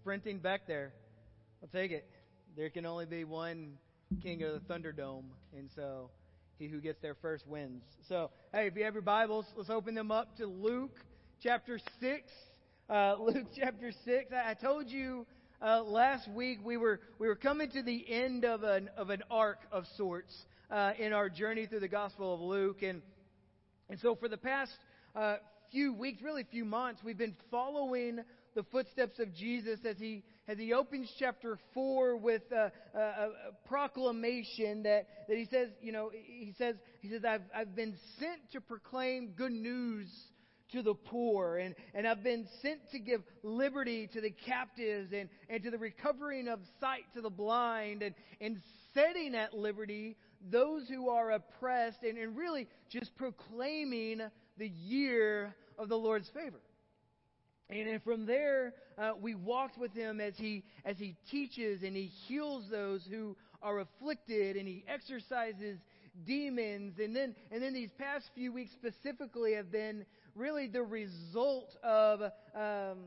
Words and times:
sprinting 0.00 0.38
back 0.38 0.66
there. 0.66 0.92
I'll 1.62 1.68
take 1.68 1.90
it. 1.90 2.08
There 2.56 2.70
can 2.70 2.86
only 2.86 3.04
be 3.04 3.24
one 3.24 3.72
king 4.22 4.42
of 4.42 4.52
the 4.52 4.60
Thunderdome, 4.72 5.24
and 5.56 5.68
so 5.74 6.10
he 6.58 6.68
who 6.68 6.80
gets 6.80 7.00
there 7.02 7.16
first 7.20 7.46
wins. 7.46 7.82
So, 8.08 8.30
hey, 8.52 8.66
if 8.68 8.76
you 8.76 8.84
have 8.84 8.94
your 8.94 9.02
Bibles, 9.02 9.44
let's 9.56 9.70
open 9.70 9.94
them 9.94 10.10
up 10.10 10.36
to 10.36 10.46
Luke 10.46 10.96
chapter 11.42 11.80
6. 12.00 12.22
Uh, 12.88 13.16
Luke 13.20 13.48
chapter 13.56 13.92
6. 14.04 14.32
I, 14.32 14.50
I 14.50 14.54
told 14.54 14.88
you 14.88 15.26
uh, 15.60 15.82
last 15.82 16.28
week 16.30 16.60
we 16.64 16.76
were, 16.76 17.00
we 17.18 17.26
were 17.26 17.36
coming 17.36 17.70
to 17.70 17.82
the 17.82 18.04
end 18.08 18.44
of 18.44 18.62
an, 18.62 18.90
of 18.96 19.10
an 19.10 19.22
arc 19.30 19.58
of 19.72 19.84
sorts 19.96 20.34
uh, 20.70 20.92
in 20.98 21.12
our 21.12 21.28
journey 21.28 21.66
through 21.66 21.80
the 21.80 21.88
Gospel 21.88 22.34
of 22.34 22.40
Luke. 22.40 22.82
And, 22.82 23.02
and 23.90 23.98
so 24.00 24.14
for 24.14 24.28
the 24.28 24.36
past 24.36 24.72
uh, 25.16 25.36
few 25.70 25.92
weeks, 25.92 26.22
really 26.22 26.44
few 26.44 26.64
months, 26.64 27.02
we've 27.04 27.18
been 27.18 27.36
following 27.50 28.20
the 28.58 28.64
footsteps 28.72 29.20
of 29.20 29.32
Jesus 29.32 29.78
as 29.88 29.98
he, 29.98 30.24
as 30.48 30.58
he 30.58 30.72
opens 30.72 31.08
chapter 31.16 31.60
4 31.74 32.16
with 32.16 32.42
a, 32.50 32.72
a, 32.92 32.98
a, 32.98 33.30
proclamation 33.68 34.82
that, 34.82 35.06
that 35.28 35.36
he 35.36 35.44
says, 35.44 35.68
you 35.80 35.92
know, 35.92 36.10
he 36.12 36.52
says, 36.58 36.74
he 37.00 37.08
says, 37.08 37.24
I've, 37.24 37.42
I've 37.54 37.76
been 37.76 37.94
sent 38.18 38.50
to 38.54 38.60
proclaim 38.60 39.34
good 39.36 39.52
news 39.52 40.08
to 40.72 40.82
the 40.82 40.94
poor 40.94 41.58
and, 41.58 41.76
and 41.94 42.04
I've 42.04 42.24
been 42.24 42.48
sent 42.60 42.80
to 42.90 42.98
give 42.98 43.22
liberty 43.44 44.08
to 44.12 44.20
the 44.20 44.30
captives 44.30 45.12
and, 45.12 45.28
and 45.48 45.62
to 45.62 45.70
the 45.70 45.78
recovering 45.78 46.48
of 46.48 46.58
sight 46.80 47.04
to 47.14 47.20
the 47.20 47.30
blind 47.30 48.02
and, 48.02 48.16
and 48.40 48.60
setting 48.92 49.36
at 49.36 49.54
liberty 49.54 50.16
those 50.50 50.88
who 50.88 51.10
are 51.10 51.30
oppressed 51.30 52.02
and, 52.02 52.18
and 52.18 52.36
really 52.36 52.66
just 52.90 53.16
proclaiming 53.16 54.20
the 54.56 54.68
year 54.68 55.54
of 55.78 55.88
the 55.88 55.96
Lord's 55.96 56.28
favor. 56.30 56.58
And 57.70 58.02
from 58.02 58.24
there, 58.24 58.72
uh, 58.96 59.12
we 59.20 59.34
walked 59.34 59.76
with 59.76 59.92
him 59.92 60.20
as 60.20 60.34
he, 60.36 60.64
as 60.86 60.96
he 60.96 61.16
teaches 61.30 61.82
and 61.82 61.94
he 61.94 62.06
heals 62.26 62.64
those 62.70 63.04
who 63.10 63.36
are 63.60 63.80
afflicted 63.80 64.56
and 64.56 64.66
he 64.66 64.84
exorcises 64.88 65.78
demons. 66.26 66.94
And 66.98 67.14
then, 67.14 67.34
and 67.50 67.62
then 67.62 67.74
these 67.74 67.90
past 67.98 68.24
few 68.34 68.54
weeks 68.54 68.70
specifically 68.72 69.52
have 69.54 69.70
been 69.70 70.06
really 70.34 70.66
the 70.66 70.82
result 70.82 71.76
of, 71.82 72.22
um, 72.54 72.98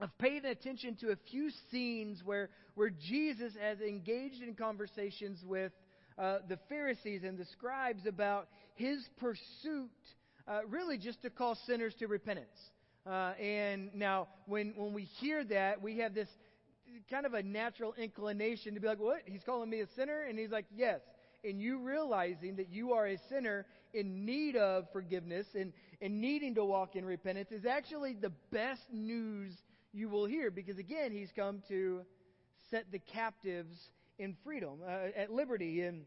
of 0.00 0.16
paying 0.18 0.44
attention 0.44 0.94
to 1.00 1.10
a 1.10 1.16
few 1.30 1.50
scenes 1.72 2.22
where, 2.24 2.50
where 2.76 2.90
Jesus 2.90 3.52
has 3.60 3.80
engaged 3.80 4.42
in 4.42 4.54
conversations 4.54 5.42
with 5.44 5.72
uh, 6.16 6.38
the 6.48 6.58
Pharisees 6.68 7.22
and 7.24 7.36
the 7.36 7.46
scribes 7.46 8.06
about 8.06 8.46
his 8.74 9.04
pursuit, 9.18 9.90
uh, 10.46 10.60
really 10.68 10.98
just 10.98 11.20
to 11.22 11.30
call 11.30 11.58
sinners 11.66 11.94
to 11.98 12.06
repentance. 12.06 12.48
Uh, 13.06 13.32
and 13.40 13.94
now, 13.94 14.28
when, 14.46 14.74
when 14.76 14.92
we 14.92 15.04
hear 15.04 15.42
that, 15.44 15.80
we 15.80 15.98
have 15.98 16.14
this 16.14 16.28
kind 17.10 17.24
of 17.24 17.34
a 17.34 17.42
natural 17.42 17.94
inclination 17.94 18.74
to 18.74 18.80
be 18.80 18.86
like, 18.86 19.00
what? 19.00 19.22
He's 19.24 19.42
calling 19.44 19.70
me 19.70 19.80
a 19.80 19.86
sinner? 19.96 20.22
And 20.28 20.38
he's 20.38 20.50
like, 20.50 20.66
yes. 20.74 21.00
And 21.42 21.60
you 21.60 21.78
realizing 21.78 22.56
that 22.56 22.68
you 22.70 22.92
are 22.92 23.06
a 23.06 23.18
sinner 23.30 23.64
in 23.94 24.26
need 24.26 24.56
of 24.56 24.84
forgiveness 24.92 25.46
and, 25.54 25.72
and 26.02 26.20
needing 26.20 26.54
to 26.56 26.64
walk 26.64 26.96
in 26.96 27.04
repentance 27.04 27.50
is 27.50 27.64
actually 27.64 28.14
the 28.14 28.32
best 28.52 28.82
news 28.92 29.52
you 29.92 30.08
will 30.08 30.26
hear 30.26 30.50
because, 30.50 30.78
again, 30.78 31.10
he's 31.10 31.30
come 31.34 31.62
to 31.68 32.02
set 32.70 32.92
the 32.92 32.98
captives 32.98 33.74
in 34.18 34.36
freedom, 34.44 34.80
uh, 34.86 35.18
at 35.18 35.32
liberty. 35.32 35.82
And, 35.82 36.04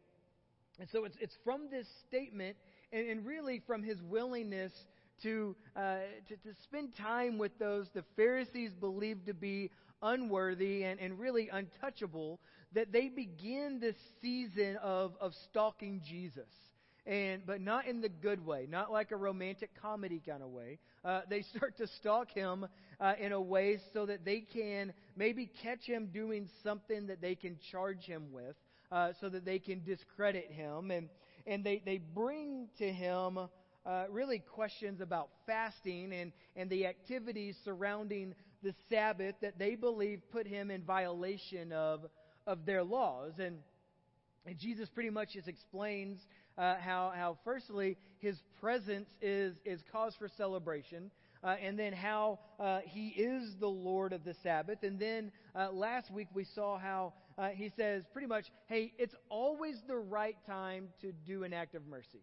and 0.80 0.88
so 0.92 1.06
it's, 1.06 1.18
it's 1.20 1.36
from 1.44 1.70
this 1.72 1.88
statement 2.08 2.56
and, 2.92 3.10
and 3.10 3.26
really 3.26 3.62
from 3.66 3.82
his 3.82 4.02
willingness 4.04 4.72
to, 5.22 5.56
uh, 5.76 5.98
to, 6.28 6.36
to 6.36 6.56
spend 6.64 6.96
time 6.96 7.38
with 7.38 7.58
those 7.60 7.88
the 7.94 8.04
Pharisees 8.16 8.72
believed 8.80 9.28
to 9.28 9.34
be 9.34 9.70
unworthy 10.02 10.84
and, 10.84 11.00
and 11.00 11.20
really 11.20 11.50
untouchable, 11.50 12.40
that 12.74 12.92
they 12.92 13.08
begin 13.08 13.80
this 13.80 13.96
season 14.22 14.78
of, 14.82 15.14
of 15.22 15.34
stalking 15.50 16.02
Jesus. 16.06 16.50
And, 17.06 17.46
but 17.46 17.60
not 17.60 17.86
in 17.86 18.00
the 18.00 18.08
good 18.08 18.46
way, 18.46 18.66
not 18.70 18.90
like 18.90 19.12
a 19.12 19.18
romantic 19.18 19.72
comedy 19.82 20.22
kind 20.26 20.42
of 20.42 20.50
way. 20.50 20.80
Uh, 21.04 21.22
they 21.30 21.42
start 21.42 21.76
to 21.78 21.88
stalk 22.00 22.32
him 22.32 22.66
uh, 22.98 23.14
in 23.20 23.34
a 23.34 23.42
way 23.42 23.80
so 23.92 24.06
that 24.06 24.24
they 24.24 24.40
can 24.40 24.94
maybe 25.18 25.52
catch 25.62 25.82
him 25.82 26.12
doing 26.14 26.48
something 26.64 27.08
that 27.08 27.22
they 27.22 27.36
can 27.36 27.58
charge 27.72 28.06
him 28.06 28.32
with, 28.32 28.56
uh, 28.90 29.12
so 29.20 29.28
that 29.28 29.44
they 29.44 29.60
can 29.60 29.84
discredit 29.84 30.50
him. 30.50 30.92
And, 30.92 31.10
and 31.46 31.62
they, 31.62 31.82
they 31.86 31.98
bring 31.98 32.70
to 32.78 32.90
him 32.90 33.38
uh, 33.86 34.06
really 34.10 34.40
questions 34.40 35.02
about 35.02 35.30
fasting 35.46 36.14
and, 36.14 36.32
and 36.56 36.70
the 36.70 36.86
activities 36.86 37.56
surrounding 37.64 38.34
the 38.62 38.74
Sabbath 38.90 39.36
that 39.42 39.60
they 39.60 39.76
believe 39.76 40.22
put 40.32 40.48
him 40.48 40.72
in 40.72 40.84
violation 40.84 41.72
of, 41.74 42.06
of 42.48 42.66
their 42.66 42.84
laws. 42.84 43.34
And, 43.40 43.58
and 44.46 44.58
Jesus 44.58 44.90
pretty 44.90 45.10
much 45.10 45.34
just 45.34 45.48
explains 45.48 46.20
uh, 46.58 46.76
how, 46.80 47.12
how, 47.16 47.38
firstly, 47.44 47.98
his 48.20 48.38
presence 48.62 49.10
is, 49.22 49.56
is 49.66 49.82
cause 49.92 50.14
for 50.18 50.30
celebration. 50.38 51.12
Uh, 51.44 51.56
and 51.62 51.78
then 51.78 51.92
how 51.92 52.40
uh, 52.58 52.80
he 52.86 53.10
is 53.10 53.54
the 53.60 53.68
Lord 53.68 54.14
of 54.14 54.24
the 54.24 54.34
Sabbath. 54.44 54.82
And 54.84 54.98
then 54.98 55.30
uh, 55.54 55.74
last 55.74 56.10
week 56.10 56.30
we 56.34 56.46
saw 56.56 56.80
how 56.80 57.14
uh, 57.38 57.50
he 57.50 57.70
says 57.76 58.04
pretty 58.14 58.28
much, 58.28 58.46
hey, 58.68 58.94
it's 58.98 59.16
always 59.28 59.76
the 59.86 59.98
right 59.98 60.38
time 60.48 60.88
to 61.02 61.12
do 61.28 61.44
an 61.44 61.52
act 61.52 61.76
of 61.76 61.86
mercy. 61.86 62.22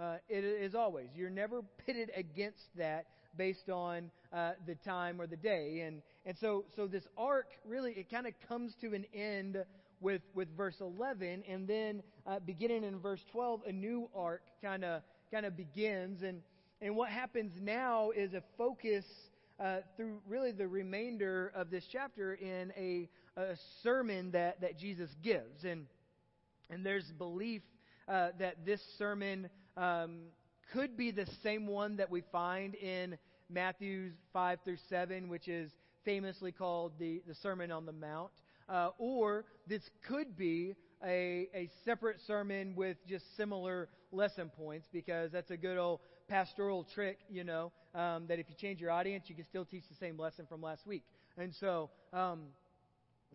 Uh, 0.00 0.16
it 0.28 0.44
is 0.44 0.74
always. 0.74 1.08
You're 1.14 1.30
never 1.30 1.62
pitted 1.86 2.10
against 2.16 2.64
that 2.76 3.06
based 3.36 3.68
on 3.68 4.10
uh, 4.32 4.52
the 4.66 4.74
time 4.76 5.20
or 5.20 5.26
the 5.26 5.36
day. 5.36 5.82
And, 5.86 6.02
and 6.26 6.36
so, 6.40 6.64
so 6.76 6.86
this 6.86 7.04
arc 7.16 7.46
really, 7.64 7.92
it 7.92 8.10
kind 8.10 8.26
of 8.26 8.34
comes 8.48 8.74
to 8.80 8.94
an 8.94 9.04
end 9.14 9.64
with, 10.00 10.22
with 10.34 10.48
verse 10.56 10.76
11. 10.80 11.44
And 11.48 11.68
then 11.68 12.02
uh, 12.26 12.40
beginning 12.40 12.84
in 12.84 12.98
verse 12.98 13.20
12, 13.32 13.62
a 13.66 13.72
new 13.72 14.08
arc 14.14 14.42
kind 14.62 14.84
of 14.84 15.02
kind 15.30 15.46
of 15.46 15.56
begins. 15.56 16.22
And, 16.22 16.42
and 16.80 16.94
what 16.96 17.10
happens 17.10 17.52
now 17.60 18.10
is 18.10 18.34
a 18.34 18.42
focus 18.56 19.04
uh, 19.58 19.78
through 19.96 20.20
really 20.28 20.52
the 20.52 20.66
remainder 20.66 21.52
of 21.54 21.70
this 21.70 21.84
chapter 21.90 22.34
in 22.34 22.72
a, 22.76 23.08
a 23.36 23.54
sermon 23.82 24.30
that, 24.32 24.60
that 24.60 24.78
Jesus 24.78 25.10
gives. 25.22 25.64
And, 25.64 25.86
and 26.70 26.84
there's 26.84 27.10
belief 27.18 27.62
uh, 28.08 28.28
that 28.38 28.64
this 28.64 28.80
sermon 28.98 29.48
um, 29.76 30.20
could 30.72 30.96
be 30.96 31.10
the 31.10 31.26
same 31.42 31.66
one 31.66 31.96
that 31.96 32.10
we 32.10 32.22
find 32.32 32.74
in 32.74 33.18
Matthew 33.50 34.12
5 34.32 34.58
through 34.64 34.78
7, 34.88 35.28
which 35.28 35.48
is 35.48 35.70
famously 36.04 36.52
called 36.52 36.92
the, 36.98 37.22
the 37.26 37.34
Sermon 37.34 37.70
on 37.70 37.86
the 37.86 37.92
Mount. 37.92 38.30
Uh, 38.68 38.90
or 38.98 39.44
this 39.66 39.82
could 40.06 40.36
be 40.36 40.74
a, 41.04 41.48
a 41.54 41.68
separate 41.84 42.18
sermon 42.26 42.74
with 42.74 42.96
just 43.06 43.36
similar 43.36 43.88
lesson 44.10 44.50
points 44.56 44.88
because 44.92 45.30
that's 45.32 45.50
a 45.50 45.56
good 45.56 45.76
old 45.76 46.00
pastoral 46.28 46.84
trick, 46.94 47.18
you 47.30 47.44
know, 47.44 47.72
um, 47.94 48.26
that 48.26 48.38
if 48.38 48.48
you 48.48 48.54
change 48.54 48.80
your 48.80 48.90
audience, 48.90 49.24
you 49.28 49.34
can 49.34 49.44
still 49.44 49.64
teach 49.64 49.84
the 49.88 49.96
same 49.96 50.18
lesson 50.18 50.46
from 50.48 50.62
last 50.62 50.86
week. 50.86 51.02
And 51.36 51.54
so, 51.54 51.90
um, 52.12 52.44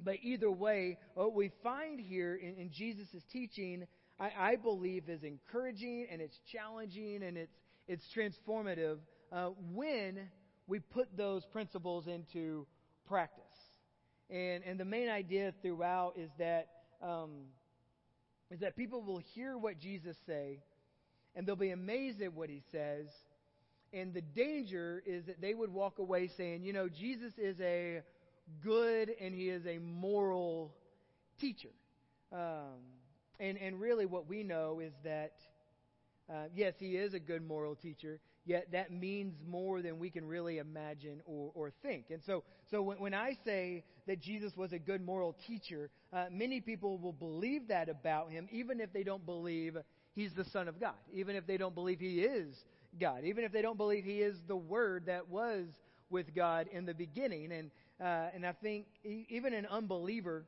but 0.03 0.15
either 0.23 0.49
way, 0.49 0.97
what 1.13 1.33
we 1.33 1.51
find 1.61 1.99
here 1.99 2.35
in, 2.35 2.55
in 2.55 2.71
Jesus' 2.71 3.23
teaching 3.31 3.85
I, 4.19 4.31
I 4.37 4.55
believe 4.57 5.09
is 5.09 5.23
encouraging 5.23 6.07
and 6.11 6.21
it's 6.21 6.37
challenging 6.51 7.23
and 7.23 7.37
it's, 7.37 7.55
it's 7.87 8.03
transformative 8.15 8.97
uh, 9.31 9.49
when 9.73 10.29
we 10.67 10.79
put 10.79 11.15
those 11.15 11.45
principles 11.45 12.07
into 12.07 12.67
practice. 13.07 13.43
And, 14.29 14.63
and 14.63 14.79
the 14.79 14.85
main 14.85 15.09
idea 15.09 15.53
throughout 15.61 16.13
is 16.17 16.29
that, 16.37 16.67
um, 17.01 17.45
is 18.51 18.59
that 18.59 18.75
people 18.75 19.01
will 19.01 19.21
hear 19.33 19.57
what 19.57 19.79
Jesus 19.79 20.15
say 20.27 20.59
and 21.35 21.47
they'll 21.47 21.55
be 21.55 21.71
amazed 21.71 22.21
at 22.21 22.33
what 22.33 22.49
he 22.49 22.61
says. 22.71 23.07
And 23.93 24.13
the 24.13 24.21
danger 24.21 25.01
is 25.05 25.25
that 25.25 25.41
they 25.41 25.53
would 25.53 25.73
walk 25.73 25.97
away 25.99 26.29
saying, 26.37 26.63
you 26.63 26.73
know, 26.73 26.89
Jesus 26.89 27.33
is 27.37 27.55
a 27.61 28.01
good 28.63 29.09
and 29.19 29.33
he 29.33 29.49
is 29.49 29.65
a 29.65 29.79
moral 29.79 30.75
teacher. 31.39 31.69
Um, 32.31 32.98
and, 33.39 33.57
and 33.57 33.79
really, 33.79 34.05
what 34.05 34.27
we 34.27 34.43
know 34.43 34.79
is 34.79 34.93
that, 35.03 35.33
uh, 36.29 36.45
yes, 36.53 36.73
he 36.79 36.97
is 36.97 37.13
a 37.13 37.19
good 37.19 37.45
moral 37.45 37.75
teacher, 37.75 38.19
yet 38.45 38.67
that 38.71 38.91
means 38.91 39.35
more 39.47 39.81
than 39.81 39.99
we 39.99 40.09
can 40.09 40.25
really 40.25 40.57
imagine 40.57 41.21
or, 41.25 41.51
or 41.53 41.71
think. 41.81 42.05
And 42.09 42.21
so, 42.25 42.43
so 42.69 42.81
when, 42.81 42.99
when 42.99 43.13
I 43.13 43.37
say 43.45 43.83
that 44.07 44.21
Jesus 44.21 44.55
was 44.55 44.73
a 44.73 44.79
good 44.79 45.05
moral 45.05 45.35
teacher, 45.47 45.89
uh, 46.11 46.25
many 46.31 46.61
people 46.61 46.97
will 46.97 47.13
believe 47.13 47.67
that 47.69 47.89
about 47.89 48.31
him, 48.31 48.47
even 48.51 48.79
if 48.79 48.91
they 48.91 49.03
don't 49.03 49.25
believe 49.25 49.77
he's 50.15 50.33
the 50.33 50.45
Son 50.45 50.67
of 50.67 50.79
God, 50.79 50.95
even 51.13 51.35
if 51.35 51.47
they 51.47 51.57
don't 51.57 51.75
believe 51.75 51.99
he 51.99 52.21
is 52.21 52.55
God, 52.99 53.23
even 53.23 53.43
if 53.43 53.51
they 53.51 53.61
don't 53.61 53.77
believe 53.77 54.03
he 54.03 54.19
is 54.21 54.35
the 54.47 54.55
Word 54.55 55.05
that 55.05 55.29
was 55.29 55.67
with 56.09 56.33
God 56.35 56.67
in 56.71 56.85
the 56.85 56.93
beginning. 56.93 57.51
And, 57.51 57.71
uh, 58.01 58.29
and 58.33 58.45
I 58.45 58.53
think 58.53 58.87
even 59.03 59.53
an 59.53 59.67
unbeliever 59.67 60.45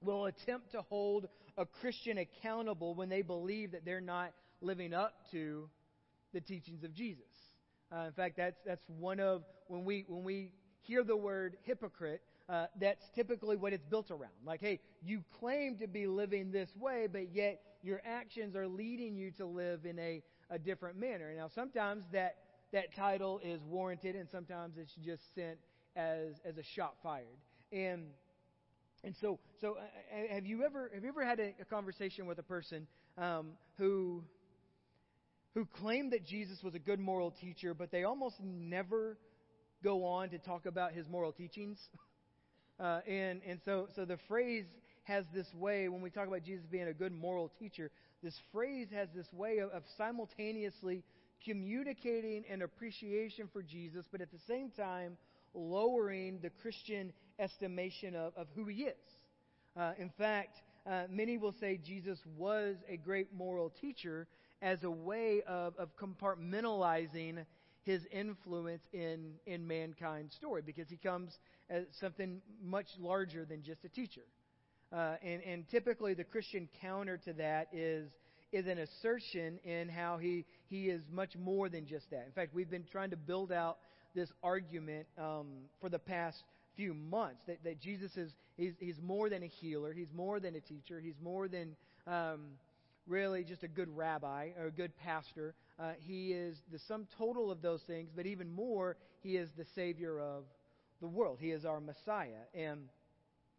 will 0.00 0.26
attempt 0.26 0.72
to 0.72 0.82
hold 0.82 1.28
a 1.56 1.64
Christian 1.64 2.18
accountable 2.18 2.94
when 2.94 3.08
they 3.08 3.22
believe 3.22 3.72
that 3.72 3.84
they're 3.84 4.00
not 4.00 4.32
living 4.60 4.92
up 4.92 5.14
to 5.30 5.68
the 6.32 6.40
teachings 6.40 6.82
of 6.84 6.92
Jesus. 6.92 7.22
Uh, 7.92 8.06
in 8.06 8.12
fact, 8.12 8.36
that's, 8.36 8.58
that's 8.66 8.82
one 8.88 9.20
of, 9.20 9.42
when 9.68 9.84
we, 9.84 10.04
when 10.08 10.24
we 10.24 10.52
hear 10.82 11.04
the 11.04 11.16
word 11.16 11.56
hypocrite, 11.62 12.22
uh, 12.48 12.66
that's 12.80 13.04
typically 13.14 13.56
what 13.56 13.72
it's 13.72 13.84
built 13.86 14.10
around. 14.10 14.32
Like, 14.44 14.60
hey, 14.60 14.80
you 15.02 15.22
claim 15.40 15.76
to 15.78 15.86
be 15.86 16.06
living 16.06 16.50
this 16.50 16.68
way, 16.78 17.06
but 17.10 17.34
yet 17.34 17.60
your 17.82 18.02
actions 18.04 18.56
are 18.56 18.66
leading 18.66 19.16
you 19.16 19.30
to 19.32 19.46
live 19.46 19.86
in 19.86 19.98
a, 19.98 20.22
a 20.50 20.58
different 20.58 20.98
manner. 20.98 21.32
Now, 21.36 21.48
sometimes 21.54 22.04
that, 22.12 22.36
that 22.72 22.94
title 22.94 23.40
is 23.44 23.60
warranted, 23.62 24.16
and 24.16 24.28
sometimes 24.28 24.76
it's 24.76 24.94
just 25.04 25.22
sent 25.34 25.58
as, 25.96 26.34
as 26.44 26.58
a 26.58 26.62
shot 26.62 26.96
fired. 27.02 27.38
And 27.72 28.06
and 29.04 29.14
so, 29.20 29.38
so 29.60 29.76
uh, 29.76 30.34
have 30.34 30.46
you 30.46 30.64
ever 30.64 30.90
have 30.94 31.02
you 31.02 31.10
ever 31.10 31.24
had 31.24 31.38
a, 31.38 31.54
a 31.60 31.64
conversation 31.64 32.26
with 32.26 32.38
a 32.38 32.42
person 32.42 32.86
um, 33.18 33.50
who 33.76 34.22
who 35.54 35.66
claimed 35.66 36.12
that 36.12 36.24
Jesus 36.26 36.62
was 36.62 36.74
a 36.74 36.78
good 36.78 36.98
moral 36.98 37.30
teacher, 37.30 37.74
but 37.74 37.90
they 37.90 38.04
almost 38.04 38.36
never 38.42 39.18
go 39.82 40.04
on 40.04 40.30
to 40.30 40.38
talk 40.38 40.66
about 40.66 40.92
his 40.92 41.08
moral 41.08 41.32
teachings? 41.32 41.78
Uh, 42.80 42.98
and 43.06 43.40
and 43.46 43.60
so 43.64 43.86
so 43.94 44.04
the 44.04 44.18
phrase 44.26 44.64
has 45.04 45.24
this 45.32 45.46
way 45.54 45.88
when 45.88 46.02
we 46.02 46.10
talk 46.10 46.26
about 46.26 46.42
Jesus 46.42 46.66
being 46.68 46.88
a 46.88 46.92
good 46.92 47.12
moral 47.12 47.52
teacher. 47.60 47.88
This 48.20 48.34
phrase 48.50 48.88
has 48.92 49.06
this 49.14 49.32
way 49.32 49.58
of, 49.58 49.70
of 49.70 49.84
simultaneously 49.96 51.04
communicating 51.44 52.42
an 52.50 52.62
appreciation 52.62 53.48
for 53.52 53.62
Jesus, 53.62 54.04
but 54.10 54.20
at 54.20 54.32
the 54.32 54.40
same 54.48 54.70
time 54.70 55.16
lowering 55.54 56.40
the 56.42 56.50
Christian 56.50 57.12
estimation 57.38 58.14
of, 58.14 58.32
of 58.36 58.46
who 58.54 58.66
he 58.66 58.82
is. 58.82 58.94
Uh, 59.76 59.92
in 59.98 60.10
fact, 60.18 60.56
uh, 60.86 61.04
many 61.10 61.38
will 61.38 61.54
say 61.60 61.80
Jesus 61.84 62.18
was 62.36 62.76
a 62.88 62.96
great 62.96 63.34
moral 63.34 63.72
teacher 63.80 64.26
as 64.62 64.82
a 64.82 64.90
way 64.90 65.42
of, 65.46 65.74
of 65.78 65.88
compartmentalizing 65.96 67.44
his 67.82 68.02
influence 68.10 68.82
in, 68.92 69.32
in 69.46 69.66
mankind's 69.66 70.34
story 70.34 70.62
because 70.64 70.88
he 70.88 70.96
comes 70.96 71.38
as 71.68 71.84
something 72.00 72.40
much 72.62 72.86
larger 72.98 73.44
than 73.44 73.62
just 73.62 73.84
a 73.84 73.88
teacher. 73.88 74.22
Uh, 74.92 75.16
and, 75.22 75.42
and 75.42 75.68
typically, 75.68 76.14
the 76.14 76.24
Christian 76.24 76.68
counter 76.80 77.18
to 77.18 77.32
that 77.34 77.68
is, 77.72 78.08
is 78.52 78.66
an 78.66 78.78
assertion 78.78 79.58
in 79.64 79.88
how 79.88 80.18
he, 80.18 80.44
he 80.68 80.88
is 80.88 81.02
much 81.10 81.36
more 81.36 81.68
than 81.68 81.86
just 81.86 82.08
that. 82.10 82.24
In 82.26 82.32
fact, 82.32 82.54
we've 82.54 82.70
been 82.70 82.86
trying 82.90 83.10
to 83.10 83.16
build 83.16 83.52
out 83.52 83.78
this 84.14 84.30
argument 84.42 85.06
um, 85.18 85.46
for 85.80 85.88
the 85.88 85.98
past 85.98 86.42
few 86.76 86.94
months 86.94 87.40
that, 87.46 87.62
that 87.64 87.80
Jesus 87.80 88.16
is 88.16 88.30
he's, 88.56 88.72
he's 88.78 89.00
more 89.02 89.28
than 89.28 89.42
a 89.42 89.46
healer, 89.46 89.92
he's 89.92 90.12
more 90.14 90.40
than 90.40 90.54
a 90.54 90.60
teacher, 90.60 91.00
he's 91.00 91.18
more 91.22 91.48
than 91.48 91.76
um, 92.06 92.40
really 93.06 93.44
just 93.44 93.62
a 93.62 93.68
good 93.68 93.94
rabbi 93.96 94.50
or 94.58 94.66
a 94.66 94.70
good 94.70 94.96
pastor. 94.98 95.54
Uh, 95.78 95.92
he 95.98 96.32
is 96.32 96.56
the 96.72 96.78
sum 96.86 97.06
total 97.18 97.50
of 97.50 97.62
those 97.62 97.82
things, 97.82 98.10
but 98.14 98.26
even 98.26 98.50
more, 98.50 98.96
he 99.22 99.36
is 99.36 99.48
the 99.56 99.66
Savior 99.74 100.20
of 100.20 100.44
the 101.00 101.08
world. 101.08 101.38
He 101.40 101.50
is 101.50 101.64
our 101.64 101.80
Messiah. 101.80 102.44
And 102.54 102.88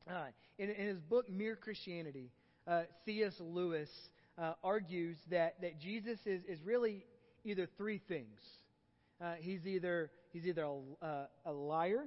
uh, 0.09 0.27
in, 0.57 0.69
in, 0.69 0.87
his 0.87 0.99
book, 0.99 1.29
Mere 1.29 1.55
Christianity, 1.55 2.31
uh, 2.67 2.83
C.S. 3.05 3.33
Lewis 3.39 3.89
uh, 4.37 4.53
argues 4.63 5.17
that, 5.29 5.61
that 5.61 5.79
Jesus 5.79 6.19
is, 6.25 6.41
is 6.47 6.59
really 6.63 7.05
either 7.43 7.67
three 7.77 8.01
things. 8.07 8.39
Uh, 9.21 9.33
he's 9.39 9.65
either 9.65 10.09
he's 10.35 10.45
either 10.45 10.63
a, 10.63 11.05
uh, 11.05 11.25
a 11.45 11.51
liar, 11.51 12.03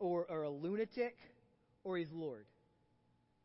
or, 0.00 0.26
or 0.28 0.42
a 0.42 0.50
lunatic, 0.50 1.16
or 1.84 1.96
he's 1.96 2.10
Lord. 2.12 2.44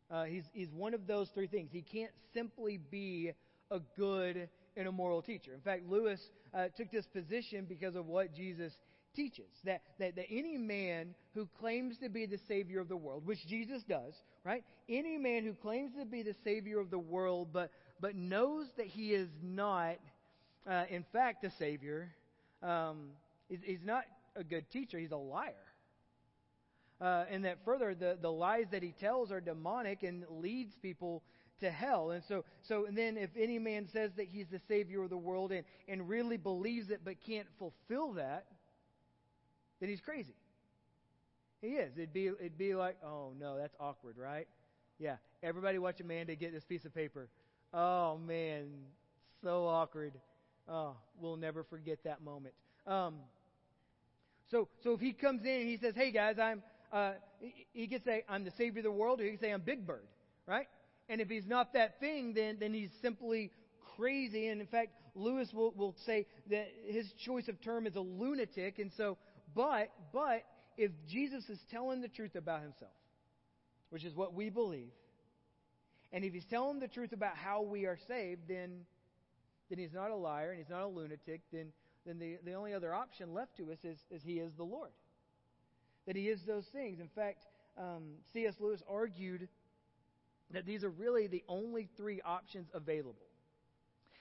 Uh, 0.09 0.23
he's, 0.23 0.45
he's 0.51 0.71
one 0.71 0.95
of 0.95 1.05
those 1.05 1.29
three 1.29 1.45
things. 1.45 1.69
He 1.71 1.83
can't 1.83 2.11
simply 2.33 2.79
be 2.89 3.33
a 3.69 3.79
good 3.95 4.49
and 4.75 4.87
a 4.87 4.91
moral 4.91 5.21
teacher. 5.21 5.53
In 5.53 5.61
fact, 5.61 5.87
Lewis 5.87 6.19
uh, 6.55 6.69
took 6.75 6.89
this 6.91 7.05
position 7.05 7.65
because 7.69 7.95
of 7.95 8.07
what 8.07 8.33
Jesus 8.33 8.73
teaches 9.15 9.45
that, 9.63 9.81
that, 9.99 10.15
that 10.15 10.25
any 10.29 10.57
man 10.57 11.13
who 11.35 11.47
claims 11.59 11.97
to 11.99 12.09
be 12.09 12.25
the 12.25 12.39
Savior 12.47 12.79
of 12.79 12.89
the 12.89 12.97
world, 12.97 13.27
which 13.27 13.45
Jesus 13.47 13.83
does, 13.87 14.13
right? 14.43 14.63
Any 14.89 15.19
man 15.19 15.43
who 15.43 15.53
claims 15.53 15.91
to 15.99 16.05
be 16.05 16.23
the 16.23 16.35
Savior 16.43 16.79
of 16.79 16.89
the 16.89 16.99
world 16.99 17.49
but, 17.53 17.69
but 18.01 18.15
knows 18.15 18.65
that 18.77 18.87
he 18.87 19.13
is 19.13 19.29
not, 19.43 19.97
uh, 20.67 20.85
in 20.89 21.05
fact, 21.13 21.43
the 21.43 21.51
Savior, 21.59 22.09
um, 22.63 23.09
is, 23.49 23.59
is 23.65 23.79
not 23.83 24.03
a 24.35 24.43
good 24.43 24.69
teacher, 24.69 24.99
he's 24.99 25.11
a 25.11 25.17
liar. 25.17 25.53
Uh, 27.01 27.25
and 27.29 27.43
that 27.45 27.57
further, 27.65 27.93
the, 27.93 28.17
the 28.21 28.31
lies 28.31 28.67
that 28.71 28.81
he 28.81 28.91
tells 28.91 29.31
are 29.31 29.41
demonic 29.41 30.03
and 30.03 30.23
leads 30.29 30.75
people 30.75 31.23
to 31.59 31.69
hell. 31.69 32.11
And 32.11 32.23
so, 32.23 32.45
so 32.63 32.85
and 32.85 32.97
then 32.97 33.17
if 33.17 33.29
any 33.37 33.59
man 33.59 33.87
says 33.91 34.11
that 34.17 34.27
he's 34.31 34.47
the 34.47 34.59
Savior 34.67 35.03
of 35.03 35.09
the 35.09 35.17
world 35.17 35.51
and, 35.51 35.65
and 35.87 36.07
really 36.07 36.37
believes 36.37 36.89
it 36.89 37.01
but 37.03 37.15
can't 37.25 37.47
fulfill 37.59 38.13
that, 38.13 38.45
then 39.79 39.89
he's 39.89 40.01
crazy. 40.01 40.35
He 41.61 41.69
is. 41.69 41.97
It'd 41.97 42.13
be, 42.13 42.27
it'd 42.27 42.57
be 42.57 42.75
like, 42.75 42.97
oh 43.03 43.33
no, 43.39 43.57
that's 43.57 43.75
awkward, 43.79 44.17
right? 44.17 44.47
Yeah. 44.99 45.15
Everybody 45.43 45.79
watch 45.79 45.99
Amanda 45.99 46.35
get 46.35 46.53
this 46.53 46.63
piece 46.63 46.85
of 46.85 46.93
paper. 46.93 47.27
Oh 47.73 48.17
man, 48.25 48.67
so 49.43 49.67
awkward. 49.67 50.13
Oh, 50.67 50.95
we'll 51.19 51.35
never 51.35 51.63
forget 51.63 51.99
that 52.03 52.23
moment. 52.23 52.53
Um, 52.87 53.15
so, 54.51 54.67
so 54.83 54.93
if 54.93 54.99
he 54.99 55.13
comes 55.13 55.41
in 55.43 55.61
and 55.61 55.69
he 55.69 55.77
says, 55.77 55.93
"Hey 55.95 56.11
guys, 56.11 56.37
I'm," 56.39 56.61
uh, 56.91 57.13
he 57.73 57.87
could 57.87 58.03
say, 58.03 58.23
"I'm 58.29 58.43
the 58.43 58.51
savior 58.51 58.79
of 58.79 58.83
the 58.83 58.91
world," 58.91 59.19
or 59.19 59.25
he 59.25 59.31
could 59.31 59.39
say, 59.39 59.51
"I'm 59.51 59.61
Big 59.61 59.85
Bird," 59.85 60.07
right? 60.47 60.67
And 61.09 61.21
if 61.21 61.29
he's 61.29 61.47
not 61.47 61.73
that 61.73 61.99
thing, 61.99 62.33
then 62.33 62.57
then 62.59 62.73
he's 62.73 62.91
simply 63.01 63.51
crazy. 63.97 64.47
And 64.47 64.61
in 64.61 64.67
fact, 64.67 64.91
Lewis 65.15 65.49
will 65.53 65.71
will 65.71 65.95
say 66.05 66.27
that 66.49 66.67
his 66.87 67.11
choice 67.25 67.47
of 67.47 67.61
term 67.61 67.87
is 67.87 67.95
a 67.95 68.01
lunatic. 68.01 68.79
And 68.79 68.91
so, 68.97 69.17
but 69.55 69.89
but 70.13 70.43
if 70.77 70.91
Jesus 71.09 71.47
is 71.49 71.59
telling 71.71 72.01
the 72.01 72.07
truth 72.07 72.35
about 72.35 72.61
himself, 72.61 72.91
which 73.89 74.03
is 74.03 74.15
what 74.15 74.33
we 74.33 74.49
believe, 74.49 74.91
and 76.11 76.23
if 76.23 76.33
he's 76.33 76.45
telling 76.45 76.79
the 76.79 76.87
truth 76.87 77.13
about 77.13 77.35
how 77.35 77.61
we 77.61 77.85
are 77.85 77.97
saved, 78.07 78.41
then 78.47 78.85
then 79.69 79.79
he's 79.79 79.93
not 79.93 80.11
a 80.11 80.15
liar 80.15 80.51
and 80.51 80.59
he's 80.59 80.69
not 80.69 80.83
a 80.83 80.87
lunatic. 80.87 81.41
Then 81.51 81.71
then 82.05 82.19
the, 82.19 82.37
the 82.45 82.53
only 82.53 82.73
other 82.73 82.93
option 82.93 83.33
left 83.33 83.57
to 83.57 83.71
us 83.71 83.79
is, 83.83 83.97
is 84.11 84.21
He 84.23 84.33
is 84.33 84.51
the 84.57 84.63
Lord. 84.63 84.91
That 86.05 86.15
He 86.15 86.29
is 86.29 86.39
those 86.45 86.65
things. 86.71 86.99
In 86.99 87.09
fact, 87.15 87.45
um, 87.77 88.03
C.S. 88.33 88.53
Lewis 88.59 88.81
argued 88.89 89.47
that 90.51 90.65
these 90.65 90.83
are 90.83 90.89
really 90.89 91.27
the 91.27 91.43
only 91.47 91.89
three 91.97 92.21
options 92.23 92.67
available. 92.73 93.15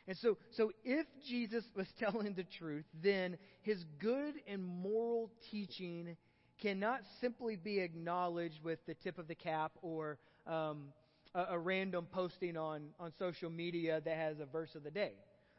And 0.06 0.16
so, 0.18 0.36
so 0.50 0.72
if 0.84 1.06
Jesus 1.26 1.64
was 1.74 1.86
telling 1.98 2.34
the 2.34 2.44
truth, 2.58 2.84
then 3.02 3.36
his 3.62 3.84
good 3.98 4.34
and 4.46 4.64
moral 4.64 5.30
teaching 5.50 6.16
cannot 6.60 7.00
simply 7.20 7.56
be 7.56 7.80
acknowledged 7.80 8.62
with 8.62 8.78
the 8.86 8.94
tip 8.94 9.18
of 9.18 9.28
the 9.28 9.34
cap 9.34 9.72
or 9.82 10.18
um, 10.46 10.92
a, 11.34 11.46
a, 11.50 11.58
random 11.58 12.06
posting 12.12 12.56
on, 12.56 12.90
on 13.00 13.12
social 13.18 13.50
media 13.50 14.00
that 14.04 14.16
has 14.16 14.38
a 14.38 14.46
verse 14.46 14.74
of 14.74 14.84
the 14.84 14.90
day 14.90 15.12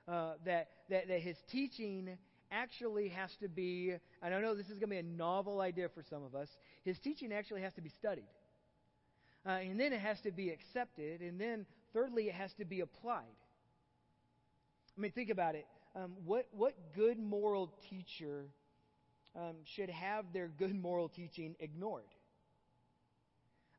uh, 0.08 0.34
that, 0.46 0.70
that, 0.90 1.08
that 1.08 1.20
his 1.22 1.38
teaching 1.52 2.18
actually 2.52 3.10
has 3.10 3.30
to 3.42 3.48
be, 3.48 3.94
and 4.22 4.34
I 4.34 4.40
know 4.40 4.56
this 4.56 4.68
is 4.68 4.80
going 4.80 4.82
to 4.82 4.88
be 4.88 4.98
a 4.98 5.04
novel 5.04 5.62
idea 5.62 5.90
for 5.90 6.04
some 6.10 6.24
of 6.24 6.36
us, 6.36 6.50
his 6.84 7.00
teaching 7.00 7.34
actually 7.34 7.62
has 7.62 7.74
to 7.74 7.82
be 7.82 7.90
studied. 7.90 8.28
Uh, 9.46 9.50
and 9.50 9.80
then 9.80 9.94
it 9.94 10.00
has 10.00 10.20
to 10.22 10.32
be 10.32 10.50
accepted. 10.50 11.22
And 11.22 11.40
then, 11.40 11.66
thirdly, 11.94 12.30
it 12.30 12.34
has 12.36 12.52
to 12.54 12.66
be 12.66 12.82
applied. 12.82 13.24
I 14.98 15.02
mean, 15.02 15.12
think 15.12 15.30
about 15.30 15.56
it. 15.56 15.68
Um, 15.96 16.14
what, 16.26 16.48
what 16.52 16.74
good 16.96 17.20
moral 17.20 17.72
teacher 17.90 18.46
um, 19.36 19.56
should 19.64 19.90
have 19.90 20.26
their 20.34 20.48
good 20.48 20.76
moral 20.76 21.10
teaching 21.10 21.56
ignored? 21.60 22.04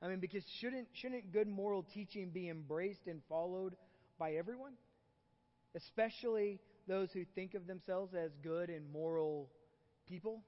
I 0.02 0.08
mean, 0.08 0.20
because 0.20 0.44
shouldn't, 0.60 0.88
shouldn't 0.92 1.32
good 1.32 1.48
moral 1.48 1.82
teaching 1.82 2.30
be 2.30 2.48
embraced 2.48 3.06
and 3.06 3.20
followed 3.28 3.74
by 4.18 4.32
everyone? 4.32 4.72
Especially 5.76 6.58
those 6.88 7.12
who 7.12 7.24
think 7.34 7.54
of 7.54 7.66
themselves 7.66 8.14
as 8.14 8.30
good 8.42 8.70
and 8.70 8.90
moral 8.90 9.50
people. 10.08 10.42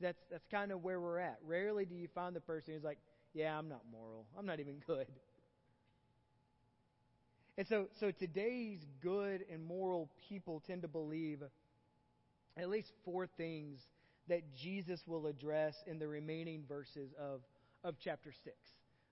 That's, 0.00 0.18
that's 0.30 0.46
kind 0.50 0.72
of 0.72 0.82
where 0.82 1.00
we're 1.00 1.18
at. 1.18 1.38
Rarely 1.46 1.84
do 1.84 1.94
you 1.94 2.08
find 2.14 2.34
the 2.34 2.40
person 2.40 2.74
who's 2.74 2.84
like, 2.84 2.98
yeah, 3.34 3.56
I'm 3.56 3.68
not 3.68 3.82
moral. 3.90 4.26
I'm 4.38 4.46
not 4.46 4.60
even 4.60 4.76
good. 4.86 5.06
And 7.56 7.66
so, 7.66 7.86
so 7.98 8.10
today's 8.12 8.78
good 9.02 9.44
and 9.52 9.64
moral 9.64 10.08
people 10.28 10.62
tend 10.66 10.82
to 10.82 10.88
believe 10.88 11.42
at 12.56 12.68
least 12.68 12.92
four 13.04 13.26
things 13.26 13.80
that 14.28 14.42
Jesus 14.54 15.00
will 15.06 15.26
address 15.26 15.74
in 15.86 15.98
the 15.98 16.06
remaining 16.06 16.64
verses 16.68 17.10
of, 17.18 17.40
of 17.82 17.96
chapter 18.02 18.32
6. 18.44 18.56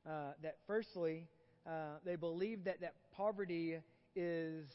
Uh, 0.06 0.10
that 0.42 0.58
firstly, 0.66 1.26
uh, 1.66 1.96
they 2.04 2.14
believe 2.14 2.64
that, 2.64 2.80
that 2.80 2.94
poverty 3.16 3.78
is 4.14 4.66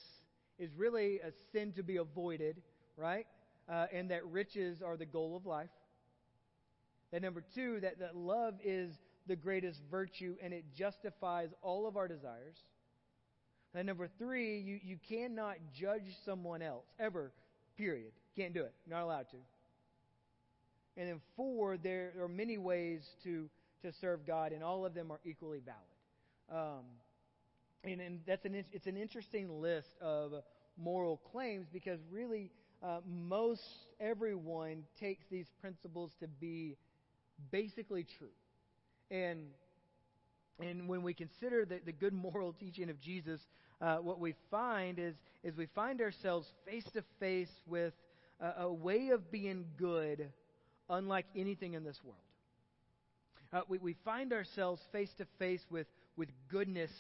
is 0.62 0.70
really 0.78 1.20
a 1.20 1.32
sin 1.52 1.74
to 1.74 1.84
be 1.84 1.98
avoided, 1.98 2.62
right? 2.96 3.26
Uh, 3.68 3.88
and 3.92 4.12
that 4.12 4.26
riches 4.28 4.82
are 4.82 4.96
the 4.96 5.06
goal 5.06 5.36
of 5.36 5.46
life. 5.46 5.70
And 7.12 7.24
number 7.24 7.44
two, 7.56 7.80
that, 7.82 8.00
that 8.00 8.16
love 8.16 8.54
is 8.64 8.94
the 9.28 9.36
greatest 9.36 9.82
virtue 9.90 10.36
and 10.42 10.54
it 10.54 10.64
justifies 10.78 11.50
all 11.62 11.88
of 11.88 11.98
our 11.98 12.08
desires. 12.08 12.56
And 13.74 13.88
number 13.88 14.08
three, 14.20 14.60
you, 14.60 14.80
you 14.84 14.98
cannot 15.10 15.56
judge 15.74 16.16
someone 16.26 16.62
else, 16.62 16.86
ever, 17.00 17.32
period. 17.78 18.12
Can't 18.36 18.54
do 18.54 18.62
it. 18.62 18.74
Not 18.88 19.02
allowed 19.02 19.30
to. 19.32 19.38
And 20.98 21.10
then 21.10 21.22
four, 21.36 21.78
there 21.78 22.14
are 22.22 22.28
many 22.28 22.58
ways 22.58 23.02
to, 23.24 23.50
to 23.82 23.92
serve 24.00 24.28
God, 24.28 24.52
and 24.52 24.62
all 24.64 24.86
of 24.86 24.94
them 24.94 25.10
are 25.10 25.22
equally 25.24 25.62
valid. 25.66 25.80
Um, 26.52 26.84
and, 27.84 28.02
and 28.02 28.20
that's 28.26 28.46
an, 28.46 28.64
it's 28.72 28.88
an 28.88 28.98
interesting 28.98 29.62
list 29.62 29.90
of 30.02 30.34
moral 30.78 31.18
claims 31.32 31.68
because 31.72 32.00
really 32.12 32.52
uh, 32.84 33.00
most 33.06 33.62
everyone 34.00 34.84
takes 35.00 35.26
these 35.30 35.48
principles 35.60 36.12
to 36.20 36.28
be 36.28 36.78
basically 37.52 38.06
true. 38.18 38.28
And 39.10 39.48
and 40.60 40.88
when 40.88 41.02
we 41.02 41.14
consider 41.14 41.66
the, 41.66 41.80
the 41.86 41.92
good 41.92 42.14
moral 42.14 42.54
teaching 42.54 42.90
of 42.90 43.00
Jesus, 43.02 43.42
uh, 43.82 43.98
what 43.98 44.20
we 44.20 44.36
find 44.52 45.00
is, 45.00 45.16
is 45.44 45.56
we 45.58 45.66
find 45.68 46.02
ourselves 46.02 46.48
face 46.66 46.86
to 46.94 47.04
face 47.20 47.52
with 47.66 47.94
a, 48.40 48.64
a, 48.64 48.72
way 48.72 49.10
of 49.10 49.32
being 49.32 49.66
good 49.78 50.30
unlike 50.90 51.26
anything 51.36 51.74
in 51.74 51.84
this 51.84 52.00
world. 52.04 52.18
Uh, 53.54 53.62
we, 53.68 53.80
we 53.80 53.96
find 54.06 54.34
ourselves 54.34 54.82
face 54.92 55.12
to 55.18 55.26
face 55.40 55.66
with, 55.70 55.88
with 56.16 56.30
goodness 56.50 56.92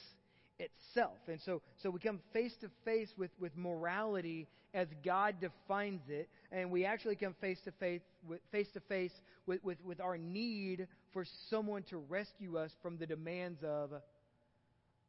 itself. 0.62 1.18
And 1.27 1.39
so, 1.41 1.62
so 1.82 1.89
we 1.89 2.00
come 2.00 2.20
face 2.34 2.53
to 2.62 2.70
face 2.86 3.10
with, 3.18 3.32
with 3.39 3.56
morality 3.58 4.48
as 4.74 4.88
God 5.03 5.36
defines 5.41 6.01
it, 6.08 6.30
and 6.51 6.72
we 6.72 6.86
actually 6.86 7.15
come 7.15 7.36
face 7.41 7.60
to 7.65 7.72
face 7.74 8.01
with, 8.27 8.39
face 8.51 8.68
to 8.74 8.80
face 8.82 9.12
with, 9.46 9.63
with, 9.63 9.77
with 9.84 10.00
our 10.00 10.18
need 10.18 10.88
for 11.12 11.25
someone 11.50 11.84
to 11.89 11.98
rescue 11.98 12.58
us 12.58 12.72
from 12.82 12.98
the 12.98 13.06
demands 13.06 13.60
of 13.63 13.91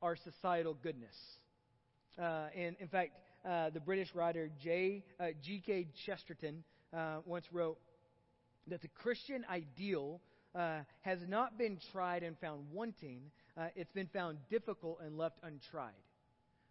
our 0.01 0.17
societal 0.17 0.77
goodness. 0.83 1.15
Uh, 2.21 2.47
and 2.57 2.77
in 2.81 2.89
fact, 2.89 3.13
uh, 3.49 3.71
the 3.71 3.81
British 3.81 4.15
writer 4.15 4.51
J. 4.63 5.05
Uh, 5.19 5.29
G.K. 5.45 5.89
Chesterton 6.07 6.65
uh, 6.97 7.19
once 7.25 7.45
wrote 7.53 7.79
that 8.69 8.83
the 8.83 8.89
Christian 8.89 9.45
ideal 9.51 10.21
uh, 10.55 10.81
has 11.03 11.19
not 11.29 11.59
been 11.59 11.79
tried 11.93 12.23
and 12.23 12.39
found 12.39 12.67
wanting, 12.73 13.31
uh, 13.59 13.67
it's 13.75 13.93
been 13.93 14.09
found 14.09 14.39
difficult 14.51 14.99
and 15.05 15.17
left 15.17 15.39
untried. 15.43 15.93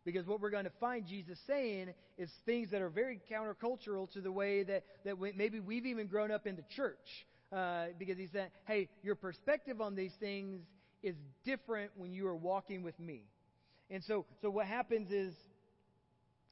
Because 0.04 0.26
what 0.26 0.42
we're 0.42 0.50
going 0.50 0.66
to 0.66 0.72
find 0.80 1.06
Jesus 1.06 1.38
saying 1.46 1.94
is 2.18 2.30
things 2.46 2.72
that 2.72 2.82
are 2.82 2.90
very 2.90 3.20
countercultural 3.32 4.12
to 4.14 4.22
the 4.22 4.32
way 4.32 4.64
that, 4.64 4.84
that 5.06 5.18
we, 5.18 5.32
maybe 5.34 5.60
we've 5.60 5.86
even 5.86 6.08
grown 6.08 6.32
up 6.32 6.48
in 6.48 6.56
the 6.56 6.66
church. 6.76 7.26
Uh, 7.52 7.88
because 8.00 8.18
he 8.18 8.28
said, 8.32 8.50
hey, 8.66 8.88
your 9.04 9.14
perspective 9.14 9.82
on 9.82 9.94
these 9.94 10.14
things 10.20 10.62
is 11.04 11.16
different 11.44 11.92
when 11.98 12.14
you 12.14 12.26
are 12.28 12.36
walking 12.36 12.82
with 12.82 12.98
me. 13.00 13.24
And 13.90 14.04
so, 14.04 14.26
so 14.42 14.50
what 14.50 14.66
happens 14.66 15.12
is, 15.12 15.34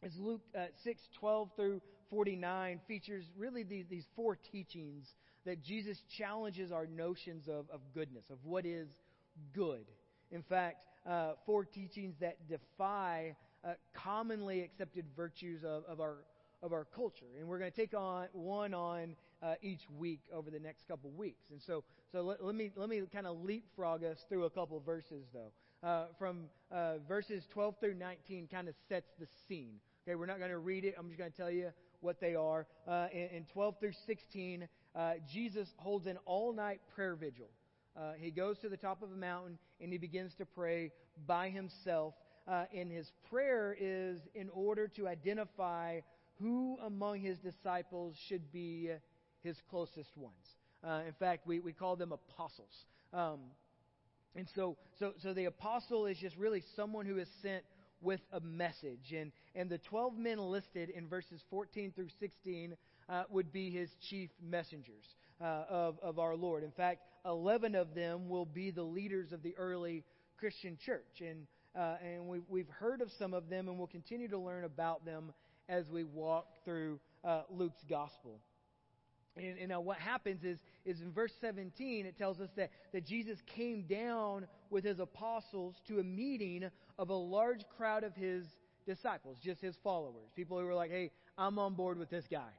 is 0.04 0.14
Luke 0.18 0.42
uh, 0.56 0.66
6, 0.84 1.02
12 1.20 1.50
through 1.56 1.82
49 2.10 2.82
features 2.88 3.24
really 3.38 3.64
these, 3.64 3.86
these 3.90 4.06
four 4.16 4.38
teachings 4.52 5.06
that 5.46 5.64
Jesus 5.64 5.98
challenges 6.18 6.72
our 6.72 6.86
notions 6.86 7.48
of, 7.48 7.70
of 7.72 7.80
goodness, 7.94 8.26
of 8.30 8.38
what 8.44 8.66
is 8.66 8.90
good. 9.54 9.86
In 10.32 10.44
fact, 10.44 10.78
uh, 11.08 11.34
four 11.46 11.66
teachings 11.66 12.16
that 12.20 12.48
defy 12.48 13.36
uh, 13.64 13.74
commonly 13.94 14.62
accepted 14.62 15.06
virtues 15.16 15.64
of, 15.64 15.84
of, 15.88 16.00
our, 16.00 16.18
of 16.62 16.74
our 16.74 16.86
culture. 16.96 17.26
And 17.40 17.48
we're 17.48 17.60
going 17.60 17.72
to 17.72 17.78
take 17.78 17.94
on 17.94 18.28
one 18.34 18.74
on 18.74 19.16
uh, 19.42 19.56
each 19.62 19.82
week 19.98 20.22
over 20.34 20.50
the 20.50 20.60
next 20.60 20.88
couple 20.88 21.10
weeks. 21.12 21.46
And 21.52 21.62
so, 21.62 21.84
so 22.12 22.22
let, 22.22 22.44
let 22.44 22.56
me, 22.56 22.72
let 22.76 22.90
me 22.90 23.02
kind 23.12 23.28
of 23.28 23.44
leapfrog 23.44 24.04
us 24.04 24.18
through 24.30 24.46
a 24.46 24.50
couple 24.50 24.80
verses, 24.80 25.26
though. 25.34 25.52
Uh, 25.82 26.08
from 26.18 26.46
uh, 26.72 26.96
verses 27.08 27.44
12 27.54 27.76
through 27.80 27.96
19 27.96 28.48
kind 28.52 28.68
of 28.68 28.76
sets 28.90 29.10
the 29.20 29.28
scene. 29.48 29.76
Okay, 30.06 30.16
we're 30.16 30.26
not 30.26 30.38
going 30.38 30.52
to 30.52 30.58
read 30.58 30.84
it. 30.84 30.96
I'm 30.98 31.08
just 31.08 31.18
going 31.18 31.32
to 31.32 31.38
tell 31.38 31.52
you 31.52 31.70
what 32.02 32.20
they 32.20 32.36
are. 32.36 32.68
Uh, 32.88 33.08
in, 33.14 33.38
in 33.38 33.46
12 33.54 33.76
through 33.80 33.94
16, 34.06 34.68
uh, 34.96 35.14
Jesus 35.32 35.70
holds 35.78 36.06
an 36.08 36.18
all 36.26 36.54
night 36.54 36.82
prayer 36.96 37.16
vigil. 37.16 37.50
Uh, 37.98 38.14
he 38.20 38.32
goes 38.32 38.58
to 38.60 38.70
the 38.70 38.78
top 38.78 39.02
of 39.02 39.12
a 39.12 39.16
mountain 39.16 39.58
and 39.82 39.92
he 39.92 39.98
begins 39.98 40.34
to 40.36 40.46
pray 40.46 40.92
by 41.28 41.50
himself. 41.50 42.14
Uh, 42.48 42.66
and 42.76 42.92
his 42.92 43.12
prayer 43.30 43.76
is 43.80 44.20
in 44.34 44.50
order 44.50 44.88
to 44.88 45.08
identify 45.08 46.00
who 46.40 46.78
among 46.84 47.20
his 47.20 47.38
disciples 47.40 48.16
should 48.28 48.52
be 48.52 48.90
his 49.42 49.58
closest 49.70 50.16
ones. 50.16 50.34
Uh, 50.84 51.02
in 51.06 51.14
fact, 51.14 51.46
we, 51.46 51.60
we 51.60 51.74
call 51.74 51.96
them 51.96 52.12
apostles. 52.12 52.86
Um, 53.14 53.40
and 54.36 54.48
so, 54.56 54.78
so, 55.00 55.14
so 55.22 55.34
the 55.34 55.46
apostle 55.46 56.06
is 56.06 56.18
just 56.18 56.38
really 56.38 56.64
someone 56.76 57.06
who 57.06 57.18
is 57.18 57.28
sent 57.42 57.64
with 58.02 58.22
a 58.32 58.40
message. 58.40 59.14
And, 59.16 59.32
and 59.56 59.70
the 59.70 59.78
12 59.78 60.18
men 60.18 60.38
listed 60.38 60.90
in 60.90 61.08
verses 61.08 61.42
14 61.50 61.92
through 61.96 62.10
16 62.20 62.76
uh, 63.10 63.24
would 63.30 63.52
be 63.52 63.70
his 63.70 63.90
chief 64.10 64.30
messengers 64.42 65.06
uh, 65.42 65.64
of, 65.70 66.00
of 66.02 66.20
our 66.20 66.36
Lord. 66.36 66.64
In 66.64 66.72
fact, 66.72 67.02
11 67.26 67.76
of 67.76 67.94
them 67.94 68.30
will 68.30 68.46
be 68.46 68.72
the 68.72 68.84
leaders 68.84 69.32
of 69.32 69.44
the 69.44 69.56
early 69.58 70.04
Christian 70.38 70.78
church. 70.86 71.22
And, 71.22 71.48
uh, 71.76 71.96
and 72.04 72.28
we've, 72.28 72.44
we've 72.48 72.70
heard 72.70 73.02
of 73.02 73.12
some 73.18 73.34
of 73.34 73.50
them, 73.50 73.68
and 73.68 73.78
we'll 73.78 73.88
continue 73.88 74.28
to 74.30 74.38
learn 74.38 74.64
about 74.64 75.06
them 75.06 75.34
as 75.68 75.90
we 75.90 76.04
walk 76.04 76.48
through 76.66 77.00
uh, 77.24 77.44
Luke's 77.50 77.84
gospel. 77.90 78.40
And, 79.36 79.58
and 79.60 79.70
now 79.70 79.82
what 79.82 79.98
happens 79.98 80.44
is, 80.44 80.58
is 80.86 81.02
in 81.02 81.12
verse 81.12 81.32
17, 81.40 82.06
it 82.06 82.18
tells 82.18 82.40
us 82.40 82.50
that, 82.58 82.72
that 82.94 83.06
Jesus 83.06 83.38
came 83.56 83.84
down 83.84 84.48
with 84.70 84.84
his 84.84 85.00
apostles 85.00 85.76
to 85.88 86.00
a 86.00 86.04
meeting 86.04 86.70
of 86.98 87.10
a 87.10 87.14
large 87.14 87.62
crowd 87.78 88.04
of 88.04 88.16
his 88.16 88.46
disciples, 88.86 89.38
just 89.44 89.62
his 89.62 89.76
followers. 89.84 90.30
People 90.36 90.60
who 90.60 90.66
were 90.66 90.74
like, 90.74 90.92
hey, 90.92 91.12
I'm 91.38 91.60
on 91.60 91.76
board 91.76 91.98
with 91.98 92.10
this 92.10 92.26
guy. 92.30 92.50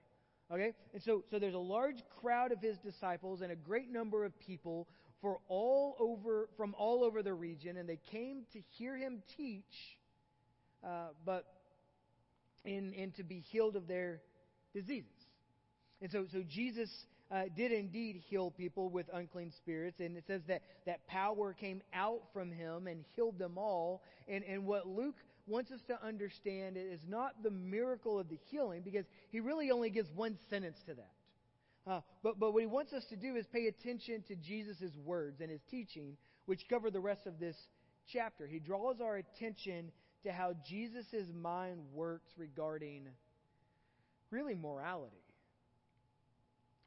Okay? 0.52 0.74
And 0.92 1.02
so, 1.02 1.24
so 1.30 1.38
there's 1.38 1.54
a 1.54 1.58
large 1.58 2.02
crowd 2.20 2.52
of 2.52 2.60
his 2.60 2.78
disciples 2.78 3.40
and 3.40 3.52
a 3.52 3.56
great 3.56 3.90
number 3.90 4.24
of 4.24 4.38
people 4.40 4.88
for 5.20 5.38
all 5.48 5.96
over, 5.98 6.48
from 6.56 6.74
all 6.78 7.04
over 7.04 7.22
the 7.22 7.34
region, 7.34 7.76
and 7.76 7.88
they 7.88 8.00
came 8.10 8.42
to 8.52 8.60
hear 8.78 8.96
him 8.96 9.22
teach, 9.36 9.98
uh, 10.84 11.08
but 11.24 11.44
in, 12.64 12.94
and 12.94 13.14
to 13.16 13.22
be 13.22 13.40
healed 13.50 13.76
of 13.76 13.86
their 13.86 14.22
diseases. 14.72 15.10
And 16.00 16.10
so, 16.10 16.26
so 16.32 16.42
Jesus 16.48 16.88
uh, 17.30 17.44
did 17.54 17.70
indeed 17.70 18.22
heal 18.28 18.50
people 18.50 18.88
with 18.88 19.06
unclean 19.12 19.52
spirits, 19.52 20.00
and 20.00 20.16
it 20.16 20.24
says 20.26 20.40
that, 20.48 20.62
that 20.86 21.06
power 21.06 21.52
came 21.52 21.82
out 21.92 22.22
from 22.32 22.50
him 22.50 22.86
and 22.86 23.04
healed 23.14 23.38
them 23.38 23.58
all. 23.58 24.02
And, 24.26 24.42
and 24.44 24.64
what 24.64 24.86
Luke 24.86 25.16
wants 25.46 25.70
us 25.70 25.80
to 25.88 26.02
understand 26.04 26.76
it 26.76 26.86
is 26.92 27.00
not 27.08 27.42
the 27.42 27.50
miracle 27.50 28.18
of 28.18 28.28
the 28.28 28.38
healing, 28.50 28.82
because 28.82 29.04
he 29.30 29.40
really 29.40 29.70
only 29.70 29.90
gives 29.90 30.08
one 30.14 30.38
sentence 30.48 30.78
to 30.86 30.94
that. 30.94 31.12
Uh, 31.86 32.00
but, 32.22 32.38
but 32.38 32.52
what 32.52 32.60
he 32.60 32.66
wants 32.66 32.92
us 32.92 33.04
to 33.10 33.16
do 33.16 33.36
is 33.36 33.46
pay 33.52 33.66
attention 33.66 34.22
to 34.28 34.36
Jesus' 34.36 34.92
words 35.04 35.40
and 35.40 35.50
his 35.50 35.62
teaching, 35.70 36.16
which 36.46 36.68
cover 36.68 36.90
the 36.90 37.00
rest 37.00 37.26
of 37.26 37.38
this 37.38 37.56
chapter. 38.12 38.46
He 38.46 38.58
draws 38.58 39.00
our 39.00 39.16
attention 39.16 39.90
to 40.24 40.32
how 40.32 40.54
Jesus' 40.68 41.28
mind 41.34 41.80
works 41.92 42.28
regarding 42.36 43.08
really 44.30 44.54
morality. 44.54 45.16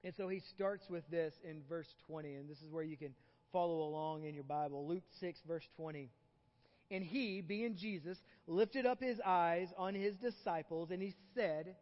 And 0.03 0.13
so 0.15 0.27
he 0.27 0.41
starts 0.55 0.89
with 0.89 1.09
this 1.09 1.33
in 1.43 1.61
verse 1.67 1.87
20, 2.07 2.35
and 2.35 2.49
this 2.49 2.61
is 2.61 2.69
where 2.71 2.83
you 2.83 2.97
can 2.97 3.13
follow 3.51 3.83
along 3.83 4.25
in 4.25 4.33
your 4.33 4.43
Bible. 4.43 4.87
Luke 4.87 5.03
6, 5.19 5.39
verse 5.47 5.67
20. 5.77 6.09
And 6.91 7.03
he, 7.03 7.41
being 7.41 7.75
Jesus, 7.75 8.17
lifted 8.47 8.85
up 8.85 9.01
his 9.01 9.19
eyes 9.25 9.67
on 9.77 9.95
his 9.95 10.15
disciples, 10.15 10.89
and 10.91 11.01
he 11.01 11.13
said, 11.35 11.75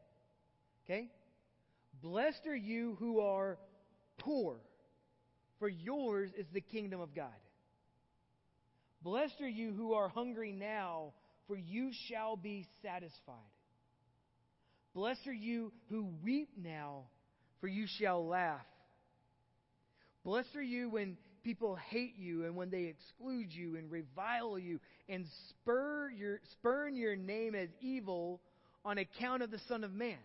Okay, 0.86 1.10
blessed 2.02 2.46
are 2.48 2.56
you 2.56 2.96
who 3.00 3.20
are 3.20 3.58
poor, 4.18 4.58
for 5.60 5.70
yours 5.70 6.30
is 6.38 6.48
the 6.54 6.62
kingdom 6.62 7.02
of 7.02 7.16
God. 7.16 7.30
Blessed 9.04 9.42
are 9.42 9.50
you 9.50 9.74
who 9.74 9.94
are 9.94 10.10
hungry 10.10 10.52
now, 10.52 11.14
for 11.48 11.56
you 11.56 11.92
shall 12.08 12.36
be 12.36 12.68
satisfied. 12.82 13.36
Blessed 14.94 15.26
are 15.28 15.34
you 15.34 15.72
who 15.90 16.10
weep 16.24 16.50
now 16.62 17.06
for 17.62 17.68
you 17.68 17.86
shall 18.00 18.28
laugh. 18.28 18.66
Blessed 20.26 20.56
are 20.56 20.64
you 20.64 20.90
when 20.90 21.16
people 21.44 21.76
hate 21.76 22.16
you 22.18 22.46
and 22.46 22.56
when 22.56 22.70
they 22.70 22.84
exclude 22.84 23.52
you 23.52 23.76
and 23.76 23.92
revile 23.92 24.58
you 24.60 24.80
and 25.10 25.26
spur 25.50 26.10
your, 26.10 26.40
spurn 26.52 26.96
your 26.96 27.16
name 27.16 27.56
as 27.56 27.70
evil 27.82 28.42
on 28.84 28.98
account 28.98 29.44
of 29.44 29.52
the 29.52 29.60
Son 29.68 29.84
of 29.84 29.94
Man. 29.94 30.18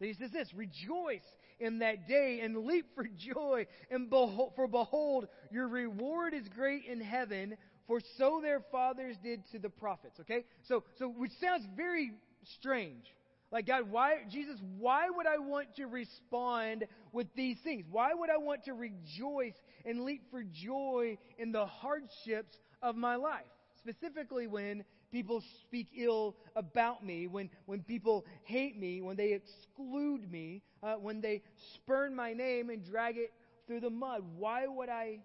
Then 0.00 0.08
he 0.08 0.14
says 0.14 0.30
this 0.32 0.52
Rejoice 0.54 1.22
in 1.60 1.78
that 1.78 2.08
day 2.08 2.40
and 2.42 2.66
leap 2.66 2.86
for 2.94 3.06
joy, 3.06 3.66
and 3.90 4.10
behold, 4.10 4.52
for 4.56 4.66
behold, 4.66 5.28
your 5.50 5.68
reward 5.68 6.34
is 6.34 6.48
great 6.48 6.84
in 6.86 7.00
heaven, 7.00 7.56
for 7.86 8.00
so 8.18 8.40
their 8.42 8.60
fathers 8.72 9.16
did 9.22 9.42
to 9.52 9.58
the 9.58 9.70
prophets. 9.70 10.18
Okay? 10.20 10.44
So, 10.66 10.82
so 10.98 11.08
which 11.08 11.32
sounds 11.40 11.64
very 11.76 12.12
strange. 12.58 13.04
Like, 13.52 13.66
God, 13.66 13.90
why, 13.90 14.14
Jesus, 14.30 14.58
why 14.78 15.10
would 15.10 15.26
I 15.26 15.36
want 15.36 15.76
to 15.76 15.86
respond 15.86 16.86
with 17.12 17.26
these 17.36 17.58
things? 17.62 17.84
Why 17.90 18.14
would 18.14 18.30
I 18.30 18.38
want 18.38 18.64
to 18.64 18.72
rejoice 18.72 19.54
and 19.84 20.04
leap 20.04 20.22
for 20.30 20.42
joy 20.42 21.18
in 21.38 21.52
the 21.52 21.66
hardships 21.66 22.56
of 22.82 22.96
my 22.96 23.16
life? 23.16 23.44
Specifically, 23.78 24.46
when 24.46 24.84
people 25.10 25.42
speak 25.60 25.88
ill 25.94 26.34
about 26.56 27.04
me, 27.04 27.26
when, 27.26 27.50
when 27.66 27.82
people 27.82 28.24
hate 28.44 28.78
me, 28.78 29.02
when 29.02 29.16
they 29.16 29.34
exclude 29.34 30.30
me, 30.32 30.62
uh, 30.82 30.94
when 30.94 31.20
they 31.20 31.42
spurn 31.74 32.16
my 32.16 32.32
name 32.32 32.70
and 32.70 32.82
drag 32.84 33.18
it 33.18 33.32
through 33.66 33.80
the 33.80 33.90
mud. 33.90 34.22
Why 34.36 34.66
would 34.66 34.88
I 34.88 35.18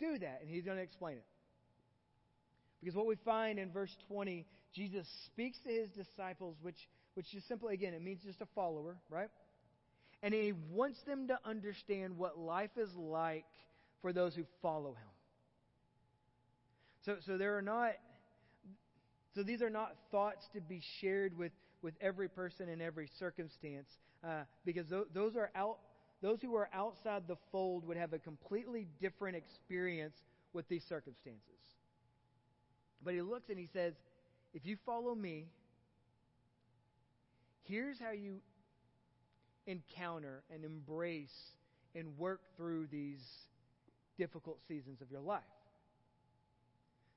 do 0.00 0.18
that? 0.18 0.40
And 0.42 0.50
he's 0.50 0.64
going 0.64 0.78
to 0.78 0.82
explain 0.82 1.18
it. 1.18 1.24
Because 2.80 2.96
what 2.96 3.06
we 3.06 3.16
find 3.24 3.58
in 3.58 3.70
verse 3.70 3.96
20, 4.08 4.44
Jesus 4.74 5.06
speaks 5.26 5.58
to 5.60 5.70
his 5.70 5.90
disciples, 5.90 6.56
which, 6.60 6.88
which 7.16 7.32
is 7.34 7.42
simply, 7.48 7.72
again, 7.72 7.94
it 7.94 8.02
means 8.02 8.20
just 8.22 8.42
a 8.42 8.46
follower, 8.54 8.98
right? 9.08 9.30
And 10.22 10.34
he 10.34 10.52
wants 10.70 11.00
them 11.06 11.28
to 11.28 11.38
understand 11.46 12.18
what 12.18 12.38
life 12.38 12.76
is 12.76 12.94
like 12.94 13.46
for 14.02 14.12
those 14.12 14.34
who 14.34 14.44
follow 14.60 14.90
him. 14.90 15.08
So, 17.06 17.16
so 17.24 17.38
there 17.38 17.56
are 17.56 17.62
not, 17.62 17.92
so 19.34 19.42
these 19.42 19.62
are 19.62 19.70
not 19.70 19.94
thoughts 20.10 20.44
to 20.54 20.60
be 20.60 20.82
shared 21.00 21.38
with, 21.38 21.52
with 21.80 21.94
every 22.02 22.28
person 22.28 22.68
in 22.68 22.82
every 22.82 23.08
circumstance, 23.18 23.88
uh, 24.22 24.42
because 24.66 24.86
those, 24.88 25.06
those 25.14 25.36
are 25.36 25.50
out, 25.54 25.78
those 26.20 26.42
who 26.42 26.54
are 26.54 26.68
outside 26.74 27.22
the 27.26 27.36
fold 27.50 27.86
would 27.86 27.96
have 27.96 28.12
a 28.12 28.18
completely 28.18 28.88
different 29.00 29.36
experience 29.38 30.16
with 30.52 30.68
these 30.68 30.84
circumstances. 30.86 31.40
But 33.02 33.14
he 33.14 33.22
looks 33.22 33.48
and 33.48 33.58
he 33.58 33.70
says, 33.72 33.94
if 34.52 34.66
you 34.66 34.76
follow 34.84 35.14
me, 35.14 35.46
here's 37.68 37.98
how 37.98 38.12
you 38.12 38.40
encounter 39.66 40.42
and 40.52 40.64
embrace 40.64 41.34
and 41.94 42.16
work 42.18 42.40
through 42.56 42.86
these 42.86 43.24
difficult 44.16 44.58
seasons 44.68 45.00
of 45.00 45.10
your 45.10 45.20
life. 45.20 45.42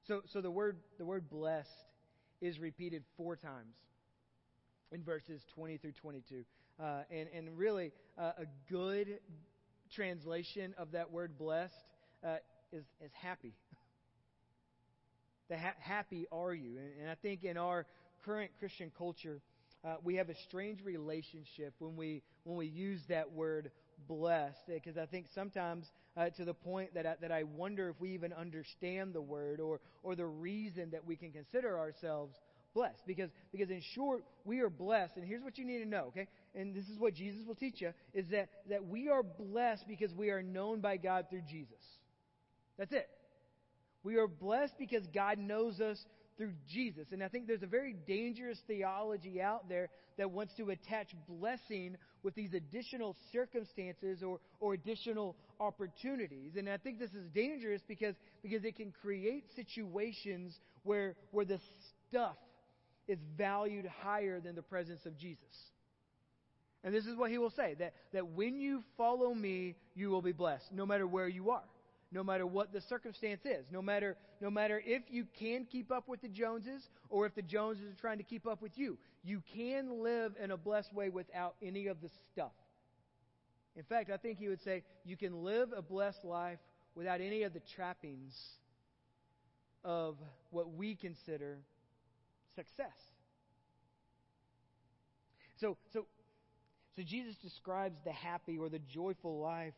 So, 0.07 0.21
so 0.33 0.41
the 0.41 0.51
word 0.51 0.77
the 0.97 1.05
word 1.05 1.29
blessed 1.29 1.69
is 2.41 2.59
repeated 2.59 3.03
four 3.15 3.35
times 3.35 3.75
in 4.91 5.03
verses 5.03 5.41
20 5.53 5.77
through 5.77 5.91
22, 6.01 6.43
uh, 6.79 7.01
and 7.11 7.29
and 7.35 7.57
really 7.57 7.91
uh, 8.17 8.31
a 8.39 8.45
good 8.71 9.19
translation 9.93 10.73
of 10.77 10.91
that 10.91 11.11
word 11.11 11.37
blessed 11.37 11.75
uh, 12.25 12.37
is 12.71 12.85
is 13.03 13.11
happy. 13.13 13.53
the 15.49 15.57
ha- 15.57 15.75
happy 15.79 16.25
are 16.31 16.53
you? 16.53 16.77
And, 16.77 17.01
and 17.01 17.09
I 17.09 17.15
think 17.15 17.43
in 17.43 17.57
our 17.57 17.85
current 18.25 18.51
Christian 18.59 18.91
culture, 18.97 19.41
uh, 19.85 19.95
we 20.03 20.15
have 20.15 20.29
a 20.29 20.35
strange 20.47 20.83
relationship 20.83 21.73
when 21.79 21.95
we 21.95 22.21
when 22.43 22.57
we 22.57 22.67
use 22.67 23.01
that 23.07 23.31
word 23.31 23.71
blessed 24.07 24.59
because 24.67 24.97
I 24.97 25.05
think 25.05 25.27
sometimes 25.33 25.85
uh, 26.17 26.29
to 26.31 26.45
the 26.45 26.53
point 26.53 26.93
that 26.95 27.05
I, 27.05 27.15
that 27.21 27.31
I 27.31 27.43
wonder 27.43 27.89
if 27.89 27.95
we 27.99 28.13
even 28.13 28.33
understand 28.33 29.13
the 29.13 29.21
word 29.21 29.59
or 29.59 29.79
or 30.03 30.15
the 30.15 30.25
reason 30.25 30.91
that 30.91 31.05
we 31.05 31.15
can 31.15 31.31
consider 31.31 31.77
ourselves 31.77 32.35
blessed. 32.73 33.01
Because 33.07 33.29
because 33.51 33.69
in 33.69 33.81
short 33.95 34.25
we 34.43 34.59
are 34.59 34.69
blessed 34.69 35.15
and 35.15 35.25
here's 35.25 35.43
what 35.43 35.57
you 35.57 35.65
need 35.65 35.79
to 35.79 35.89
know 35.89 36.05
okay? 36.09 36.27
And 36.55 36.75
this 36.75 36.87
is 36.89 36.99
what 36.99 37.13
Jesus 37.13 37.41
will 37.47 37.55
teach 37.55 37.79
you 37.79 37.93
is 38.13 38.25
that 38.31 38.49
that 38.69 38.85
we 38.85 39.07
are 39.07 39.23
blessed 39.23 39.85
because 39.87 40.13
we 40.13 40.29
are 40.29 40.43
known 40.43 40.81
by 40.81 40.97
God 40.97 41.27
through 41.29 41.43
Jesus. 41.49 41.83
That's 42.77 42.91
it. 42.91 43.09
We 44.03 44.17
are 44.17 44.27
blessed 44.27 44.73
because 44.77 45.05
God 45.13 45.37
knows 45.37 45.79
us 45.79 46.03
through 46.39 46.53
Jesus. 46.71 47.07
And 47.11 47.21
I 47.21 47.27
think 47.27 47.47
there's 47.47 47.63
a 47.63 47.67
very 47.67 47.93
dangerous 48.07 48.57
theology 48.65 49.41
out 49.41 49.67
there 49.67 49.89
that 50.17 50.31
wants 50.31 50.53
to 50.55 50.69
attach 50.69 51.09
blessing 51.27 51.97
with 52.23 52.33
these 52.33 52.53
additional 52.53 53.17
circumstances 53.33 54.23
or, 54.23 54.39
or 54.61 54.73
additional 54.73 55.35
opportunities. 55.59 56.53
And 56.57 56.69
I 56.69 56.77
think 56.77 56.97
this 56.97 57.11
is 57.11 57.29
dangerous 57.35 57.81
because, 57.89 58.15
because 58.41 58.63
it 58.63 58.77
can 58.77 58.93
create 59.01 59.43
situations 59.53 60.57
where, 60.83 61.15
where 61.31 61.43
the 61.43 61.59
stuff 62.07 62.37
is 63.09 63.19
valued 63.37 63.85
higher 64.01 64.39
than 64.39 64.55
the 64.55 64.61
presence 64.61 65.05
of 65.05 65.17
Jesus. 65.17 65.43
And 66.85 66.95
this 66.95 67.05
is 67.05 67.17
what 67.17 67.31
he 67.31 67.37
will 67.37 67.51
say 67.51 67.75
that, 67.79 67.93
that 68.13 68.25
when 68.27 68.61
you 68.61 68.81
follow 68.95 69.33
me, 69.33 69.75
you 69.93 70.09
will 70.09 70.21
be 70.21 70.31
blessed, 70.31 70.71
no 70.71 70.85
matter 70.85 71.05
where 71.05 71.27
you 71.27 71.49
are 71.49 71.63
no 72.11 72.23
matter 72.23 72.45
what 72.45 72.73
the 72.73 72.81
circumstance 72.81 73.41
is, 73.45 73.67
no 73.71 73.81
matter, 73.81 74.17
no 74.41 74.49
matter 74.49 74.81
if 74.83 75.03
you 75.09 75.25
can 75.39 75.65
keep 75.65 75.91
up 75.91 76.07
with 76.07 76.21
the 76.21 76.27
Joneses 76.27 76.89
or 77.09 77.25
if 77.25 77.35
the 77.35 77.41
Joneses 77.41 77.91
are 77.91 78.01
trying 78.01 78.17
to 78.17 78.23
keep 78.23 78.47
up 78.47 78.61
with 78.61 78.77
you. 78.77 78.97
You 79.23 79.43
can 79.53 80.01
live 80.01 80.33
in 80.41 80.51
a 80.51 80.57
blessed 80.57 80.93
way 80.93 81.09
without 81.09 81.55
any 81.61 81.87
of 81.87 82.01
the 82.01 82.09
stuff. 82.31 82.51
In 83.75 83.83
fact, 83.83 84.09
I 84.09 84.17
think 84.17 84.39
he 84.39 84.47
would 84.47 84.61
say 84.63 84.83
you 85.05 85.17
can 85.17 85.43
live 85.43 85.69
a 85.75 85.81
blessed 85.81 86.25
life 86.25 86.59
without 86.95 87.21
any 87.21 87.43
of 87.43 87.53
the 87.53 87.61
trappings 87.75 88.33
of 89.83 90.17
what 90.49 90.73
we 90.73 90.95
consider 90.95 91.59
success. 92.55 92.95
So, 95.59 95.77
so, 95.93 96.05
so 96.95 97.03
Jesus 97.03 97.35
describes 97.43 97.97
the 98.03 98.11
happy 98.11 98.57
or 98.57 98.69
the 98.69 98.79
joyful 98.79 99.39
life 99.39 99.73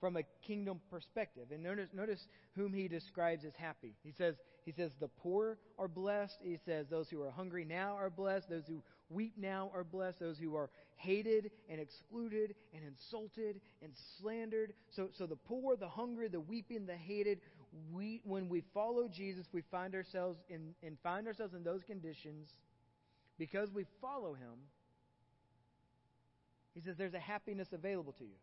from 0.00 0.16
a 0.16 0.22
kingdom 0.46 0.80
perspective. 0.90 1.46
And 1.52 1.62
notice, 1.62 1.88
notice 1.92 2.26
whom 2.54 2.72
he 2.72 2.88
describes 2.88 3.44
as 3.44 3.54
happy. 3.56 3.94
He 4.02 4.12
says, 4.12 4.36
he 4.64 4.72
says, 4.72 4.90
the 5.00 5.08
poor 5.08 5.58
are 5.78 5.88
blessed. 5.88 6.38
He 6.42 6.58
says, 6.64 6.86
those 6.88 7.08
who 7.08 7.22
are 7.22 7.30
hungry 7.30 7.64
now 7.64 7.96
are 7.96 8.10
blessed. 8.10 8.50
Those 8.50 8.66
who 8.66 8.82
weep 9.08 9.34
now 9.38 9.70
are 9.74 9.84
blessed. 9.84 10.20
Those 10.20 10.38
who 10.38 10.54
are 10.56 10.70
hated 10.96 11.50
and 11.68 11.80
excluded 11.80 12.54
and 12.74 12.82
insulted 12.86 13.60
and 13.82 13.92
slandered. 14.20 14.72
So, 14.90 15.08
so 15.16 15.26
the 15.26 15.36
poor, 15.36 15.76
the 15.76 15.88
hungry, 15.88 16.28
the 16.28 16.40
weeping, 16.40 16.86
the 16.86 16.96
hated, 16.96 17.40
we, 17.92 18.20
when 18.24 18.48
we 18.48 18.62
follow 18.74 19.08
Jesus, 19.08 19.46
we 19.52 19.62
find 19.70 19.94
ourselves 19.94 20.38
in, 20.48 20.74
and 20.82 20.96
find 21.02 21.26
ourselves 21.26 21.54
in 21.54 21.62
those 21.62 21.82
conditions 21.82 22.48
because 23.38 23.70
we 23.72 23.86
follow 24.00 24.34
him. 24.34 24.58
He 26.74 26.80
says 26.80 26.96
there's 26.96 27.14
a 27.14 27.18
happiness 27.18 27.68
available 27.72 28.12
to 28.18 28.24
you. 28.24 28.36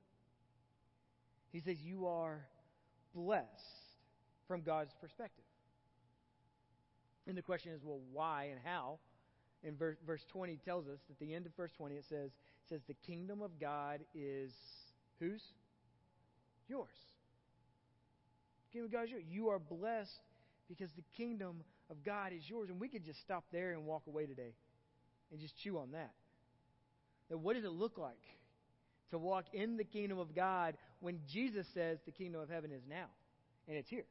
He 1.56 1.62
says, 1.62 1.78
You 1.82 2.06
are 2.08 2.46
blessed 3.14 3.48
from 4.46 4.62
God's 4.62 4.92
perspective. 5.00 5.46
And 7.28 7.38
the 7.38 7.42
question 7.42 7.72
is, 7.72 7.80
well, 7.82 8.02
why 8.12 8.50
and 8.52 8.60
how? 8.62 9.00
In 9.64 9.78
verse, 9.78 9.96
verse 10.06 10.26
20 10.34 10.60
tells 10.66 10.86
us, 10.88 11.00
at 11.10 11.18
the 11.18 11.34
end 11.34 11.46
of 11.46 11.56
verse 11.56 11.72
20, 11.78 11.96
it 11.96 12.04
says, 12.10 12.32
it 12.32 12.68
says, 12.68 12.82
The 12.90 12.96
kingdom 13.08 13.42
of 13.42 13.58
God 13.58 14.02
is 14.14 14.52
whose? 15.22 15.42
Yours. 16.68 16.90
The 18.68 18.74
kingdom 18.74 18.88
of 18.88 18.92
God 18.92 19.04
is 19.06 19.12
yours. 19.12 19.24
You 19.26 19.48
are 19.48 19.60
blessed 19.60 20.20
because 20.68 20.90
the 20.98 21.06
kingdom 21.16 21.64
of 21.90 22.04
God 22.04 22.34
is 22.34 22.44
yours. 22.50 22.70
And 22.70 22.82
we 22.82 22.90
could 22.90 23.06
just 23.06 23.22
stop 23.22 23.46
there 23.54 23.72
and 23.72 23.86
walk 23.86 24.04
away 24.08 24.26
today 24.26 24.56
and 25.32 25.40
just 25.40 25.58
chew 25.64 25.78
on 25.78 25.94
that. 25.94 26.12
Now, 27.32 27.38
what 27.38 27.56
does 27.56 27.64
it 27.64 27.72
look 27.72 27.98
like 27.98 28.26
to 29.12 29.18
walk 29.18 29.46
in 29.54 29.78
the 29.78 29.86
kingdom 29.86 30.20
of 30.20 30.36
God 30.36 30.76
when 31.00 31.20
Jesus 31.28 31.68
says 31.74 32.00
the 32.06 32.12
kingdom 32.12 32.42
of 32.42 32.50
heaven 32.50 32.72
is 32.72 32.84
now 32.88 33.06
and 33.68 33.78
it's 33.78 33.90
here. 33.90 34.06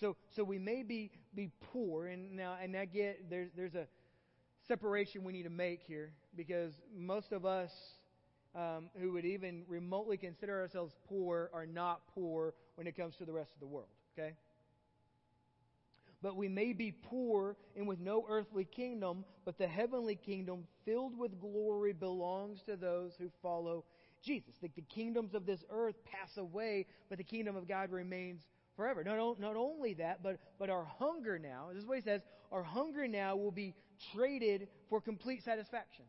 So, 0.00 0.16
so 0.34 0.44
we 0.44 0.58
may 0.58 0.82
be, 0.82 1.10
be 1.34 1.50
poor, 1.72 2.06
and 2.06 2.36
now 2.36 2.56
and 2.62 2.76
I 2.76 2.84
get 2.84 3.30
there's 3.30 3.48
there's 3.56 3.74
a 3.74 3.86
separation 4.68 5.24
we 5.24 5.32
need 5.32 5.44
to 5.44 5.50
make 5.50 5.80
here 5.82 6.10
because 6.36 6.74
most 6.94 7.32
of 7.32 7.46
us 7.46 7.70
um, 8.54 8.90
who 9.00 9.12
would 9.12 9.24
even 9.24 9.62
remotely 9.68 10.18
consider 10.18 10.60
ourselves 10.60 10.94
poor 11.08 11.50
are 11.54 11.64
not 11.64 12.02
poor 12.14 12.52
when 12.74 12.86
it 12.86 12.96
comes 12.96 13.16
to 13.16 13.24
the 13.24 13.32
rest 13.32 13.52
of 13.54 13.60
the 13.60 13.66
world. 13.66 13.88
Okay, 14.18 14.34
but 16.22 16.36
we 16.36 16.48
may 16.48 16.74
be 16.74 16.92
poor 16.92 17.56
and 17.74 17.86
with 17.86 17.98
no 17.98 18.26
earthly 18.28 18.64
kingdom, 18.64 19.24
but 19.46 19.56
the 19.56 19.66
heavenly 19.66 20.16
kingdom 20.16 20.64
filled 20.84 21.16
with 21.16 21.40
glory 21.40 21.94
belongs 21.94 22.62
to 22.64 22.76
those 22.76 23.12
who 23.18 23.30
follow 23.40 23.84
Jesus. 24.26 24.54
The, 24.60 24.68
the 24.74 24.82
kingdoms 24.82 25.34
of 25.34 25.46
this 25.46 25.60
earth 25.70 25.94
pass 26.04 26.36
away, 26.36 26.86
but 27.08 27.18
the 27.18 27.24
kingdom 27.24 27.56
of 27.56 27.68
God 27.68 27.90
remains 27.90 28.42
forever. 28.76 29.04
Not, 29.04 29.40
not 29.40 29.56
only 29.56 29.94
that, 29.94 30.22
but, 30.22 30.38
but 30.58 30.68
our 30.68 30.84
hunger 30.98 31.38
now, 31.38 31.68
this 31.72 31.82
is 31.82 31.88
what 31.88 31.98
he 31.98 32.02
says, 32.02 32.20
our 32.52 32.62
hunger 32.62 33.08
now 33.08 33.36
will 33.36 33.50
be 33.50 33.74
traded 34.14 34.68
for 34.90 35.00
complete 35.00 35.42
satisfaction. 35.44 36.04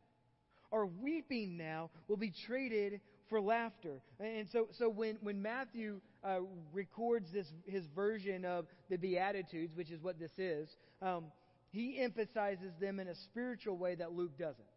Our 0.72 0.86
weeping 0.86 1.58
now 1.58 1.92
will 2.08 2.18
be 2.18 2.34
traded 2.46 3.00
for 3.30 3.40
laughter. 3.40 4.02
And 4.20 4.48
so, 4.52 4.68
so 4.78 4.90
when, 4.90 5.18
when 5.22 5.42
Matthew 5.42 6.02
uh, 6.24 6.40
records 6.74 7.32
this, 7.32 7.48
his 7.66 7.86
version 7.96 8.46
of 8.46 8.66
the 8.90 8.98
Beatitudes, 8.98 9.76
which 9.76 9.92
is 9.92 10.02
what 10.02 10.20
this 10.20 10.32
is, 10.38 10.70
um, 11.02 11.26
he 11.70 12.00
emphasizes 12.00 12.74
them 12.80 13.00
in 13.00 13.08
a 13.08 13.16
spiritual 13.16 13.78
way 13.78 13.96
that 13.96 14.14
Luke 14.14 14.38
doesn't. 14.38 14.68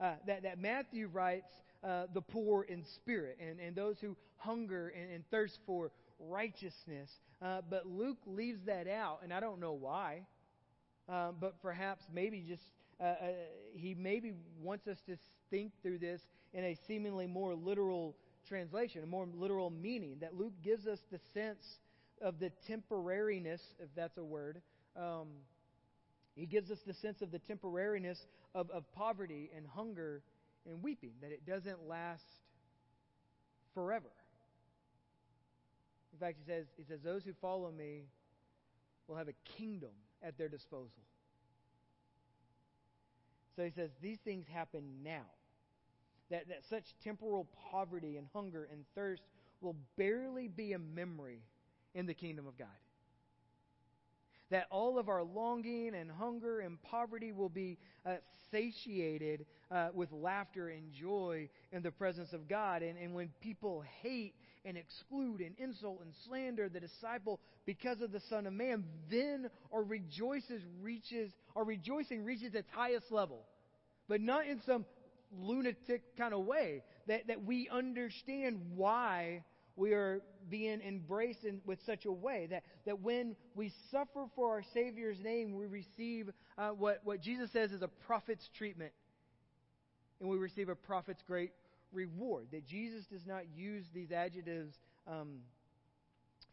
Uh, 0.00 0.14
that, 0.26 0.42
that 0.42 0.58
Matthew 0.58 1.08
writes 1.08 1.50
uh, 1.84 2.04
the 2.12 2.20
poor 2.20 2.62
in 2.62 2.84
spirit 2.84 3.38
and, 3.40 3.58
and 3.60 3.74
those 3.74 3.96
who 4.00 4.16
hunger 4.36 4.92
and, 4.96 5.10
and 5.10 5.30
thirst 5.30 5.58
for 5.66 5.90
righteousness. 6.18 7.10
Uh, 7.40 7.60
but 7.68 7.86
Luke 7.86 8.18
leaves 8.26 8.60
that 8.66 8.86
out, 8.88 9.20
and 9.22 9.32
I 9.32 9.40
don't 9.40 9.60
know 9.60 9.72
why. 9.72 10.26
Um, 11.08 11.36
but 11.40 11.60
perhaps 11.60 12.04
maybe 12.12 12.44
just 12.46 12.62
uh, 13.00 13.04
uh, 13.04 13.16
he 13.74 13.94
maybe 13.94 14.32
wants 14.62 14.86
us 14.86 14.98
to 15.06 15.16
think 15.50 15.72
through 15.82 15.98
this 15.98 16.20
in 16.54 16.64
a 16.64 16.76
seemingly 16.86 17.26
more 17.26 17.54
literal 17.54 18.14
translation, 18.48 19.02
a 19.02 19.06
more 19.06 19.26
literal 19.34 19.70
meaning. 19.70 20.18
That 20.20 20.36
Luke 20.36 20.52
gives 20.62 20.86
us 20.86 21.00
the 21.10 21.18
sense 21.34 21.78
of 22.20 22.38
the 22.38 22.52
temporariness, 22.70 23.60
if 23.80 23.88
that's 23.96 24.16
a 24.18 24.24
word, 24.24 24.62
um, 24.96 25.28
he 26.36 26.46
gives 26.46 26.70
us 26.70 26.78
the 26.86 26.94
sense 26.94 27.20
of 27.20 27.30
the 27.30 27.40
temporariness 27.40 28.18
of, 28.54 28.70
of 28.70 28.84
poverty 28.94 29.50
and 29.56 29.66
hunger 29.66 30.22
and 30.68 30.82
weeping, 30.82 31.12
that 31.20 31.32
it 31.32 31.46
doesn't 31.46 31.88
last 31.88 32.24
forever. 33.74 34.10
In 36.12 36.18
fact, 36.18 36.36
he 36.38 36.44
says, 36.44 36.66
he 36.76 36.84
says, 36.84 37.00
Those 37.02 37.24
who 37.24 37.32
follow 37.40 37.70
me 37.70 38.04
will 39.08 39.16
have 39.16 39.28
a 39.28 39.34
kingdom 39.56 39.90
at 40.22 40.38
their 40.38 40.48
disposal. 40.48 41.02
So 43.56 43.64
he 43.64 43.70
says, 43.70 43.90
These 44.00 44.18
things 44.18 44.46
happen 44.46 44.82
now. 45.02 45.26
That, 46.30 46.48
that 46.48 46.64
such 46.64 46.94
temporal 47.04 47.46
poverty 47.70 48.16
and 48.16 48.26
hunger 48.32 48.66
and 48.70 48.84
thirst 48.94 49.22
will 49.60 49.76
barely 49.96 50.48
be 50.48 50.72
a 50.72 50.78
memory 50.78 51.42
in 51.94 52.06
the 52.06 52.14
kingdom 52.14 52.46
of 52.46 52.56
God 52.56 52.68
that 54.52 54.66
all 54.70 54.98
of 54.98 55.08
our 55.08 55.22
longing 55.22 55.94
and 55.94 56.10
hunger 56.10 56.60
and 56.60 56.80
poverty 56.82 57.32
will 57.32 57.48
be 57.48 57.78
uh, 58.04 58.16
satiated 58.50 59.46
uh, 59.70 59.88
with 59.94 60.12
laughter 60.12 60.68
and 60.68 60.92
joy 60.92 61.48
in 61.72 61.82
the 61.82 61.90
presence 61.90 62.32
of 62.32 62.48
God. 62.48 62.82
And, 62.82 62.98
and 62.98 63.14
when 63.14 63.30
people 63.40 63.82
hate 64.02 64.34
and 64.64 64.76
exclude 64.76 65.40
and 65.40 65.54
insult 65.58 66.00
and 66.02 66.12
slander 66.26 66.68
the 66.68 66.80
disciple 66.80 67.40
because 67.64 68.00
of 68.00 68.12
the 68.12 68.20
Son 68.28 68.46
of 68.46 68.52
Man, 68.52 68.84
then 69.10 69.48
our 69.72 69.82
rejoices 69.82 70.62
reaches 70.82 71.32
our 71.56 71.64
rejoicing 71.64 72.24
reaches 72.24 72.54
its 72.54 72.68
highest 72.72 73.10
level. 73.10 73.44
But 74.08 74.20
not 74.20 74.46
in 74.46 74.60
some 74.66 74.84
lunatic 75.40 76.16
kind 76.16 76.34
of 76.34 76.44
way. 76.44 76.82
That, 77.08 77.28
that 77.28 77.44
we 77.44 77.68
understand 77.68 78.60
why 78.76 79.44
we 79.76 79.92
are 79.92 80.20
being 80.50 80.80
embraced 80.80 81.44
in, 81.44 81.60
with 81.64 81.78
such 81.86 82.04
a 82.04 82.12
way 82.12 82.46
that, 82.50 82.64
that 82.84 83.00
when 83.00 83.36
we 83.54 83.72
suffer 83.90 84.26
for 84.34 84.50
our 84.50 84.62
Savior's 84.74 85.18
name, 85.20 85.54
we 85.54 85.66
receive 85.66 86.30
uh, 86.58 86.70
what, 86.70 87.00
what 87.04 87.20
Jesus 87.20 87.50
says 87.52 87.72
is 87.72 87.82
a 87.82 87.88
prophet's 87.88 88.48
treatment. 88.56 88.92
And 90.20 90.28
we 90.28 90.36
receive 90.36 90.68
a 90.68 90.74
prophet's 90.74 91.22
great 91.22 91.52
reward. 91.92 92.48
That 92.52 92.66
Jesus 92.66 93.04
does 93.06 93.26
not 93.26 93.42
use 93.56 93.84
these 93.94 94.12
adjectives 94.12 94.74
um, 95.06 95.38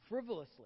frivolously. 0.07 0.65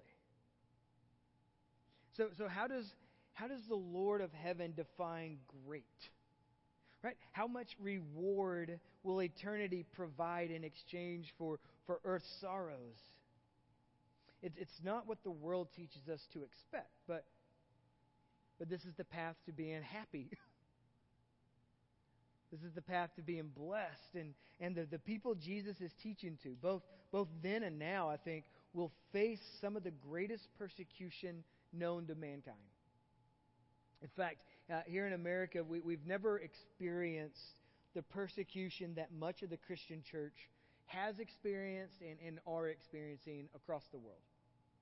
So, 2.16 2.28
so 2.38 2.48
how, 2.48 2.66
does, 2.66 2.86
how 3.32 3.48
does 3.48 3.66
the 3.68 3.74
Lord 3.74 4.20
of 4.20 4.32
heaven 4.32 4.72
define 4.76 5.38
great? 5.66 5.84
Right? 7.02 7.16
How 7.32 7.46
much 7.46 7.76
reward 7.78 8.78
will 9.02 9.20
eternity 9.20 9.84
provide 9.92 10.50
in 10.50 10.64
exchange 10.64 11.34
for, 11.36 11.58
for 11.86 12.00
earth's 12.04 12.28
sorrows? 12.40 12.98
It's, 14.42 14.56
it's 14.58 14.80
not 14.82 15.08
what 15.08 15.22
the 15.24 15.30
world 15.30 15.68
teaches 15.74 16.08
us 16.12 16.20
to 16.34 16.42
expect, 16.42 16.92
but, 17.08 17.24
but 18.58 18.68
this 18.68 18.84
is 18.84 18.94
the 18.96 19.04
path 19.04 19.36
to 19.46 19.52
being 19.52 19.82
happy. 19.82 20.28
this 22.52 22.60
is 22.60 22.74
the 22.74 22.82
path 22.82 23.10
to 23.16 23.22
being 23.22 23.50
blessed. 23.56 24.14
And, 24.14 24.34
and 24.60 24.74
the, 24.74 24.84
the 24.84 24.98
people 24.98 25.34
Jesus 25.34 25.80
is 25.80 25.92
teaching 26.02 26.36
to, 26.42 26.50
both, 26.60 26.82
both 27.10 27.28
then 27.42 27.62
and 27.62 27.78
now, 27.78 28.10
I 28.10 28.18
think, 28.18 28.44
will 28.74 28.92
face 29.12 29.40
some 29.60 29.76
of 29.76 29.84
the 29.84 29.92
greatest 29.92 30.46
persecution 30.58 31.44
known 31.72 32.06
to 32.06 32.14
mankind. 32.14 32.56
In 34.02 34.08
fact, 34.16 34.36
uh, 34.70 34.80
here 34.86 35.06
in 35.06 35.14
America, 35.14 35.64
we, 35.64 35.80
we've 35.80 36.06
never 36.06 36.38
experienced 36.38 37.38
the 37.94 38.02
persecution 38.02 38.94
that 38.96 39.10
much 39.18 39.42
of 39.42 39.50
the 39.50 39.56
Christian 39.56 40.02
church 40.10 40.34
has 40.86 41.18
experienced 41.18 42.00
and, 42.00 42.16
and 42.24 42.38
are 42.46 42.68
experiencing 42.68 43.48
across 43.54 43.84
the 43.90 43.98
world. 43.98 44.20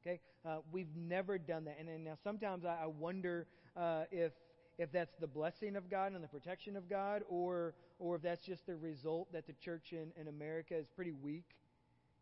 Okay, 0.04 0.20
uh, 0.44 0.58
we've 0.72 0.94
never 0.96 1.38
done 1.38 1.64
that, 1.64 1.76
and, 1.78 1.88
and 1.88 2.04
now 2.04 2.16
sometimes 2.24 2.64
I, 2.64 2.76
I 2.82 2.86
wonder 2.86 3.46
uh, 3.76 4.04
if 4.10 4.32
if 4.78 4.90
that's 4.90 5.14
the 5.20 5.26
blessing 5.26 5.76
of 5.76 5.88
God 5.90 6.12
and 6.12 6.24
the 6.24 6.28
protection 6.28 6.76
of 6.76 6.88
God, 6.88 7.22
or 7.28 7.74
or 7.98 8.16
if 8.16 8.22
that's 8.22 8.44
just 8.44 8.66
the 8.66 8.74
result 8.74 9.32
that 9.32 9.46
the 9.46 9.52
church 9.52 9.92
in, 9.92 10.12
in 10.20 10.28
America 10.28 10.74
is 10.76 10.88
pretty 10.88 11.12
weak 11.12 11.44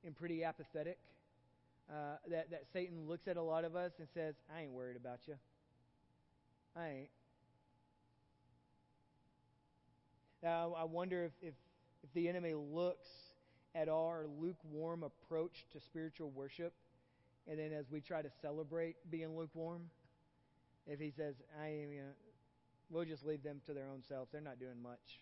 and 0.05 0.15
pretty 0.15 0.45
apathetic. 0.45 0.99
Uh, 1.89 2.17
that 2.29 2.51
that 2.51 2.65
Satan 2.73 3.09
looks 3.09 3.27
at 3.29 3.37
a 3.37 3.43
lot 3.43 3.65
of 3.65 3.77
us 3.77 3.93
and 3.99 4.09
says, 4.13 4.35
"I 4.55 4.63
ain't 4.63 4.73
worried 4.73 4.97
about 4.97 5.21
you. 5.27 5.37
I 6.77 6.89
ain't." 6.89 7.11
Now, 10.43 10.75
I 10.77 10.85
wonder 10.85 11.25
if, 11.25 11.33
if, 11.43 11.55
if 12.03 12.13
the 12.15 12.29
enemy 12.29 12.55
looks 12.55 13.07
at 13.75 13.89
our 13.89 14.27
lukewarm 14.41 15.03
approach 15.03 15.67
to 15.73 15.81
spiritual 15.81 16.31
worship, 16.31 16.73
and 17.49 17.59
then 17.59 17.73
as 17.73 17.87
we 17.91 18.01
try 18.01 18.23
to 18.23 18.31
celebrate 18.43 18.97
being 19.11 19.37
lukewarm, 19.37 19.83
if 20.87 20.99
he 20.99 21.13
says, 21.17 21.35
I 21.61 21.67
am, 21.67 21.93
you 21.93 22.01
know, 22.01 22.13
we'll 22.91 23.05
just 23.05 23.25
leave 23.25 23.43
them 23.43 23.61
to 23.67 23.75
their 23.75 23.89
own 23.89 24.03
selves. 24.09 24.31
They're 24.33 24.41
not 24.41 24.59
doing 24.59 24.83
much. 24.83 25.21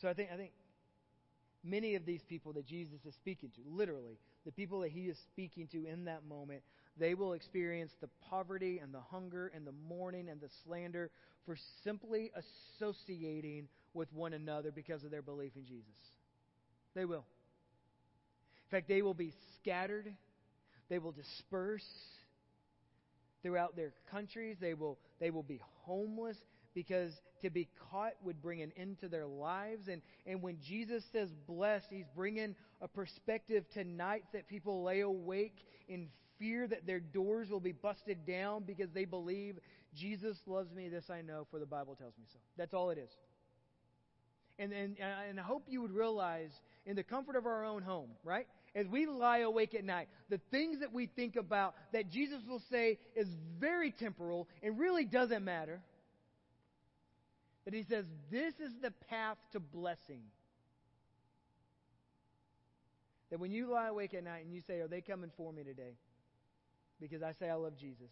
So 0.00 0.08
I 0.08 0.14
think, 0.14 0.30
I 0.32 0.36
think 0.36 0.52
many 1.64 1.94
of 1.94 2.04
these 2.04 2.22
people 2.22 2.52
that 2.54 2.66
Jesus 2.66 2.98
is 3.06 3.14
speaking 3.14 3.50
to, 3.56 3.60
literally, 3.66 4.18
the 4.44 4.52
people 4.52 4.80
that 4.80 4.90
he 4.90 5.06
is 5.06 5.18
speaking 5.32 5.68
to 5.72 5.86
in 5.86 6.04
that 6.04 6.24
moment, 6.26 6.62
they 6.98 7.14
will 7.14 7.32
experience 7.32 7.92
the 8.00 8.08
poverty 8.28 8.78
and 8.82 8.92
the 8.92 9.00
hunger 9.00 9.50
and 9.54 9.66
the 9.66 9.72
mourning 9.88 10.28
and 10.28 10.40
the 10.40 10.48
slander 10.64 11.10
for 11.44 11.56
simply 11.84 12.30
associating 12.34 13.68
with 13.96 14.12
one 14.12 14.32
another 14.32 14.70
because 14.70 15.02
of 15.02 15.10
their 15.10 15.22
belief 15.22 15.52
in 15.56 15.64
Jesus. 15.64 15.84
They 16.94 17.04
will. 17.04 17.24
In 18.66 18.70
fact, 18.70 18.88
they 18.88 19.02
will 19.02 19.14
be 19.14 19.32
scattered, 19.60 20.12
they 20.88 20.98
will 20.98 21.12
disperse 21.12 21.86
throughout 23.42 23.76
their 23.76 23.92
countries, 24.10 24.56
they 24.60 24.74
will, 24.74 24.98
they 25.20 25.30
will 25.30 25.42
be 25.42 25.60
homeless 25.84 26.36
because 26.74 27.12
to 27.42 27.50
be 27.50 27.68
caught 27.90 28.12
would 28.22 28.42
bring 28.42 28.60
an 28.60 28.72
end 28.76 28.98
to 29.00 29.08
their 29.08 29.26
lives. 29.26 29.88
And, 29.88 30.02
and 30.26 30.42
when 30.42 30.58
Jesus 30.66 31.02
says 31.12 31.28
blessed, 31.46 31.86
he's 31.90 32.06
bringing 32.14 32.54
a 32.80 32.88
perspective 32.88 33.64
tonight 33.72 34.24
that 34.32 34.48
people 34.48 34.82
lay 34.82 35.00
awake 35.00 35.56
in 35.88 36.08
fear 36.38 36.66
that 36.66 36.86
their 36.86 37.00
doors 37.00 37.48
will 37.50 37.60
be 37.60 37.72
busted 37.72 38.26
down 38.26 38.64
because 38.64 38.90
they 38.92 39.04
believe 39.04 39.58
Jesus 39.94 40.36
loves 40.46 40.72
me. 40.74 40.88
This 40.88 41.08
I 41.08 41.22
know, 41.22 41.46
for 41.50 41.58
the 41.58 41.66
Bible 41.66 41.94
tells 41.94 42.14
me 42.18 42.24
so. 42.32 42.38
That's 42.56 42.74
all 42.74 42.90
it 42.90 42.98
is. 42.98 43.10
And, 44.58 44.72
and, 44.72 44.96
and 45.28 45.38
I 45.38 45.42
hope 45.42 45.64
you 45.68 45.82
would 45.82 45.92
realize 45.92 46.50
in 46.86 46.96
the 46.96 47.02
comfort 47.02 47.36
of 47.36 47.44
our 47.46 47.64
own 47.64 47.82
home, 47.82 48.10
right? 48.24 48.46
As 48.74 48.86
we 48.86 49.06
lie 49.06 49.38
awake 49.38 49.74
at 49.74 49.84
night, 49.84 50.08
the 50.30 50.40
things 50.50 50.80
that 50.80 50.92
we 50.92 51.06
think 51.06 51.36
about 51.36 51.74
that 51.92 52.10
Jesus 52.10 52.40
will 52.48 52.62
say 52.70 52.98
is 53.14 53.28
very 53.58 53.90
temporal 53.90 54.48
and 54.62 54.78
really 54.78 55.04
doesn't 55.04 55.44
matter 55.44 55.80
that 57.66 57.74
he 57.74 57.82
says, 57.82 58.06
This 58.30 58.54
is 58.54 58.72
the 58.80 58.92
path 59.10 59.36
to 59.52 59.60
blessing. 59.60 60.22
That 63.30 63.40
when 63.40 63.50
you 63.50 63.70
lie 63.70 63.88
awake 63.88 64.14
at 64.14 64.24
night 64.24 64.44
and 64.44 64.54
you 64.54 64.62
say, 64.66 64.80
Are 64.80 64.88
they 64.88 65.00
coming 65.02 65.30
for 65.36 65.52
me 65.52 65.64
today? 65.64 65.96
Because 67.00 67.22
I 67.22 67.32
say 67.32 67.50
I 67.50 67.54
love 67.54 67.76
Jesus. 67.78 68.10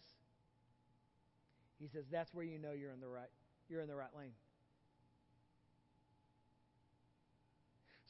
He 1.80 1.88
says, 1.88 2.04
That's 2.10 2.32
where 2.34 2.44
you 2.44 2.58
know 2.58 2.72
you're 2.72 2.90
in 2.90 3.00
the 3.00 3.08
right, 3.08 3.30
you're 3.70 3.80
in 3.80 3.88
the 3.88 3.94
right 3.94 4.14
lane. 4.18 4.32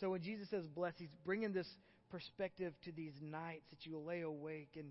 So 0.00 0.11
when 0.11 0.22
Jesus 0.22 0.48
says 0.50 0.66
bless, 0.66 0.94
he's 0.98 1.14
bringing 1.24 1.52
this 1.52 1.68
perspective 2.11 2.74
to 2.85 2.92
these 2.92 3.14
nights 3.20 3.64
that 3.70 3.87
you 3.87 3.98
lay 3.98 4.20
awake 4.20 4.70
and 4.76 4.88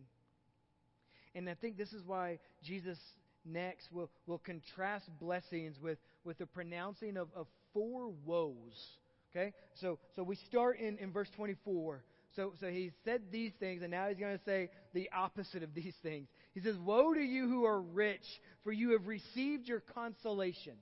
and 1.35 1.49
I 1.49 1.55
think 1.55 1.77
this 1.77 1.93
is 1.93 2.03
why 2.05 2.37
Jesus 2.63 2.97
next 3.43 3.91
will 3.91 4.09
will 4.27 4.37
contrast 4.37 5.09
blessings 5.19 5.79
with, 5.81 5.97
with 6.23 6.37
the 6.37 6.45
pronouncing 6.45 7.17
of, 7.17 7.29
of 7.35 7.47
four 7.73 8.09
woes. 8.25 8.97
Okay? 9.35 9.53
So, 9.75 9.97
so 10.15 10.23
we 10.23 10.35
start 10.35 10.79
in, 10.79 10.97
in 10.99 11.11
verse 11.11 11.29
24. 11.35 12.03
So, 12.35 12.53
so 12.59 12.67
he 12.67 12.91
said 13.03 13.21
these 13.31 13.51
things, 13.59 13.81
and 13.81 13.91
now 13.91 14.07
he's 14.07 14.17
going 14.17 14.37
to 14.37 14.43
say 14.43 14.69
the 14.93 15.09
opposite 15.15 15.63
of 15.63 15.73
these 15.73 15.93
things. 16.01 16.27
He 16.53 16.61
says, 16.61 16.75
Woe 16.77 17.13
to 17.13 17.21
you 17.21 17.47
who 17.47 17.65
are 17.65 17.81
rich, 17.81 18.25
for 18.63 18.71
you 18.71 18.91
have 18.91 19.07
received 19.07 19.67
your 19.67 19.81
consolation. 19.81 20.73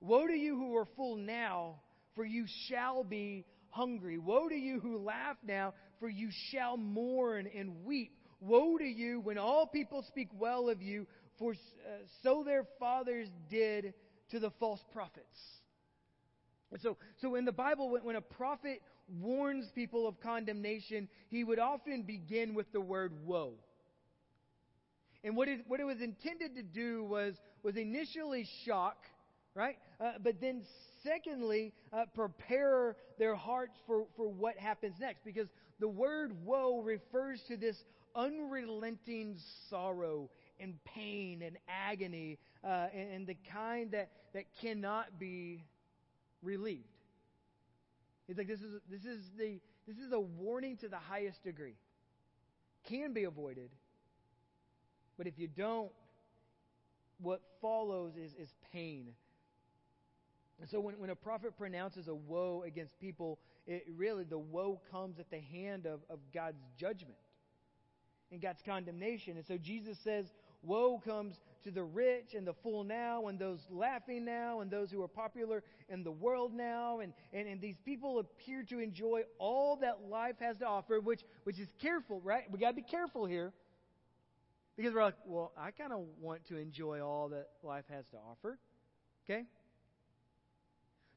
Woe 0.00 0.26
to 0.26 0.34
you 0.34 0.56
who 0.56 0.76
are 0.76 0.86
full 0.96 1.16
now, 1.16 1.76
for 2.16 2.24
you 2.24 2.46
shall 2.68 3.04
be 3.04 3.44
hungry. 3.68 4.18
Woe 4.18 4.48
to 4.48 4.56
you 4.56 4.80
who 4.80 4.98
laugh 4.98 5.36
now, 5.46 5.74
for 6.00 6.08
you 6.08 6.30
shall 6.50 6.76
mourn 6.76 7.46
and 7.54 7.84
weep. 7.84 8.12
Woe 8.40 8.78
to 8.78 8.84
you 8.84 9.20
when 9.20 9.38
all 9.38 9.66
people 9.66 10.02
speak 10.02 10.28
well 10.36 10.68
of 10.68 10.82
you, 10.82 11.06
for 11.38 11.52
uh, 11.52 11.56
so 12.22 12.42
their 12.42 12.64
fathers 12.80 13.28
did 13.48 13.94
to 14.30 14.40
the 14.40 14.50
false 14.58 14.80
prophets. 14.92 15.38
So, 16.82 16.96
so 17.20 17.36
in 17.36 17.44
the 17.44 17.52
Bible, 17.52 17.90
when, 17.90 18.02
when 18.02 18.16
a 18.16 18.20
prophet 18.20 18.82
warns 19.20 19.70
people 19.74 20.08
of 20.08 20.20
condemnation, 20.20 21.08
he 21.28 21.44
would 21.44 21.58
often 21.58 22.02
begin 22.02 22.54
with 22.54 22.70
the 22.72 22.80
word 22.80 23.12
woe. 23.24 23.54
And 25.22 25.36
what 25.36 25.48
it, 25.48 25.60
what 25.66 25.80
it 25.80 25.84
was 25.84 26.00
intended 26.00 26.56
to 26.56 26.62
do 26.62 27.04
was, 27.04 27.34
was 27.62 27.76
initially 27.76 28.46
shock, 28.64 28.96
right? 29.56 29.78
Uh, 29.98 30.12
but 30.22 30.40
then, 30.40 30.62
secondly, 31.02 31.72
uh, 31.92 32.04
prepare 32.14 32.94
their 33.18 33.34
hearts 33.34 33.76
for, 33.86 34.04
for 34.16 34.28
what 34.28 34.56
happens 34.58 34.96
next. 35.00 35.24
Because 35.24 35.48
the 35.80 35.88
word 35.88 36.32
woe 36.44 36.82
refers 36.82 37.40
to 37.48 37.56
this 37.56 37.82
unrelenting 38.14 39.36
sorrow 39.70 40.28
and 40.60 40.74
pain 40.84 41.42
and 41.42 41.56
agony 41.68 42.38
uh, 42.62 42.86
and, 42.94 43.12
and 43.12 43.26
the 43.26 43.36
kind 43.52 43.90
that, 43.92 44.10
that 44.34 44.44
cannot 44.60 45.18
be 45.18 45.64
relieved. 46.42 46.84
It's 48.28 48.38
like 48.38 48.48
this 48.48 48.60
is, 48.60 48.80
this, 48.90 49.04
is 49.04 49.24
the, 49.38 49.58
this 49.88 49.96
is 49.96 50.12
a 50.12 50.20
warning 50.20 50.76
to 50.78 50.88
the 50.88 50.98
highest 50.98 51.42
degree. 51.44 51.76
Can 52.88 53.12
be 53.12 53.24
avoided, 53.24 53.70
but 55.18 55.26
if 55.26 55.38
you 55.38 55.48
don't, 55.48 55.90
what 57.20 57.40
follows 57.60 58.12
is, 58.16 58.32
is 58.34 58.48
pain. 58.72 59.08
And 60.60 60.68
so 60.68 60.80
when, 60.80 60.98
when 60.98 61.10
a 61.10 61.16
prophet 61.16 61.56
pronounces 61.58 62.08
a 62.08 62.14
woe 62.14 62.64
against 62.66 62.98
people, 62.98 63.38
it 63.66 63.86
really 63.96 64.24
the 64.24 64.38
woe 64.38 64.80
comes 64.90 65.18
at 65.18 65.30
the 65.30 65.40
hand 65.40 65.86
of, 65.86 66.00
of 66.08 66.18
God's 66.32 66.62
judgment 66.78 67.18
and 68.30 68.40
God's 68.40 68.62
condemnation. 68.64 69.36
And 69.36 69.46
so 69.46 69.58
Jesus 69.58 69.98
says, 70.02 70.26
Woe 70.62 71.00
comes 71.04 71.36
to 71.64 71.70
the 71.70 71.82
rich 71.82 72.34
and 72.34 72.46
the 72.46 72.54
full 72.62 72.82
now, 72.82 73.28
and 73.28 73.38
those 73.38 73.60
laughing 73.70 74.24
now, 74.24 74.60
and 74.60 74.70
those 74.70 74.90
who 74.90 75.02
are 75.02 75.08
popular 75.08 75.62
in 75.88 76.02
the 76.02 76.10
world 76.10 76.52
now. 76.52 77.00
And, 77.00 77.12
and, 77.32 77.46
and 77.46 77.60
these 77.60 77.76
people 77.84 78.18
appear 78.18 78.64
to 78.64 78.80
enjoy 78.80 79.22
all 79.38 79.76
that 79.76 80.08
life 80.08 80.36
has 80.40 80.56
to 80.58 80.66
offer, 80.66 81.00
which, 81.00 81.20
which 81.44 81.60
is 81.60 81.68
careful, 81.80 82.20
right? 82.20 82.44
we 82.50 82.58
got 82.58 82.70
to 82.70 82.76
be 82.76 82.82
careful 82.82 83.26
here. 83.26 83.52
Because 84.76 84.92
we're 84.92 85.04
like, 85.04 85.14
well, 85.24 85.52
I 85.56 85.70
kind 85.70 85.92
of 85.92 86.04
want 86.20 86.46
to 86.48 86.56
enjoy 86.58 87.00
all 87.00 87.30
that 87.30 87.48
life 87.62 87.84
has 87.88 88.04
to 88.10 88.18
offer. 88.18 88.58
Okay? 89.24 89.44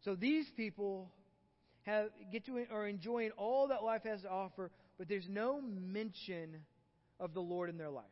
So 0.05 0.15
these 0.15 0.45
people 0.55 1.11
have 1.83 2.09
get 2.31 2.45
to 2.45 2.65
are 2.71 2.87
enjoying 2.87 3.31
all 3.31 3.67
that 3.69 3.83
life 3.83 4.03
has 4.03 4.21
to 4.21 4.29
offer, 4.29 4.71
but 4.97 5.07
there's 5.07 5.27
no 5.29 5.61
mention 5.61 6.55
of 7.19 7.33
the 7.33 7.41
Lord 7.41 7.69
in 7.69 7.77
their 7.77 7.89
life. 7.89 8.05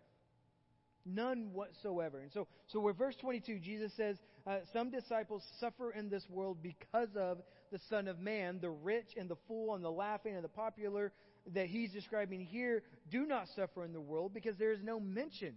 None 1.05 1.53
whatsoever. 1.53 2.19
And 2.19 2.31
so, 2.33 2.47
so 2.67 2.81
where 2.81 2.93
verse 2.93 3.15
22, 3.21 3.59
Jesus 3.59 3.93
says, 3.95 4.17
uh, 4.45 4.57
Some 4.73 4.91
disciples 4.91 5.41
suffer 5.59 5.91
in 5.91 6.09
this 6.09 6.23
world 6.29 6.57
because 6.61 7.09
of 7.15 7.37
the 7.71 7.79
Son 7.89 8.09
of 8.09 8.19
Man, 8.19 8.59
the 8.61 8.69
rich 8.69 9.07
and 9.17 9.29
the 9.29 9.37
fool 9.47 9.75
and 9.75 9.83
the 9.83 9.91
laughing 9.91 10.35
and 10.35 10.43
the 10.43 10.49
popular 10.49 11.13
that 11.53 11.67
he's 11.67 11.91
describing 11.91 12.41
here 12.41 12.83
do 13.09 13.25
not 13.25 13.47
suffer 13.55 13.85
in 13.85 13.93
the 13.93 14.01
world 14.01 14.33
because 14.33 14.57
there 14.57 14.73
is 14.73 14.83
no 14.83 14.99
mention 14.99 15.53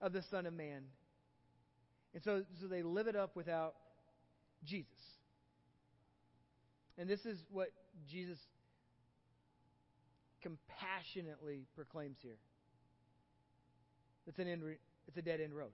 of 0.00 0.12
the 0.12 0.22
Son 0.30 0.46
of 0.46 0.52
Man. 0.52 0.82
And 2.14 2.22
so, 2.24 2.42
so 2.60 2.66
they 2.66 2.82
live 2.82 3.06
it 3.06 3.14
up 3.14 3.36
without 3.36 3.74
Jesus. 4.64 4.90
And 6.98 7.08
this 7.08 7.24
is 7.24 7.42
what 7.50 7.68
Jesus 8.10 8.38
compassionately 10.42 11.66
proclaims 11.74 12.16
here. 12.22 12.38
It's 14.26 14.38
an 14.38 14.48
end, 14.48 14.62
it's 15.08 15.16
a 15.16 15.22
dead 15.22 15.40
end 15.40 15.54
road. 15.54 15.72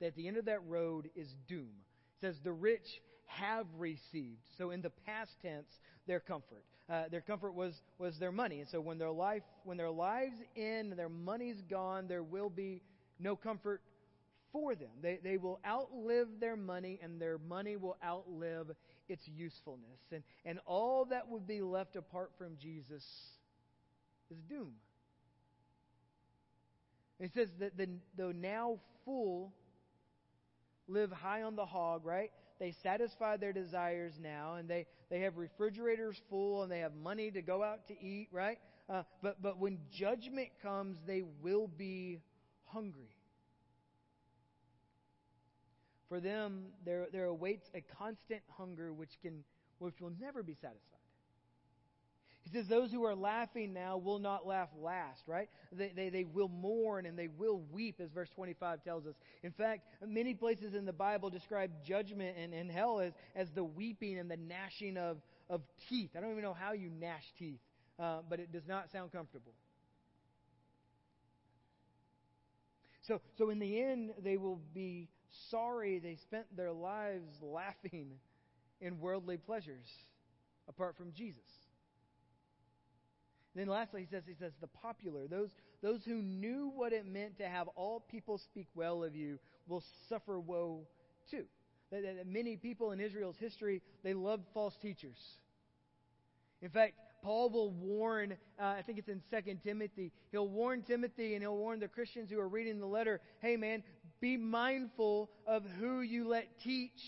That 0.00 0.08
at 0.08 0.16
the 0.16 0.28
end 0.28 0.36
of 0.36 0.46
that 0.46 0.66
road 0.66 1.10
is 1.14 1.28
doom. 1.48 1.68
It 2.16 2.26
says 2.26 2.36
the 2.42 2.52
rich 2.52 3.00
have 3.26 3.66
received. 3.78 4.40
So 4.58 4.70
in 4.70 4.82
the 4.82 4.90
past 5.06 5.32
tense, 5.42 5.68
their 6.06 6.20
comfort. 6.20 6.64
Uh, 6.88 7.04
their 7.10 7.20
comfort 7.20 7.52
was 7.52 7.74
was 7.98 8.18
their 8.18 8.32
money. 8.32 8.60
And 8.60 8.68
so 8.68 8.80
when 8.80 8.98
their 8.98 9.10
life 9.10 9.42
when 9.64 9.76
their 9.76 9.90
lives 9.90 10.36
end, 10.56 10.94
their 10.96 11.08
money's 11.08 11.62
gone, 11.68 12.08
there 12.08 12.22
will 12.22 12.50
be 12.50 12.82
no 13.18 13.36
comfort 13.36 13.80
for 14.52 14.74
them. 14.74 14.90
They 15.00 15.20
they 15.22 15.36
will 15.36 15.60
outlive 15.66 16.28
their 16.40 16.56
money, 16.56 16.98
and 17.02 17.20
their 17.20 17.38
money 17.38 17.76
will 17.76 17.96
outlive 18.04 18.74
its 19.10 19.28
usefulness. 19.28 20.00
And 20.12 20.22
and 20.44 20.58
all 20.66 21.04
that 21.06 21.28
would 21.28 21.46
be 21.46 21.60
left 21.60 21.96
apart 21.96 22.30
from 22.38 22.56
Jesus 22.58 23.04
is 24.30 24.38
doom. 24.48 24.72
It 27.18 27.32
says 27.34 27.48
that 27.58 27.76
the, 27.76 27.88
the 28.16 28.32
now 28.32 28.78
full 29.04 29.52
live 30.88 31.12
high 31.12 31.42
on 31.42 31.54
the 31.54 31.66
hog, 31.66 32.04
right? 32.04 32.30
They 32.58 32.74
satisfy 32.82 33.36
their 33.36 33.52
desires 33.52 34.14
now, 34.20 34.54
and 34.54 34.68
they, 34.68 34.86
they 35.10 35.20
have 35.20 35.36
refrigerators 35.36 36.20
full, 36.28 36.62
and 36.62 36.72
they 36.72 36.80
have 36.80 36.94
money 36.94 37.30
to 37.30 37.42
go 37.42 37.62
out 37.62 37.88
to 37.88 37.94
eat, 38.02 38.28
right? 38.32 38.58
Uh, 38.88 39.02
but, 39.22 39.40
but 39.42 39.58
when 39.58 39.78
judgment 39.92 40.48
comes, 40.62 40.98
they 41.06 41.22
will 41.42 41.68
be 41.68 42.20
hungry. 42.64 43.14
For 46.10 46.18
them, 46.18 46.64
there, 46.84 47.06
there 47.12 47.26
awaits 47.26 47.70
a 47.72 47.80
constant 47.80 48.42
hunger 48.58 48.92
which, 48.92 49.12
can, 49.22 49.44
which 49.78 50.00
will 50.00 50.12
never 50.20 50.42
be 50.42 50.54
satisfied. 50.54 50.98
He 52.42 52.50
says, 52.50 52.66
Those 52.66 52.90
who 52.90 53.04
are 53.04 53.14
laughing 53.14 53.72
now 53.72 53.96
will 53.96 54.18
not 54.18 54.44
laugh 54.44 54.70
last, 54.76 55.22
right? 55.28 55.48
They, 55.70 55.92
they, 55.94 56.08
they 56.08 56.24
will 56.24 56.48
mourn 56.48 57.06
and 57.06 57.16
they 57.16 57.28
will 57.28 57.62
weep, 57.70 58.00
as 58.00 58.10
verse 58.10 58.28
25 58.30 58.82
tells 58.82 59.06
us. 59.06 59.14
In 59.44 59.52
fact, 59.52 59.86
many 60.04 60.34
places 60.34 60.74
in 60.74 60.84
the 60.84 60.92
Bible 60.92 61.30
describe 61.30 61.70
judgment 61.84 62.36
and, 62.36 62.52
and 62.52 62.72
hell 62.72 62.98
as, 62.98 63.12
as 63.36 63.52
the 63.52 63.62
weeping 63.62 64.18
and 64.18 64.28
the 64.28 64.36
gnashing 64.36 64.96
of, 64.96 65.18
of 65.48 65.60
teeth. 65.88 66.10
I 66.16 66.20
don't 66.20 66.32
even 66.32 66.42
know 66.42 66.56
how 66.58 66.72
you 66.72 66.90
gnash 66.90 67.32
teeth, 67.38 67.60
uh, 68.00 68.22
but 68.28 68.40
it 68.40 68.50
does 68.50 68.66
not 68.66 68.90
sound 68.90 69.12
comfortable. 69.12 69.52
So, 73.02 73.20
so 73.38 73.50
in 73.50 73.60
the 73.60 73.80
end, 73.80 74.10
they 74.22 74.36
will 74.36 74.60
be 74.74 75.08
sorry 75.50 75.98
they 75.98 76.16
spent 76.16 76.56
their 76.56 76.72
lives 76.72 77.30
laughing 77.42 78.12
in 78.80 79.00
worldly 79.00 79.36
pleasures 79.36 79.86
apart 80.68 80.96
from 80.96 81.12
Jesus. 81.12 81.42
Then 83.54 83.66
lastly, 83.66 84.02
he 84.02 84.06
says, 84.06 84.22
he 84.26 84.34
says, 84.34 84.52
the 84.60 84.68
popular, 84.68 85.26
those, 85.26 85.50
those 85.82 86.04
who 86.04 86.22
knew 86.22 86.70
what 86.74 86.92
it 86.92 87.04
meant 87.04 87.38
to 87.38 87.48
have 87.48 87.68
all 87.68 88.00
people 88.00 88.38
speak 88.38 88.68
well 88.74 89.02
of 89.02 89.16
you 89.16 89.38
will 89.66 89.82
suffer 90.08 90.38
woe 90.38 90.86
too. 91.30 91.44
That, 91.90 92.02
that 92.02 92.26
many 92.26 92.56
people 92.56 92.92
in 92.92 93.00
Israel's 93.00 93.36
history, 93.38 93.82
they 94.04 94.14
loved 94.14 94.44
false 94.54 94.74
teachers. 94.80 95.18
In 96.62 96.70
fact, 96.70 96.94
Paul 97.22 97.50
will 97.50 97.70
warn, 97.70 98.36
uh, 98.58 98.64
I 98.64 98.82
think 98.82 98.98
it's 98.98 99.08
in 99.08 99.20
2 99.30 99.58
Timothy, 99.64 100.12
he'll 100.30 100.48
warn 100.48 100.82
Timothy 100.82 101.34
and 101.34 101.42
he'll 101.42 101.56
warn 101.56 101.80
the 101.80 101.88
Christians 101.88 102.30
who 102.30 102.38
are 102.38 102.48
reading 102.48 102.78
the 102.78 102.86
letter, 102.86 103.20
hey 103.40 103.56
man, 103.56 103.82
be 104.20 104.36
mindful 104.36 105.30
of 105.46 105.64
who 105.78 106.00
you 106.00 106.28
let 106.28 106.60
teach. 106.60 107.00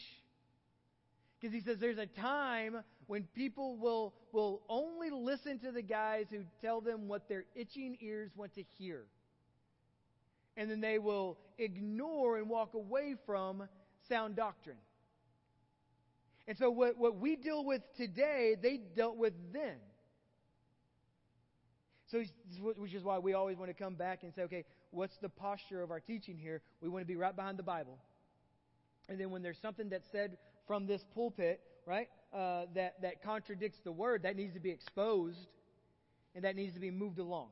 Because 1.40 1.55
he 1.55 1.61
says 1.61 1.79
there's 1.79 1.98
a 1.98 2.07
time 2.07 2.83
when 3.07 3.25
people 3.35 3.77
will, 3.77 4.14
will 4.33 4.62
only 4.68 5.11
listen 5.11 5.59
to 5.61 5.72
the 5.72 5.83
guys 5.83 6.27
who 6.31 6.44
tell 6.61 6.81
them 6.81 7.09
what 7.09 7.29
their 7.29 7.44
itching 7.55 7.96
ears 8.01 8.31
want 8.37 8.55
to 8.55 8.62
hear. 8.79 9.03
And 10.57 10.70
then 10.70 10.81
they 10.81 10.98
will 10.98 11.38
ignore 11.59 12.38
and 12.38 12.48
walk 12.48 12.75
away 12.75 13.16
from 13.27 13.68
sound 14.09 14.37
doctrine. 14.37 14.77
And 16.46 16.59
so, 16.59 16.70
what, 16.70 16.98
what 16.98 17.16
we 17.18 17.37
deal 17.37 17.64
with 17.64 17.83
today, 17.96 18.57
they 18.61 18.77
dealt 18.77 19.16
with 19.16 19.33
then. 19.53 19.77
So, 22.11 22.22
which 22.77 22.94
is 22.94 23.03
why 23.03 23.18
we 23.18 23.33
always 23.33 23.57
want 23.57 23.70
to 23.70 23.75
come 23.75 23.94
back 23.94 24.22
and 24.22 24.35
say, 24.35 24.42
okay, 24.42 24.64
what's 24.92 25.16
the 25.16 25.28
posture 25.28 25.83
of 25.83 25.90
our 25.90 26.00
teaching 26.00 26.38
here? 26.38 26.62
We 26.81 26.88
want 26.88 27.02
to 27.02 27.07
be 27.07 27.16
right 27.16 27.35
behind 27.35 27.59
the 27.59 27.64
Bible. 27.64 27.98
And 29.09 29.18
then 29.18 29.31
when 29.31 29.42
there's 29.42 29.59
something 29.59 29.88
that's 29.88 30.09
said 30.12 30.37
from 30.66 30.87
this 30.87 31.05
pulpit, 31.14 31.61
right, 31.87 32.09
uh, 32.33 32.66
that, 32.74 33.02
that 33.02 33.22
contradicts 33.22 33.78
the 33.83 33.92
word, 33.92 34.22
that 34.22 34.37
needs 34.37 34.55
to 34.55 34.61
be 34.61 34.70
exposed 34.70 35.48
and 36.35 36.44
that 36.44 36.55
needs 36.55 36.74
to 36.74 36.81
be 36.81 36.90
moved 36.90 37.18
along. 37.18 37.48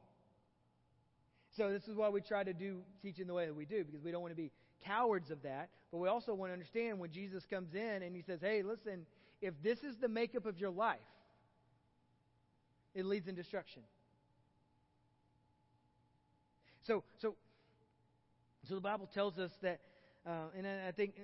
So 1.56 1.70
this 1.72 1.88
is 1.88 1.96
why 1.96 2.08
we 2.08 2.20
try 2.20 2.44
to 2.44 2.52
do 2.52 2.82
teaching 3.02 3.26
the 3.26 3.34
way 3.34 3.46
that 3.46 3.54
we 3.54 3.64
do, 3.64 3.84
because 3.84 4.02
we 4.02 4.12
don't 4.12 4.22
want 4.22 4.32
to 4.32 4.40
be 4.40 4.52
cowards 4.84 5.30
of 5.30 5.42
that. 5.42 5.70
But 5.90 5.98
we 5.98 6.08
also 6.08 6.32
want 6.34 6.50
to 6.50 6.52
understand 6.52 6.98
when 6.98 7.10
Jesus 7.10 7.44
comes 7.44 7.74
in 7.74 8.02
and 8.02 8.14
he 8.14 8.22
says, 8.22 8.40
Hey, 8.40 8.62
listen, 8.62 9.04
if 9.42 9.54
this 9.62 9.82
is 9.82 9.96
the 9.96 10.08
makeup 10.08 10.46
of 10.46 10.58
your 10.58 10.70
life, 10.70 10.98
it 12.94 13.04
leads 13.04 13.26
in 13.26 13.34
destruction. 13.34 13.82
So, 16.90 17.04
so, 17.22 17.36
so 18.68 18.74
the 18.74 18.80
Bible 18.80 19.08
tells 19.14 19.38
us 19.38 19.52
that, 19.62 19.78
uh, 20.26 20.48
and 20.58 20.66
I 20.66 20.90
think 20.90 21.14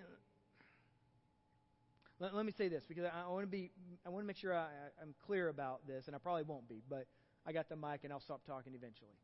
let, 2.20 2.37
let 2.37 2.46
me 2.46 2.52
say 2.57 2.68
this 2.68 2.85
because 2.87 3.02
I, 3.02 3.24
I 3.26 3.29
want 3.33 3.42
to 3.42 3.48
be 3.48 3.72
I 4.07 4.11
want 4.11 4.22
to 4.22 4.29
make 4.29 4.37
sure 4.37 4.55
I, 4.57 4.68
I'm 5.02 5.12
clear 5.26 5.48
about 5.48 5.85
this, 5.85 6.07
and 6.07 6.14
I 6.14 6.20
probably 6.20 6.44
won't 6.44 6.68
be, 6.68 6.85
but 6.88 7.09
I 7.44 7.50
got 7.50 7.68
the 7.68 7.74
mic 7.74 8.05
and 8.05 8.12
I'll 8.12 8.20
stop 8.20 8.46
talking 8.46 8.74
eventually. 8.76 9.18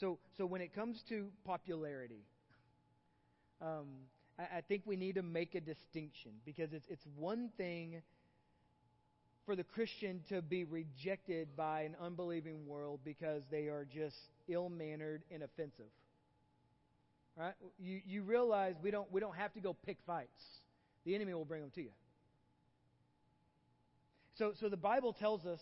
So, 0.00 0.18
so 0.36 0.46
when 0.46 0.62
it 0.62 0.74
comes 0.74 1.04
to 1.10 1.28
popularity, 1.44 2.24
um, 3.62 3.86
I, 4.36 4.56
I 4.56 4.60
think 4.62 4.82
we 4.84 4.96
need 4.96 5.14
to 5.14 5.22
make 5.22 5.54
a 5.54 5.60
distinction 5.60 6.32
because 6.44 6.72
it's 6.72 6.88
it's 6.88 7.06
one 7.16 7.50
thing 7.56 8.02
for 9.46 9.56
the 9.56 9.64
Christian 9.64 10.20
to 10.28 10.42
be 10.42 10.64
rejected 10.64 11.48
by 11.56 11.82
an 11.82 11.96
unbelieving 12.00 12.66
world 12.66 13.00
because 13.04 13.42
they 13.50 13.66
are 13.68 13.86
just 13.92 14.16
ill 14.48 14.68
mannered 14.68 15.22
and 15.30 15.42
offensive. 15.42 15.90
Right? 17.36 17.54
You, 17.78 18.00
you 18.06 18.22
realize 18.22 18.74
we 18.82 18.90
don't, 18.90 19.10
we 19.12 19.20
don't 19.20 19.36
have 19.36 19.52
to 19.54 19.60
go 19.60 19.74
pick 19.74 19.98
fights. 20.06 20.42
The 21.04 21.14
enemy 21.14 21.32
will 21.32 21.44
bring 21.44 21.62
them 21.62 21.70
to 21.76 21.82
you. 21.82 21.90
So, 24.36 24.52
so 24.60 24.68
the 24.68 24.76
Bible 24.76 25.12
tells 25.12 25.46
us 25.46 25.60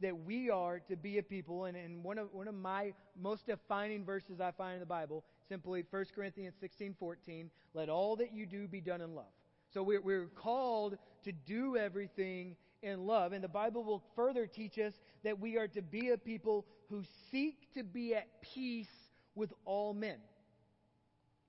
that 0.00 0.24
we 0.24 0.50
are 0.50 0.80
to 0.88 0.96
be 0.96 1.18
a 1.18 1.22
people, 1.22 1.64
and, 1.64 1.76
and 1.76 2.02
one, 2.02 2.18
of, 2.18 2.28
one 2.32 2.48
of 2.48 2.54
my 2.54 2.92
most 3.20 3.46
defining 3.46 4.04
verses 4.04 4.40
I 4.40 4.50
find 4.50 4.74
in 4.74 4.80
the 4.80 4.86
Bible, 4.86 5.24
simply 5.48 5.84
1 5.88 6.04
Corinthians 6.14 6.54
16 6.60 6.96
14, 6.98 7.50
let 7.74 7.88
all 7.88 8.16
that 8.16 8.32
you 8.32 8.46
do 8.46 8.66
be 8.66 8.80
done 8.80 9.00
in 9.00 9.14
love. 9.14 9.32
So 9.72 9.82
we're, 9.82 10.00
we're 10.00 10.26
called 10.26 10.98
to 11.24 11.32
do 11.32 11.76
everything 11.76 12.56
in 12.84 13.06
love. 13.06 13.32
And 13.32 13.42
the 13.42 13.48
Bible 13.48 13.82
will 13.82 14.02
further 14.14 14.46
teach 14.46 14.78
us 14.78 14.92
that 15.24 15.40
we 15.40 15.56
are 15.56 15.68
to 15.68 15.82
be 15.82 16.10
a 16.10 16.18
people 16.18 16.66
who 16.88 17.02
seek 17.30 17.72
to 17.74 17.82
be 17.82 18.14
at 18.14 18.28
peace 18.54 18.86
with 19.34 19.52
all 19.64 19.94
men. 19.94 20.18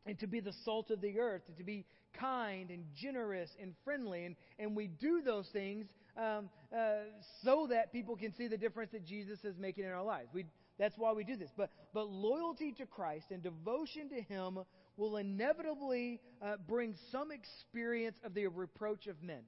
And 0.05 0.17
to 0.19 0.27
be 0.27 0.39
the 0.39 0.53
salt 0.63 0.91
of 0.91 1.01
the 1.01 1.19
earth, 1.19 1.41
to 1.57 1.63
be 1.63 1.85
kind 2.13 2.69
and 2.69 2.85
generous 2.95 3.49
and 3.61 3.73
friendly. 3.83 4.25
And, 4.25 4.35
and 4.59 4.75
we 4.75 4.87
do 4.87 5.21
those 5.21 5.47
things 5.51 5.87
um, 6.17 6.49
uh, 6.75 7.05
so 7.43 7.67
that 7.69 7.91
people 7.91 8.15
can 8.15 8.33
see 8.35 8.47
the 8.47 8.57
difference 8.57 8.91
that 8.91 9.05
Jesus 9.05 9.43
is 9.43 9.57
making 9.57 9.83
in 9.83 9.91
our 9.91 10.03
lives. 10.03 10.29
We, 10.33 10.45
that's 10.77 10.95
why 10.97 11.11
we 11.13 11.23
do 11.23 11.35
this. 11.35 11.49
But, 11.57 11.71
but 11.93 12.07
loyalty 12.07 12.71
to 12.73 12.85
Christ 12.85 13.27
and 13.31 13.41
devotion 13.41 14.09
to 14.09 14.21
Him 14.21 14.59
will 14.97 15.17
inevitably 15.17 16.21
uh, 16.41 16.55
bring 16.67 16.95
some 17.11 17.31
experience 17.31 18.17
of 18.23 18.33
the 18.33 18.47
reproach 18.47 19.07
of 19.07 19.21
men. 19.21 19.41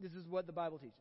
This 0.00 0.12
is 0.12 0.26
what 0.26 0.46
the 0.46 0.52
Bible 0.52 0.78
teaches. 0.78 0.94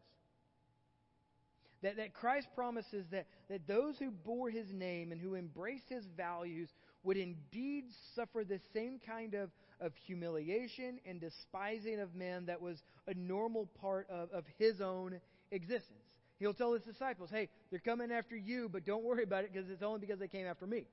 That, 1.81 1.95
that 1.97 2.13
Christ 2.13 2.47
promises 2.55 3.05
that, 3.11 3.27
that 3.49 3.65
those 3.65 3.97
who 3.97 4.11
bore 4.11 4.49
his 4.49 4.71
name 4.73 5.11
and 5.11 5.21
who 5.21 5.35
embraced 5.35 5.87
his 5.87 6.05
values 6.17 6.69
would 7.03 7.15
indeed 7.15 7.85
suffer 8.15 8.43
the 8.43 8.59
same 8.73 8.99
kind 9.05 9.33
of, 9.33 9.49
of 9.79 9.93
humiliation 10.05 10.99
and 11.05 11.21
despising 11.21 12.01
of 12.01 12.13
men 12.13 12.47
that 12.47 12.61
was 12.61 12.83
a 13.07 13.13
normal 13.13 13.67
part 13.79 14.09
of, 14.09 14.29
of 14.31 14.43
his 14.57 14.81
own 14.81 15.21
existence. 15.51 16.03
He'll 16.39 16.53
tell 16.53 16.73
his 16.73 16.83
disciples, 16.83 17.29
hey, 17.31 17.47
they're 17.69 17.79
coming 17.79 18.11
after 18.11 18.35
you, 18.35 18.69
but 18.69 18.85
don't 18.85 19.03
worry 19.03 19.23
about 19.23 19.45
it 19.45 19.53
because 19.53 19.69
it's 19.69 19.83
only 19.83 19.99
because 19.99 20.19
they 20.19 20.27
came 20.27 20.47
after 20.47 20.67
me. 20.67 20.85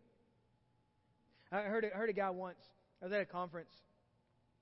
I 1.50 1.62
heard 1.62 1.84
a, 1.84 1.88
heard 1.88 2.10
a 2.10 2.12
guy 2.12 2.30
once, 2.30 2.58
I 3.00 3.06
was 3.06 3.12
at 3.12 3.20
a 3.20 3.24
conference. 3.24 3.70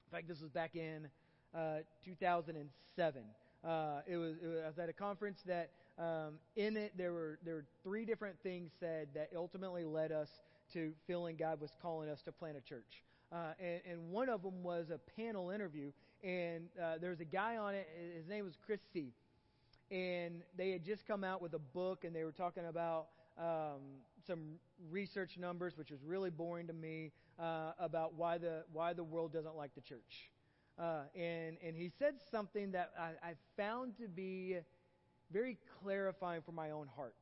In 0.07 0.17
fact, 0.17 0.29
this 0.29 0.41
was 0.41 0.51
back 0.51 0.75
in 0.75 1.09
uh, 1.55 1.79
2007. 2.05 3.23
Uh, 3.65 4.01
it, 4.07 4.17
was, 4.17 4.37
it 4.43 4.47
was, 4.47 4.79
at 4.79 4.89
a 4.89 4.93
conference 4.93 5.43
that 5.47 5.71
um, 5.99 6.35
in 6.57 6.77
it 6.77 6.93
there 6.99 7.13
were 7.13 7.39
there 7.45 7.55
were 7.55 7.65
three 7.83 8.05
different 8.05 8.37
things 8.43 8.73
said 8.81 9.09
that 9.15 9.31
ultimately 9.35 9.85
led 9.85 10.13
us 10.13 10.29
to 10.73 10.93
feeling 11.07 11.37
God 11.37 11.61
was 11.61 11.71
calling 11.81 12.09
us 12.09 12.21
to 12.23 12.33
plant 12.33 12.57
a 12.57 12.61
church. 12.61 13.03
Uh, 13.33 13.53
and, 13.59 13.81
and, 13.91 14.11
one 14.11 14.29
of 14.29 14.43
them 14.43 14.63
was 14.63 14.91
a 14.91 14.99
panel 15.21 15.51
interview, 15.51 15.91
and 16.23 16.69
uh, 16.81 16.99
there 17.01 17.11
was 17.11 17.21
a 17.21 17.25
guy 17.25 17.57
on 17.57 17.75
it. 17.75 17.89
His 18.17 18.29
name 18.29 18.45
was 18.45 18.55
Chris 18.65 18.81
C. 18.93 19.13
And 19.91 20.43
they 20.57 20.71
had 20.71 20.85
just 20.85 21.07
come 21.07 21.25
out 21.25 21.43
with 21.43 21.55
a 21.55 21.59
book, 21.59 22.05
and 22.05 22.15
they 22.15 22.25
were 22.25 22.33
talking 22.33 22.67
about 22.67 23.07
um, 23.39 23.81
some 24.27 24.57
research 24.91 25.37
numbers, 25.39 25.77
which 25.77 25.91
was 25.91 26.01
really 26.05 26.31
boring 26.31 26.67
to 26.69 26.73
me, 26.73 27.13
uh, 27.39 27.73
about 27.79 28.15
why 28.15 28.39
the 28.39 28.65
why 28.73 28.93
the 28.93 29.05
world 29.05 29.33
doesn't 29.33 29.57
like 29.57 29.75
the 29.75 29.81
church. 29.81 30.31
Uh, 30.79 31.03
and 31.15 31.57
and 31.65 31.77
he 31.77 31.91
said 31.99 32.15
something 32.31 32.73
that 32.73 32.93
I, 32.99 33.29
I 33.29 33.35
found 33.57 33.97
to 33.99 34.09
be 34.09 34.59
very 35.33 35.57
clarifying 35.83 36.43
for 36.43 36.53
my 36.53 36.73
own 36.73 36.89
heart. 36.97 37.15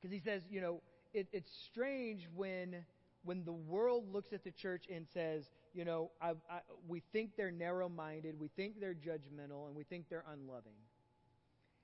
Because 0.00 0.12
he 0.12 0.20
says, 0.20 0.42
you 0.50 0.60
know, 0.60 0.80
it, 1.12 1.26
it's 1.32 1.50
strange 1.70 2.26
when 2.34 2.84
when 3.24 3.44
the 3.44 3.52
world 3.52 4.12
looks 4.12 4.32
at 4.32 4.44
the 4.44 4.50
church 4.52 4.84
and 4.94 5.04
says, 5.12 5.50
you 5.74 5.84
know, 5.84 6.10
I, 6.22 6.30
I, 6.48 6.60
we 6.86 7.02
think 7.12 7.32
they're 7.36 7.50
narrow-minded, 7.50 8.38
we 8.38 8.48
think 8.56 8.80
they're 8.80 8.94
judgmental, 8.94 9.66
and 9.66 9.74
we 9.74 9.82
think 9.82 10.08
they're 10.08 10.24
unloving. 10.32 10.78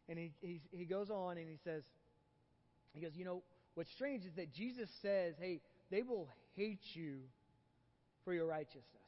And 0.08 0.18
he, 0.18 0.32
he, 0.40 0.60
he 0.70 0.84
goes 0.84 1.10
on 1.10 1.38
and 1.38 1.48
he 1.48 1.58
says, 1.64 1.82
he 2.94 3.00
goes, 3.00 3.16
you 3.16 3.24
know, 3.24 3.42
what's 3.74 3.90
strange 3.90 4.24
is 4.24 4.34
that 4.34 4.52
Jesus 4.52 4.88
says, 5.02 5.34
hey, 5.40 5.60
they 5.90 6.02
will 6.02 6.28
hate 6.54 6.94
you 6.94 7.18
for 8.24 8.32
your 8.32 8.46
righteousness. 8.46 9.01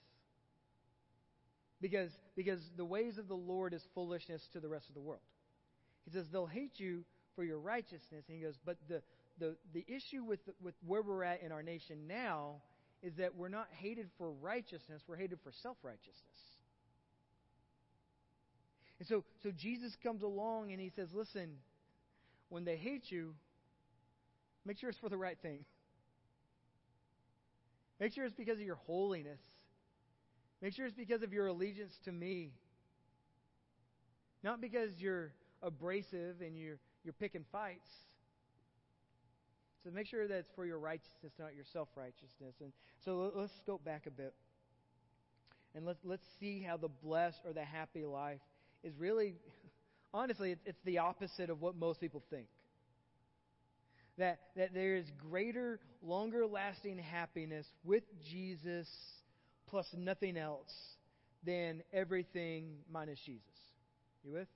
Because, 1.85 2.13
because 2.35 2.61
the 2.79 2.85
ways 2.87 3.19
of 3.19 3.29
the 3.29 3.35
Lord 3.35 3.75
is 3.75 3.83
foolishness 3.95 4.49
to 4.55 4.61
the 4.61 4.71
rest 4.71 4.89
of 4.89 4.95
the 4.95 5.03
world. 5.03 5.21
He 6.07 6.13
says 6.13 6.25
they'll 6.33 6.47
hate 6.47 6.81
you 6.81 7.05
for 7.37 7.45
your 7.45 7.59
righteousness. 7.59 8.25
And 8.27 8.39
he 8.39 8.43
goes, 8.43 8.55
but 8.65 8.79
the, 8.89 9.03
the, 9.39 9.55
the 9.75 9.85
issue 9.87 10.25
with, 10.25 10.41
with 10.63 10.73
where 10.87 11.03
we're 11.03 11.25
at 11.25 11.43
in 11.43 11.53
our 11.53 11.63
nation 11.63 12.07
now 12.09 12.63
is 13.03 13.13
that 13.19 13.37
we're 13.37 13.51
not 13.51 13.69
hated 13.71 14.09
for 14.17 14.33
righteousness, 14.33 15.03
we're 15.07 15.17
hated 15.17 15.41
for 15.45 15.53
self 15.53 15.77
righteousness. 15.83 16.15
And 18.99 19.07
so, 19.07 19.23
so 19.43 19.51
Jesus 19.51 19.95
comes 20.03 20.23
along 20.23 20.73
and 20.73 20.81
he 20.81 20.91
says, 20.97 21.09
Listen, 21.13 21.51
when 22.49 22.65
they 22.65 22.79
hate 22.79 23.11
you, 23.11 23.35
make 24.65 24.79
sure 24.79 24.89
it's 24.89 24.99
for 25.01 25.11
the 25.11 25.19
right 25.19 25.37
thing. 25.43 25.59
Make 28.01 28.15
sure 28.15 28.25
it's 28.25 28.35
because 28.35 28.57
of 28.57 28.65
your 28.65 28.81
holiness. 28.87 29.39
Make 30.65 30.73
sure 30.73 30.87
it's 30.87 30.97
because 30.97 31.23
of 31.23 31.31
your 31.31 31.49
allegiance 31.49 31.93
to 32.07 32.11
me. 32.11 32.55
Not 34.43 34.63
because 34.63 34.93
you're 34.97 35.31
abrasive 35.61 36.41
and 36.41 36.57
you're, 36.57 36.79
you're 37.05 37.13
picking 37.13 37.45
fights. 37.53 37.87
So 39.85 39.91
make 39.91 40.07
sure 40.07 40.27
that 40.27 40.35
it's 40.35 40.51
for 40.57 40.65
your 40.65 40.79
righteousness, 40.79 41.35
not 41.39 41.55
your 41.55 41.67
self 41.71 41.89
righteousness. 41.95 42.55
And 42.63 42.73
so 43.05 43.31
let's 43.35 43.53
go 43.67 43.79
back 43.85 44.07
a 44.07 44.11
bit. 44.11 44.33
And 45.75 45.85
let's, 45.85 45.99
let's 46.03 46.25
see 46.41 46.63
how 46.67 46.79
the 46.79 46.89
blessed 46.89 47.41
or 47.45 47.53
the 47.53 47.63
happy 47.63 48.07
life 48.07 48.41
is 48.83 48.95
really, 48.99 49.35
honestly, 50.15 50.53
it's, 50.53 50.63
it's 50.65 50.83
the 50.87 50.97
opposite 50.97 51.51
of 51.51 51.61
what 51.61 51.77
most 51.77 52.01
people 52.01 52.23
think. 52.31 52.47
That, 54.17 54.39
that 54.57 54.73
there 54.73 54.97
is 54.97 55.05
greater, 55.31 55.79
longer 56.03 56.47
lasting 56.47 56.97
happiness 56.97 57.67
with 57.85 58.05
Jesus 58.31 58.89
plus 59.69 59.87
nothing 59.97 60.37
else 60.37 60.73
than 61.45 61.83
everything 61.93 62.77
minus 62.91 63.19
Jesus. 63.25 63.43
You 64.25 64.33
with? 64.33 64.49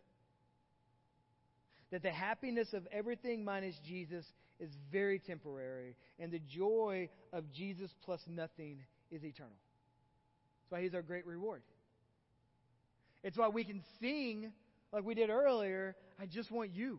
That 1.90 2.02
the 2.02 2.10
happiness 2.10 2.72
of 2.72 2.86
everything 2.92 3.44
minus 3.44 3.74
Jesus 3.86 4.24
is 4.60 4.70
very 4.90 5.18
temporary, 5.18 5.94
and 6.18 6.32
the 6.32 6.40
joy 6.40 7.08
of 7.32 7.50
Jesus 7.52 7.90
plus 8.04 8.20
nothing 8.28 8.78
is 9.10 9.24
eternal. 9.24 9.52
That's 10.62 10.70
why 10.70 10.82
He's 10.82 10.94
our 10.94 11.02
great 11.02 11.26
reward. 11.26 11.62
It's 13.22 13.36
why 13.36 13.48
we 13.48 13.64
can 13.64 13.82
sing 14.00 14.52
like 14.92 15.04
we 15.04 15.14
did 15.14 15.30
earlier 15.30 15.96
I 16.20 16.26
just 16.26 16.50
want 16.50 16.70
you. 16.74 16.98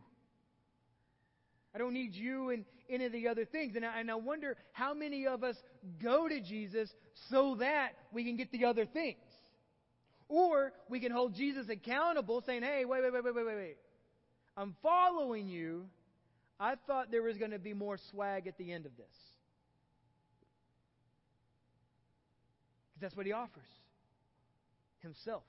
I 1.76 1.78
don't 1.78 1.94
need 1.94 2.16
you 2.16 2.50
and 2.50 2.66
any 2.90 3.06
of 3.06 3.12
the 3.12 3.28
other 3.28 3.46
things. 3.46 3.76
And 3.76 3.86
I, 3.86 4.00
and 4.00 4.10
I 4.10 4.16
wonder 4.16 4.58
how 4.72 4.94
many 4.94 5.28
of 5.28 5.44
us 5.44 5.56
go 6.02 6.28
to 6.28 6.42
Jesus 6.42 6.90
so 7.30 7.56
that 7.60 7.92
we 8.12 8.24
can 8.24 8.38
get 8.38 8.52
the 8.52 8.66
other 8.66 8.86
things. 8.86 9.18
Or 10.28 10.74
we 10.90 11.00
can 11.00 11.12
hold 11.12 11.34
Jesus 11.34 11.68
accountable 11.70 12.44
saying, 12.46 12.62
hey, 12.62 12.86
wait, 12.86 13.02
wait, 13.02 13.14
wait, 13.14 13.24
wait, 13.24 13.36
wait, 13.36 13.46
wait, 13.46 13.56
wait. 13.56 13.78
I'm 14.56 14.76
following 14.84 15.48
you. 15.48 15.86
I 16.60 16.76
thought 16.88 17.12
there 17.12 17.24
was 17.24 17.38
going 17.38 17.52
to 17.52 17.60
be 17.60 17.74
more 17.74 17.98
swag 18.12 18.46
at 18.48 18.58
the 18.58 18.72
end 18.72 18.86
of 18.86 18.96
this. 18.98 19.06
Because 22.90 23.02
that's 23.02 23.16
what 23.16 23.26
he 23.26 23.32
offers 23.32 23.68
himself. 25.02 25.44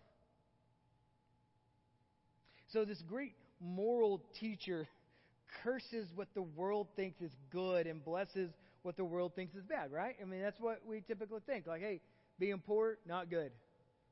So, 2.72 2.84
this 2.84 3.02
great 3.02 3.34
moral 3.60 4.22
teacher 4.38 4.86
curses 5.64 6.08
what 6.14 6.28
the 6.34 6.42
world 6.42 6.86
thinks 6.94 7.20
is 7.20 7.32
good 7.50 7.86
and 7.86 8.04
blesses 8.04 8.50
what 8.82 8.96
the 8.96 9.04
world 9.04 9.34
thinks 9.34 9.54
is 9.54 9.64
bad, 9.64 9.92
right? 9.92 10.16
I 10.20 10.24
mean, 10.24 10.40
that's 10.40 10.60
what 10.60 10.80
we 10.86 11.00
typically 11.00 11.40
think. 11.46 11.66
Like, 11.66 11.82
hey, 11.82 12.00
being 12.38 12.58
poor, 12.58 12.98
not 13.06 13.30
good. 13.30 13.52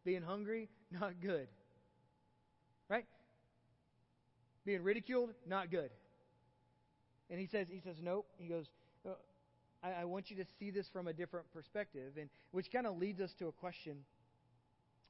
Being 0.04 0.22
hungry, 0.22 0.68
not 0.90 1.14
good. 1.20 1.48
Right? 2.88 3.06
Being 4.64 4.82
ridiculed, 4.82 5.30
not 5.46 5.70
good. 5.70 5.90
And 7.30 7.38
he 7.38 7.46
says, 7.46 7.66
he 7.70 7.80
says, 7.80 7.96
nope. 8.02 8.26
He 8.38 8.48
goes, 8.48 8.66
uh, 9.06 9.12
I, 9.82 10.02
I 10.02 10.04
want 10.04 10.30
you 10.30 10.36
to 10.36 10.44
see 10.58 10.70
this 10.70 10.86
from 10.92 11.08
a 11.08 11.12
different 11.12 11.50
perspective, 11.52 12.12
and 12.18 12.28
which 12.50 12.70
kind 12.72 12.86
of 12.86 12.96
leads 12.98 13.20
us 13.20 13.32
to 13.38 13.48
a 13.48 13.52
question 13.52 13.98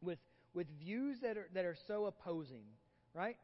with 0.01 0.19
with 0.55 0.67
views 0.81 1.19
that 1.23 1.37
are 1.37 1.49
that 1.55 1.65
are 1.65 1.77
so 1.87 2.07
opposing, 2.07 2.65
right? 3.15 3.37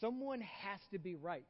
Someone 0.00 0.40
has 0.40 0.80
to 0.92 0.98
be 0.98 1.14
right. 1.14 1.46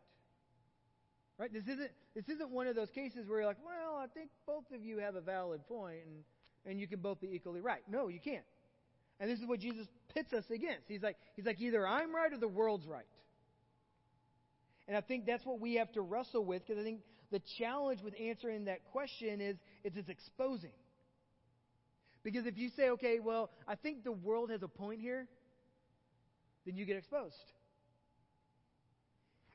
Right? 1.39 1.53
This 1.53 1.65
isn't 1.65 1.91
this 2.15 2.29
isn't 2.29 2.51
one 2.51 2.67
of 2.67 2.75
those 2.75 2.91
cases 2.91 3.29
where 3.29 3.41
you're 3.41 3.49
like, 3.49 3.59
well, 3.65 3.97
I 3.97 4.07
think 4.07 4.31
both 4.47 4.65
of 4.75 4.83
you 4.83 4.99
have 4.99 5.17
a 5.17 5.21
valid 5.21 5.67
point 5.69 5.99
and, 6.07 6.25
and 6.65 6.81
you 6.81 6.89
can 6.89 7.01
both 7.01 7.21
be 7.21 7.29
equally 7.35 7.61
right. 7.61 7.83
No, 7.89 8.09
you 8.09 8.21
can't. 8.21 8.45
And 9.21 9.31
this 9.31 9.39
is 9.39 9.47
what 9.47 9.61
Jesus 9.61 9.87
pits 10.15 10.33
us 10.33 10.45
against. 10.51 10.89
He's 10.89 11.03
like, 11.03 11.17
he's 11.35 11.47
like, 11.47 11.61
either 11.61 11.87
I'm 11.87 12.15
right 12.15 12.33
or 12.33 12.39
the 12.39 12.49
world's 12.49 12.87
right. 12.87 13.07
And 14.89 14.97
I 14.97 15.01
think 15.01 15.27
that's 15.27 15.45
what 15.45 15.61
we 15.61 15.75
have 15.75 15.93
to 15.93 16.01
wrestle 16.01 16.45
with 16.45 16.67
because 16.67 16.81
I 16.81 16.85
think 16.85 17.01
the 17.31 17.41
challenge 17.59 18.03
with 18.03 18.15
answering 18.21 18.67
that 18.67 18.85
question 18.93 19.41
is, 19.41 19.57
is 19.85 19.93
it's 19.97 20.09
exposing. 20.09 20.71
Because 22.23 22.47
if 22.47 22.57
you 22.57 22.71
say, 22.77 22.91
okay, 22.91 23.21
well, 23.21 23.51
I 23.69 23.75
think 23.75 24.05
the 24.05 24.13
world 24.13 24.51
has 24.51 24.63
a 24.63 24.69
point 24.69 25.01
here, 25.01 25.27
then 26.65 26.77
you 26.77 26.85
get 26.85 26.97
exposed. 26.97 27.37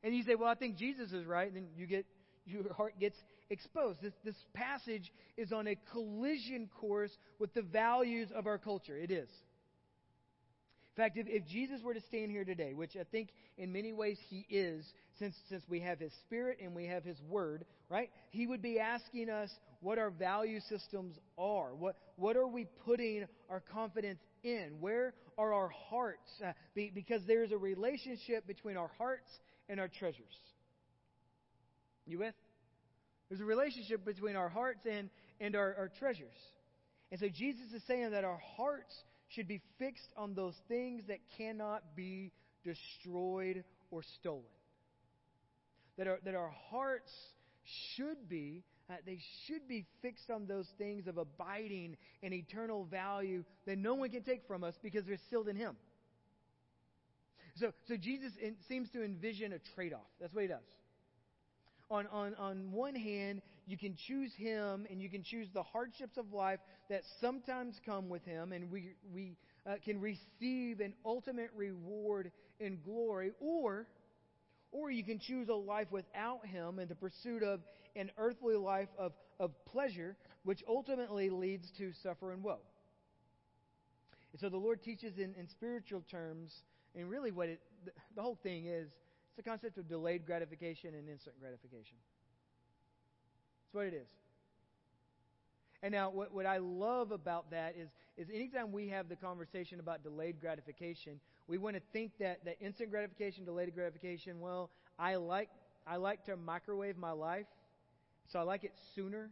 And 0.03 0.15
you 0.15 0.23
say, 0.23 0.35
well, 0.35 0.49
I 0.49 0.55
think 0.55 0.77
Jesus 0.77 1.11
is 1.11 1.25
right, 1.25 1.47
and 1.47 1.55
then 1.55 1.67
you 1.75 1.85
get 1.85 2.05
your 2.45 2.73
heart 2.73 2.99
gets 2.99 3.15
exposed. 3.49 4.01
This, 4.01 4.13
this 4.25 4.35
passage 4.53 5.11
is 5.37 5.51
on 5.51 5.67
a 5.67 5.77
collision 5.91 6.69
course 6.79 7.11
with 7.39 7.53
the 7.53 7.61
values 7.61 8.29
of 8.35 8.47
our 8.47 8.57
culture. 8.57 8.97
It 8.97 9.11
is. 9.11 9.29
In 10.97 11.03
fact, 11.03 11.17
if, 11.17 11.27
if 11.29 11.47
Jesus 11.47 11.81
were 11.83 11.93
to 11.93 12.01
stand 12.01 12.31
here 12.31 12.43
today, 12.43 12.73
which 12.73 12.97
I 12.99 13.03
think 13.11 13.29
in 13.57 13.71
many 13.71 13.93
ways 13.93 14.17
he 14.29 14.45
is, 14.49 14.85
since, 15.19 15.35
since 15.49 15.63
we 15.69 15.79
have 15.81 15.99
his 15.99 16.11
spirit 16.25 16.57
and 16.61 16.75
we 16.75 16.87
have 16.87 17.03
his 17.03 17.17
word, 17.29 17.63
right? 17.89 18.09
He 18.31 18.45
would 18.45 18.61
be 18.61 18.79
asking 18.79 19.29
us 19.29 19.49
what 19.79 19.99
our 19.99 20.09
value 20.09 20.59
systems 20.67 21.15
are. 21.37 21.73
What, 21.75 21.95
what 22.17 22.35
are 22.35 22.47
we 22.47 22.65
putting 22.85 23.25
our 23.49 23.61
confidence 23.61 24.19
in? 24.43 24.77
Where 24.79 25.13
are 25.37 25.53
our 25.53 25.69
hearts? 25.89 26.29
Uh, 26.45 26.51
be, 26.75 26.91
because 26.93 27.21
there's 27.25 27.51
a 27.51 27.57
relationship 27.57 28.45
between 28.45 28.75
our 28.75 28.91
hearts 28.97 29.29
and 29.71 29.79
our 29.79 29.87
treasures. 29.87 30.37
You 32.05 32.19
with? 32.19 32.35
There's 33.29 33.39
a 33.39 33.45
relationship 33.45 34.03
between 34.03 34.35
our 34.35 34.49
hearts 34.49 34.81
and, 34.85 35.09
and 35.39 35.55
our, 35.55 35.73
our 35.77 35.89
treasures. 35.97 36.35
And 37.09 37.19
so 37.19 37.29
Jesus 37.29 37.71
is 37.73 37.81
saying 37.87 38.11
that 38.11 38.25
our 38.25 38.39
hearts 38.57 38.93
should 39.29 39.47
be 39.47 39.61
fixed 39.79 40.11
on 40.17 40.35
those 40.35 40.55
things 40.67 41.03
that 41.07 41.19
cannot 41.37 41.95
be 41.95 42.33
destroyed 42.65 43.63
or 43.91 44.03
stolen. 44.19 44.43
That 45.97 46.07
our, 46.07 46.19
that 46.25 46.35
our 46.35 46.51
hearts 46.69 47.11
should 47.95 48.27
be, 48.27 48.63
uh, 48.89 48.95
they 49.05 49.19
should 49.47 49.69
be 49.69 49.85
fixed 50.01 50.29
on 50.29 50.47
those 50.47 50.67
things 50.77 51.07
of 51.07 51.17
abiding 51.17 51.95
and 52.21 52.33
eternal 52.33 52.83
value 52.83 53.45
that 53.65 53.77
no 53.77 53.93
one 53.93 54.09
can 54.09 54.23
take 54.23 54.45
from 54.47 54.65
us 54.65 54.75
because 54.83 55.05
they're 55.05 55.17
sealed 55.29 55.47
in 55.47 55.55
Him. 55.55 55.77
So, 57.55 57.71
so 57.87 57.97
Jesus 57.97 58.31
in, 58.41 58.55
seems 58.67 58.89
to 58.91 59.03
envision 59.03 59.53
a 59.53 59.59
trade 59.75 59.93
off. 59.93 60.07
That's 60.19 60.33
what 60.33 60.43
He 60.43 60.47
does 60.47 60.63
on, 61.91 62.07
on, 62.07 62.33
on 62.35 62.71
one 62.71 62.95
hand, 62.95 63.41
you 63.67 63.77
can 63.77 63.95
choose 64.07 64.31
Him 64.35 64.87
and 64.89 65.01
you 65.01 65.09
can 65.09 65.23
choose 65.23 65.47
the 65.53 65.61
hardships 65.61 66.17
of 66.17 66.31
life 66.33 66.59
that 66.89 67.03
sometimes 67.19 67.79
come 67.85 68.09
with 68.09 68.23
Him, 68.23 68.53
and 68.53 68.71
we, 68.71 68.95
we 69.13 69.35
uh, 69.67 69.75
can 69.83 69.99
receive 69.99 70.79
an 70.79 70.93
ultimate 71.05 71.51
reward 71.55 72.31
in 72.59 72.79
glory, 72.83 73.31
or, 73.39 73.87
or 74.71 74.89
you 74.89 75.03
can 75.03 75.19
choose 75.19 75.49
a 75.49 75.53
life 75.53 75.87
without 75.91 76.45
Him 76.45 76.79
in 76.79 76.87
the 76.87 76.95
pursuit 76.95 77.43
of 77.43 77.59
an 77.95 78.09
earthly 78.17 78.55
life 78.55 78.89
of, 78.97 79.11
of 79.39 79.51
pleasure, 79.65 80.15
which 80.43 80.63
ultimately 80.67 81.29
leads 81.29 81.69
to 81.77 81.91
suffer 82.01 82.31
and 82.31 82.41
woe. 82.41 82.59
And 84.31 84.39
so 84.39 84.47
the 84.47 84.57
Lord 84.57 84.81
teaches 84.81 85.17
in, 85.17 85.35
in 85.37 85.49
spiritual 85.49 86.03
terms, 86.09 86.53
and 86.95 87.09
really 87.09 87.31
what 87.31 87.49
it, 87.49 87.59
the, 88.15 88.21
whole 88.21 88.37
thing 88.41 88.65
is 88.65 88.87
it's 88.87 89.37
the 89.37 89.43
concept 89.43 89.77
of 89.77 89.87
delayed 89.87 90.25
gratification 90.25 90.93
and 90.93 91.07
instant 91.09 91.39
gratification. 91.39 91.97
That's 93.65 93.73
what 93.73 93.85
it 93.85 93.93
is. 93.93 94.09
And 95.83 95.91
now, 95.91 96.09
what, 96.11 96.31
what 96.33 96.45
I 96.45 96.57
love 96.57 97.11
about 97.11 97.49
that 97.51 97.75
is, 97.75 97.89
is 98.17 98.29
anytime 98.31 98.71
we 98.71 98.89
have 98.89 99.09
the 99.09 99.15
conversation 99.15 99.79
about 99.79 100.03
delayed 100.03 100.39
gratification, 100.39 101.19
we 101.47 101.57
want 101.57 101.75
to 101.75 101.81
think 101.91 102.11
that, 102.19 102.45
that 102.45 102.57
instant 102.61 102.91
gratification, 102.91 103.45
delayed 103.45 103.73
gratification, 103.73 104.39
well, 104.39 104.69
I 104.99 105.15
like, 105.15 105.49
I 105.87 105.95
like 105.95 106.23
to 106.25 106.37
microwave 106.37 106.97
my 106.97 107.11
life, 107.11 107.47
so 108.27 108.37
I 108.37 108.43
like 108.43 108.63
it 108.63 108.73
sooner. 108.93 109.31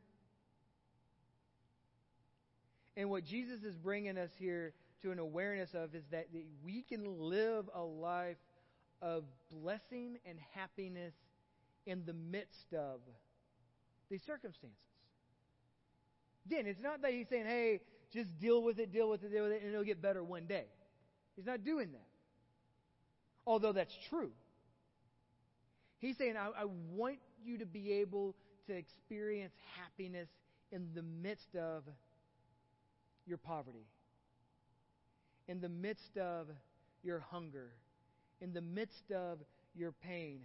And 2.97 3.09
what 3.11 3.23
Jesus 3.23 3.63
is 3.63 3.75
bringing 3.75 4.17
us 4.17 4.31
here 4.39 4.73
to 5.01 5.11
an 5.11 5.19
awareness 5.19 5.73
of 5.73 5.95
is 5.95 6.03
that 6.11 6.27
we 6.63 6.81
can 6.81 7.19
live 7.19 7.69
a 7.73 7.81
life 7.81 8.37
of 9.01 9.23
blessing 9.51 10.17
and 10.25 10.37
happiness 10.53 11.13
in 11.85 12.03
the 12.05 12.13
midst 12.13 12.73
of 12.73 12.99
these 14.09 14.21
circumstances. 14.23 14.77
Again, 16.45 16.65
it's 16.67 16.81
not 16.81 17.01
that 17.01 17.11
he's 17.11 17.27
saying, 17.29 17.45
hey, 17.45 17.81
just 18.11 18.37
deal 18.39 18.63
with 18.63 18.79
it, 18.79 18.91
deal 18.91 19.09
with 19.09 19.23
it, 19.23 19.31
deal 19.31 19.43
with 19.43 19.53
it, 19.53 19.61
and 19.61 19.71
it'll 19.71 19.83
get 19.83 20.01
better 20.01 20.23
one 20.23 20.45
day. 20.45 20.65
He's 21.35 21.45
not 21.45 21.63
doing 21.63 21.91
that. 21.91 22.07
Although 23.45 23.71
that's 23.71 23.95
true. 24.09 24.31
He's 25.99 26.17
saying, 26.17 26.35
I, 26.37 26.49
I 26.61 26.65
want 26.91 27.19
you 27.43 27.59
to 27.59 27.65
be 27.65 27.93
able 27.93 28.35
to 28.67 28.73
experience 28.73 29.53
happiness 29.75 30.29
in 30.71 30.89
the 30.93 31.01
midst 31.01 31.55
of 31.55 31.83
your 33.25 33.37
poverty, 33.37 33.85
in 35.49 35.59
the 35.59 35.67
midst 35.67 36.15
of 36.15 36.45
your 37.03 37.19
hunger, 37.31 37.71
in 38.39 38.53
the 38.53 38.61
midst 38.61 39.11
of 39.11 39.39
your 39.75 39.91
pain. 39.91 40.41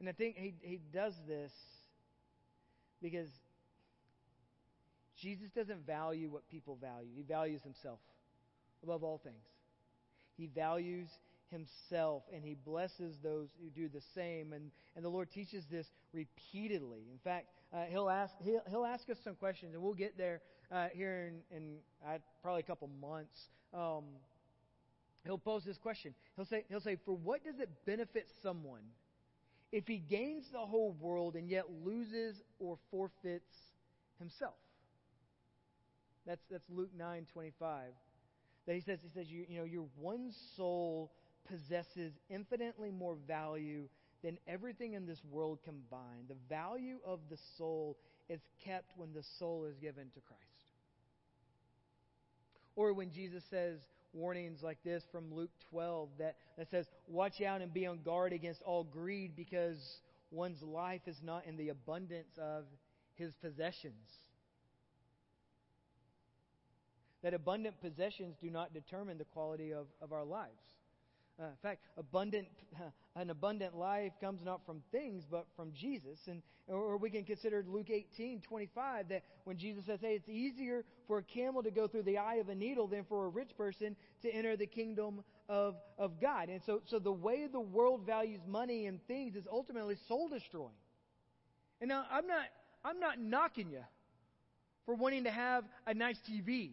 And 0.00 0.08
I 0.08 0.12
think 0.12 0.36
he, 0.38 0.54
he 0.62 0.80
does 0.92 1.12
this 1.28 1.52
because 3.02 3.28
Jesus 5.20 5.50
doesn't 5.54 5.86
value 5.86 6.30
what 6.30 6.48
people 6.48 6.78
value. 6.80 7.10
He 7.14 7.22
values 7.22 7.60
himself 7.62 7.98
above 8.82 9.04
all 9.04 9.20
things. 9.22 9.44
He 10.38 10.46
values 10.46 11.08
himself 11.50 12.22
and 12.34 12.44
he 12.44 12.54
blesses 12.54 13.16
those 13.22 13.48
who 13.62 13.70
do 13.70 13.88
the 13.88 14.02
same. 14.14 14.52
And, 14.52 14.70
and 14.96 15.04
the 15.04 15.08
Lord 15.08 15.30
teaches 15.30 15.64
this 15.70 15.86
repeatedly. 16.12 17.00
In 17.12 17.18
fact, 17.22 17.48
uh, 17.72 17.84
he'll, 17.90 18.08
ask, 18.08 18.34
he'll, 18.42 18.62
he'll 18.70 18.84
ask 18.84 19.08
us 19.10 19.18
some 19.22 19.34
questions, 19.34 19.74
and 19.74 19.82
we'll 19.82 19.94
get 19.94 20.16
there 20.16 20.40
uh, 20.72 20.88
here 20.92 21.30
in, 21.50 21.56
in 21.56 21.76
uh, 22.06 22.18
probably 22.42 22.60
a 22.60 22.64
couple 22.64 22.88
months. 23.00 23.38
Um, 23.74 24.04
he'll 25.24 25.38
pose 25.38 25.64
this 25.64 25.78
question. 25.78 26.14
He'll 26.36 26.46
say, 26.46 26.64
he'll 26.68 26.80
say, 26.80 26.96
For 27.04 27.16
what 27.16 27.44
does 27.44 27.58
it 27.60 27.68
benefit 27.86 28.28
someone 28.42 28.82
if 29.70 29.86
he 29.86 29.98
gains 29.98 30.44
the 30.52 30.58
whole 30.58 30.96
world 31.00 31.36
and 31.36 31.48
yet 31.48 31.64
loses 31.84 32.36
or 32.58 32.78
forfeits 32.90 33.54
himself? 34.18 34.54
That's, 36.26 36.42
that's 36.50 36.64
Luke 36.70 36.90
9 36.96 37.26
25. 37.32 37.84
That 38.66 38.74
he 38.74 38.82
says, 38.82 38.98
he 39.02 39.08
says 39.18 39.30
you, 39.30 39.46
you 39.48 39.58
know, 39.58 39.64
your 39.64 39.86
one 39.98 40.30
soul 40.56 41.10
possesses 41.48 42.12
infinitely 42.28 42.90
more 42.90 43.16
value 43.26 43.88
than 44.22 44.38
everything 44.46 44.94
in 44.94 45.06
this 45.06 45.20
world 45.30 45.58
combined. 45.64 46.28
The 46.28 46.36
value 46.48 46.98
of 47.06 47.20
the 47.30 47.38
soul 47.56 47.96
is 48.28 48.40
kept 48.64 48.92
when 48.96 49.12
the 49.12 49.22
soul 49.38 49.64
is 49.64 49.76
given 49.78 50.10
to 50.14 50.20
Christ. 50.20 50.42
Or 52.76 52.92
when 52.92 53.10
Jesus 53.10 53.42
says 53.50 53.78
warnings 54.12 54.62
like 54.62 54.78
this 54.84 55.02
from 55.10 55.32
Luke 55.32 55.50
12 55.70 56.08
that, 56.18 56.36
that 56.56 56.70
says, 56.70 56.86
Watch 57.06 57.40
out 57.40 57.60
and 57.60 57.72
be 57.72 57.86
on 57.86 58.00
guard 58.04 58.32
against 58.32 58.62
all 58.62 58.84
greed 58.84 59.36
because 59.36 59.78
one's 60.30 60.62
life 60.62 61.02
is 61.06 61.16
not 61.22 61.46
in 61.46 61.56
the 61.56 61.70
abundance 61.70 62.38
of 62.40 62.64
his 63.14 63.32
possessions. 63.42 63.94
That 67.22 67.34
abundant 67.34 67.80
possessions 67.80 68.36
do 68.40 68.48
not 68.48 68.72
determine 68.72 69.18
the 69.18 69.24
quality 69.24 69.72
of, 69.72 69.86
of 70.00 70.12
our 70.12 70.24
lives. 70.24 70.52
Uh, 71.40 71.46
in 71.46 71.56
fact, 71.62 71.82
abundant, 71.96 72.48
an 73.16 73.30
abundant 73.30 73.76
life 73.76 74.12
comes 74.20 74.40
not 74.44 74.60
from 74.66 74.82
things, 74.90 75.24
but 75.30 75.46
from 75.54 75.72
Jesus. 75.72 76.18
And, 76.26 76.42
or 76.66 76.96
we 76.96 77.10
can 77.10 77.24
consider 77.24 77.64
Luke 77.66 77.90
18, 77.90 78.40
25, 78.40 79.08
that 79.10 79.22
when 79.44 79.56
Jesus 79.56 79.84
says, 79.86 80.00
hey, 80.00 80.14
it's 80.14 80.28
easier 80.28 80.84
for 81.06 81.18
a 81.18 81.22
camel 81.22 81.62
to 81.62 81.70
go 81.70 81.86
through 81.86 82.02
the 82.02 82.18
eye 82.18 82.36
of 82.36 82.48
a 82.48 82.54
needle 82.54 82.88
than 82.88 83.04
for 83.04 83.26
a 83.26 83.28
rich 83.28 83.50
person 83.56 83.94
to 84.22 84.30
enter 84.30 84.56
the 84.56 84.66
kingdom 84.66 85.22
of, 85.48 85.76
of 85.96 86.20
God. 86.20 86.48
And 86.48 86.60
so, 86.66 86.82
so 86.86 86.98
the 86.98 87.12
way 87.12 87.46
the 87.46 87.60
world 87.60 88.02
values 88.04 88.40
money 88.46 88.86
and 88.86 89.00
things 89.06 89.36
is 89.36 89.44
ultimately 89.50 89.96
soul 90.08 90.28
destroying. 90.28 90.74
And 91.80 91.88
now, 91.88 92.04
I'm 92.10 92.26
not, 92.26 92.46
I'm 92.84 92.98
not 92.98 93.20
knocking 93.20 93.70
you 93.70 93.84
for 94.86 94.96
wanting 94.96 95.24
to 95.24 95.30
have 95.30 95.64
a 95.86 95.94
nice 95.94 96.18
TV 96.28 96.72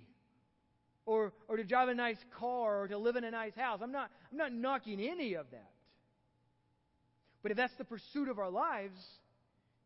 or, 1.06 1.34
or 1.48 1.58
to 1.58 1.64
drive 1.64 1.90
a 1.90 1.94
nice 1.94 2.18
car 2.40 2.82
or 2.82 2.88
to 2.88 2.98
live 2.98 3.16
in 3.16 3.24
a 3.24 3.32
nice 3.32 3.56
house. 3.56 3.80
I'm 3.82 3.92
not, 3.92 4.10
I'm 4.32 4.38
not 4.38 4.52
knocking 4.52 5.00
any 5.00 5.36
of 5.36 5.50
that. 5.52 5.72
But 7.44 7.52
if 7.52 7.58
that's 7.58 7.76
the 7.76 7.86
pursuit 7.86 8.28
of 8.28 8.40
our 8.40 8.50
lives, 8.50 9.00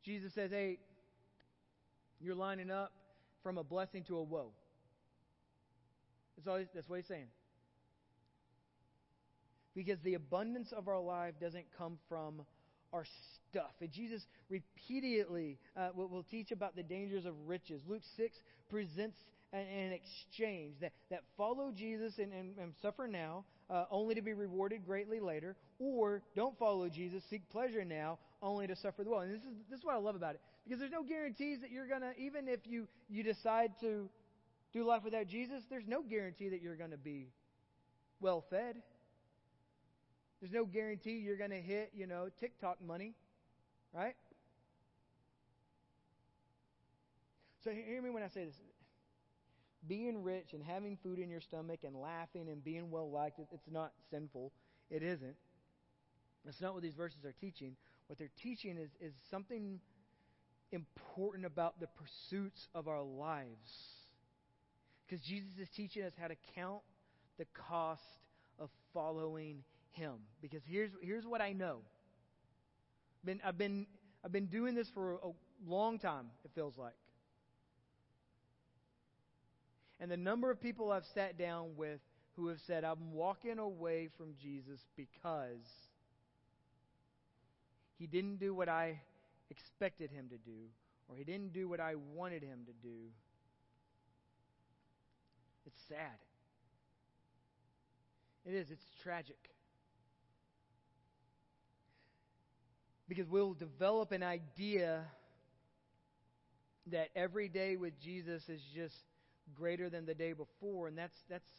Jesus 0.03 0.34
says, 0.34 0.51
hey, 0.51 0.80
you're 2.22 2.36
lining 2.36 2.72
up 2.72 2.93
from 3.43 3.57
a 3.57 3.63
blessing 3.63 4.03
to 4.05 4.17
a 4.17 4.24
woe. 4.24 4.51
That's, 6.38 6.47
all, 6.47 6.63
that's 6.74 6.88
what 6.88 6.97
he's 6.97 7.07
saying. 7.07 7.28
Because 9.76 9.99
the 10.03 10.13
abundance 10.13 10.72
of 10.72 10.88
our 10.88 10.99
life 10.99 11.34
doesn't 11.41 11.65
come 11.78 11.97
from 12.07 12.41
our 12.93 13.05
stuff. 13.49 13.72
And 13.82 13.91
Jesus 13.91 14.26
repeatedly 14.49 15.57
uh, 15.76 15.89
will, 15.93 16.07
will 16.07 16.24
teach 16.24 16.51
about 16.51 16.76
the 16.76 16.84
dangers 16.84 17.26
of 17.26 17.34
riches. 17.45 17.82
Luke 17.88 18.03
6 18.17 18.38
presents 18.70 19.17
an, 19.54 19.62
an 19.62 19.91
exchange 19.91 20.76
that, 20.82 20.91
that 21.10 21.24
follow 21.38 21.72
Jesus 21.72 22.14
and, 22.18 22.32
and, 22.34 22.58
and 22.58 22.74
suffer 22.82 23.08
now, 23.08 23.45
uh, 23.70 23.86
only 23.91 24.16
to 24.16 24.22
be 24.22 24.34
rewarded 24.34 24.86
greatly 24.86 25.20
later, 25.20 25.56
or 25.80 26.22
don't 26.36 26.58
follow 26.58 26.89
Jesus, 26.89 27.24
seek 27.30 27.47
pleasure 27.50 27.86
now, 27.86 28.18
only 28.41 28.68
to 28.68 28.76
suffer 28.76 29.04
the 29.04 29.10
well. 29.10 29.22
And 29.22 29.34
this 29.34 29.41
is, 29.41 29.58
this 29.70 29.80
is 29.80 29.86
what 29.86 29.95
I 29.95 30.00
love 30.00 30.16
about 30.16 30.36
it. 30.36 30.41
Because 30.64 30.80
there's 30.80 30.91
no 30.91 31.04
guarantees 31.04 31.62
that 31.62 31.72
you're 31.72 31.88
going 31.88 32.02
to, 32.02 32.16
even 32.18 32.47
if 32.47 32.60
you, 32.66 32.88
you 33.10 33.24
decide 33.24 33.72
to 33.82 34.10
do 34.74 34.84
life 34.86 35.04
without 35.04 35.28
Jesus, 35.28 35.64
there's 35.70 35.88
no 35.88 36.02
guarantee 36.02 36.50
that 36.50 36.62
you're 36.62 36.76
going 36.76 36.91
to 36.91 36.97
be 36.97 37.28
well 38.20 38.43
fed. 38.50 38.76
There's 40.41 40.54
no 40.54 40.66
guarantee 40.66 41.18
you're 41.18 41.38
going 41.38 41.50
to 41.50 41.62
hit, 41.62 41.91
you 41.95 42.08
know, 42.08 42.30
TikTok 42.39 42.78
money, 42.86 43.14
right? 43.93 44.16
So 47.64 47.72
hear 47.72 48.02
me 48.02 48.10
when 48.10 48.24
I 48.24 48.30
say 48.30 48.45
this. 48.45 48.56
Being 49.88 50.23
rich 50.23 50.53
and 50.53 50.63
having 50.63 50.97
food 51.01 51.19
in 51.19 51.30
your 51.30 51.41
stomach 51.41 51.80
and 51.84 51.95
laughing 51.95 52.49
and 52.49 52.63
being 52.63 52.91
well 52.91 53.09
liked, 53.09 53.39
it's 53.39 53.71
not 53.71 53.93
sinful. 54.11 54.51
It 54.89 55.03
isn't. 55.03 55.36
That's 56.45 56.61
not 56.61 56.73
what 56.73 56.84
these 56.84 56.95
verses 56.95 57.23
are 57.25 57.34
teaching. 57.39 57.75
What 58.07 58.17
they're 58.17 58.30
teaching 58.41 58.77
is, 58.77 58.89
is 58.99 59.13
something 59.30 59.80
important 60.71 61.45
about 61.45 61.80
the 61.80 61.88
pursuits 61.88 62.67
of 62.73 62.88
our 62.88 63.01
lives. 63.01 63.69
Because 65.07 65.25
Jesus 65.25 65.51
is 65.59 65.69
teaching 65.69 66.03
us 66.03 66.13
how 66.19 66.27
to 66.27 66.36
count 66.55 66.82
the 67.38 67.45
cost 67.69 68.03
of 68.59 68.69
following 68.93 69.63
him. 69.91 70.13
Because 70.41 70.61
here's, 70.67 70.91
here's 71.01 71.25
what 71.25 71.41
I 71.41 71.53
know. 71.53 71.80
Been, 73.25 73.41
I've, 73.43 73.57
been, 73.57 73.88
I've 74.23 74.32
been 74.32 74.47
doing 74.47 74.75
this 74.75 74.89
for 74.93 75.13
a 75.13 75.32
long 75.67 75.99
time, 75.99 76.27
it 76.45 76.51
feels 76.53 76.77
like. 76.77 76.93
And 80.00 80.10
the 80.10 80.18
number 80.18 80.50
of 80.50 80.62
people 80.62 80.91
I've 80.91 81.06
sat 81.14 81.38
down 81.38 81.76
with 81.76 82.00
who 82.36 82.47
have 82.47 82.60
said, 82.66 82.84
I'm 82.84 83.12
walking 83.12 83.60
away 83.60 84.10
from 84.18 84.34
Jesus 84.41 84.80
because 84.95 85.66
he 87.97 88.08
didn't 88.08 88.38
do 88.38 88.54
what 88.54 88.70
I 88.70 89.02
expected 89.50 90.10
him 90.10 90.30
to 90.30 90.38
do, 90.38 90.68
or 91.10 91.18
he 91.18 91.26
didn't 91.26 91.52
do 91.52 91.68
what 91.68 91.82
I 91.82 91.95
wanted 91.95 92.43
him 92.43 92.60
to 92.66 92.88
do. 92.88 92.95
It's 95.66 95.82
sad. 95.89 96.18
It 98.45 98.54
is. 98.54 98.72
It's 98.72 98.86
tragic. 99.04 99.38
Because 103.10 103.28
we'll 103.28 103.54
develop 103.54 104.12
an 104.14 104.24
idea 104.24 105.04
that 106.88 107.10
every 107.16 107.50
day 107.50 107.76
with 107.76 108.00
Jesus 108.00 108.47
is 108.47 108.62
just 108.74 108.95
greater 109.56 109.89
than 109.89 110.06
the 110.06 110.14
day 110.14 110.34
before, 110.34 110.88
and 110.88 110.97
that's 110.97 111.16
that's 111.30 111.50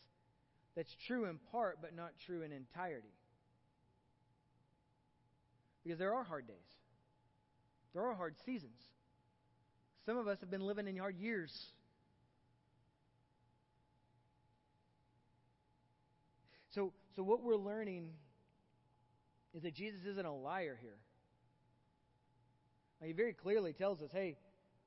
that's 0.76 0.94
true 1.06 1.24
in 1.26 1.38
part, 1.50 1.78
but 1.80 1.94
not 1.94 2.10
true 2.26 2.42
in 2.42 2.52
entirety. 2.52 3.12
Because 5.82 5.98
there 5.98 6.14
are 6.14 6.24
hard 6.24 6.46
days. 6.46 6.56
There 7.92 8.02
are 8.02 8.14
hard 8.14 8.34
seasons. 8.44 8.78
Some 10.06 10.16
of 10.16 10.28
us 10.28 10.38
have 10.40 10.50
been 10.50 10.60
living 10.60 10.86
in 10.86 10.96
hard 10.96 11.16
years. 11.16 11.52
So, 16.74 16.92
so 17.16 17.22
what 17.22 17.42
we're 17.42 17.56
learning 17.56 18.10
is 19.54 19.62
that 19.62 19.74
Jesus 19.74 20.00
isn't 20.06 20.24
a 20.24 20.32
liar 20.32 20.78
here. 20.80 20.98
Now, 23.00 23.08
he 23.08 23.12
very 23.12 23.32
clearly 23.32 23.72
tells 23.72 24.00
us, 24.02 24.10
hey, 24.12 24.36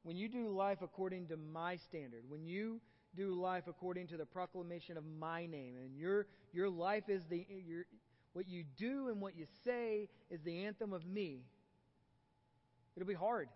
when 0.03 0.15
you 0.15 0.29
do 0.29 0.49
life 0.49 0.79
according 0.81 1.27
to 1.27 1.37
my 1.37 1.77
standard, 1.89 2.23
when 2.29 2.45
you 2.45 2.79
do 3.15 3.33
life 3.33 3.63
according 3.67 4.07
to 4.07 4.17
the 4.17 4.25
proclamation 4.25 4.97
of 4.97 5.03
my 5.19 5.45
name, 5.45 5.75
and 5.81 5.95
your 5.97 6.27
your 6.51 6.69
life 6.69 7.09
is 7.09 7.23
the 7.29 7.45
your 7.65 7.85
what 8.33 8.47
you 8.47 8.63
do 8.77 9.09
and 9.09 9.21
what 9.21 9.35
you 9.35 9.45
say 9.63 10.09
is 10.29 10.39
the 10.43 10.65
anthem 10.65 10.93
of 10.93 11.05
me. 11.05 11.43
It'll 12.95 13.07
be 13.07 13.13
hard. 13.13 13.47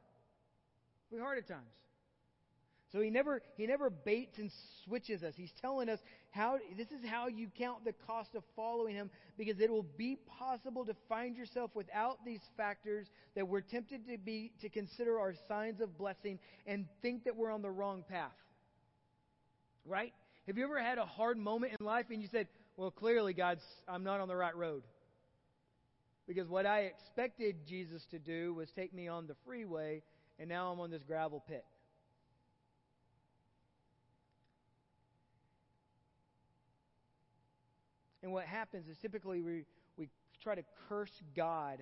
It'll 1.09 1.19
be 1.19 1.23
hard 1.23 1.37
at 1.37 1.47
times. 1.47 1.67
So 2.91 3.01
he 3.01 3.09
never 3.09 3.41
he 3.57 3.67
never 3.67 3.89
baits 3.89 4.37
and 4.37 4.49
switches 4.85 5.21
us. 5.21 5.33
He's 5.35 5.51
telling 5.61 5.89
us 5.89 5.99
how 6.31 6.57
this 6.77 6.87
is 6.87 7.05
how 7.05 7.27
you 7.27 7.49
count 7.57 7.83
the 7.83 7.93
cost 8.05 8.33
of 8.33 8.43
following 8.55 8.95
him 8.95 9.09
because 9.37 9.59
it 9.59 9.69
will 9.69 9.85
be 9.97 10.17
possible 10.39 10.85
to 10.85 10.95
find 11.09 11.35
yourself 11.35 11.71
without 11.73 12.23
these 12.25 12.39
factors 12.55 13.07
that 13.35 13.45
we're 13.45 13.61
tempted 13.61 14.07
to 14.07 14.17
be 14.17 14.53
to 14.61 14.69
consider 14.69 15.19
our 15.19 15.33
signs 15.49 15.81
of 15.81 15.97
blessing 15.97 16.39
and 16.65 16.85
think 17.01 17.25
that 17.25 17.35
we're 17.35 17.51
on 17.51 17.61
the 17.61 17.69
wrong 17.69 18.05
path. 18.07 18.31
Right? 19.87 20.13
Have 20.47 20.57
you 20.57 20.63
ever 20.65 20.79
had 20.81 20.97
a 20.97 21.05
hard 21.05 21.37
moment 21.37 21.73
in 21.79 21.85
life 21.85 22.07
and 22.11 22.21
you 22.21 22.27
said, 22.27 22.47
"Well, 22.75 22.91
clearly 22.91 23.33
God's 23.33 23.63
I'm 23.87 24.03
not 24.03 24.19
on 24.19 24.27
the 24.27 24.35
right 24.35 24.55
road." 24.55 24.83
Because 26.27 26.49
what 26.49 26.65
I 26.65 26.81
expected 26.81 27.65
Jesus 27.65 28.05
to 28.07 28.19
do 28.19 28.53
was 28.53 28.69
take 28.71 28.93
me 28.93 29.07
on 29.07 29.27
the 29.27 29.35
freeway 29.45 30.03
and 30.39 30.49
now 30.49 30.71
I'm 30.71 30.79
on 30.79 30.91
this 30.91 31.03
gravel 31.03 31.41
pit. 31.47 31.63
And 38.21 38.33
what 38.33 38.45
happens 38.45 38.89
is 38.89 38.97
typically 38.97 39.41
we, 39.41 39.63
we 39.95 40.09
try 40.43 40.55
to 40.55 40.63
curse 40.89 41.23
God 41.33 41.79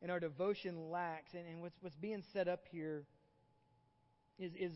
and 0.00 0.10
our 0.10 0.20
devotion 0.20 0.90
lacks. 0.90 1.34
And, 1.34 1.44
and 1.48 1.60
what's, 1.60 1.76
what's 1.80 1.96
being 1.96 2.22
set 2.32 2.46
up 2.46 2.60
here 2.70 3.04
is, 4.38 4.52
is 4.54 4.72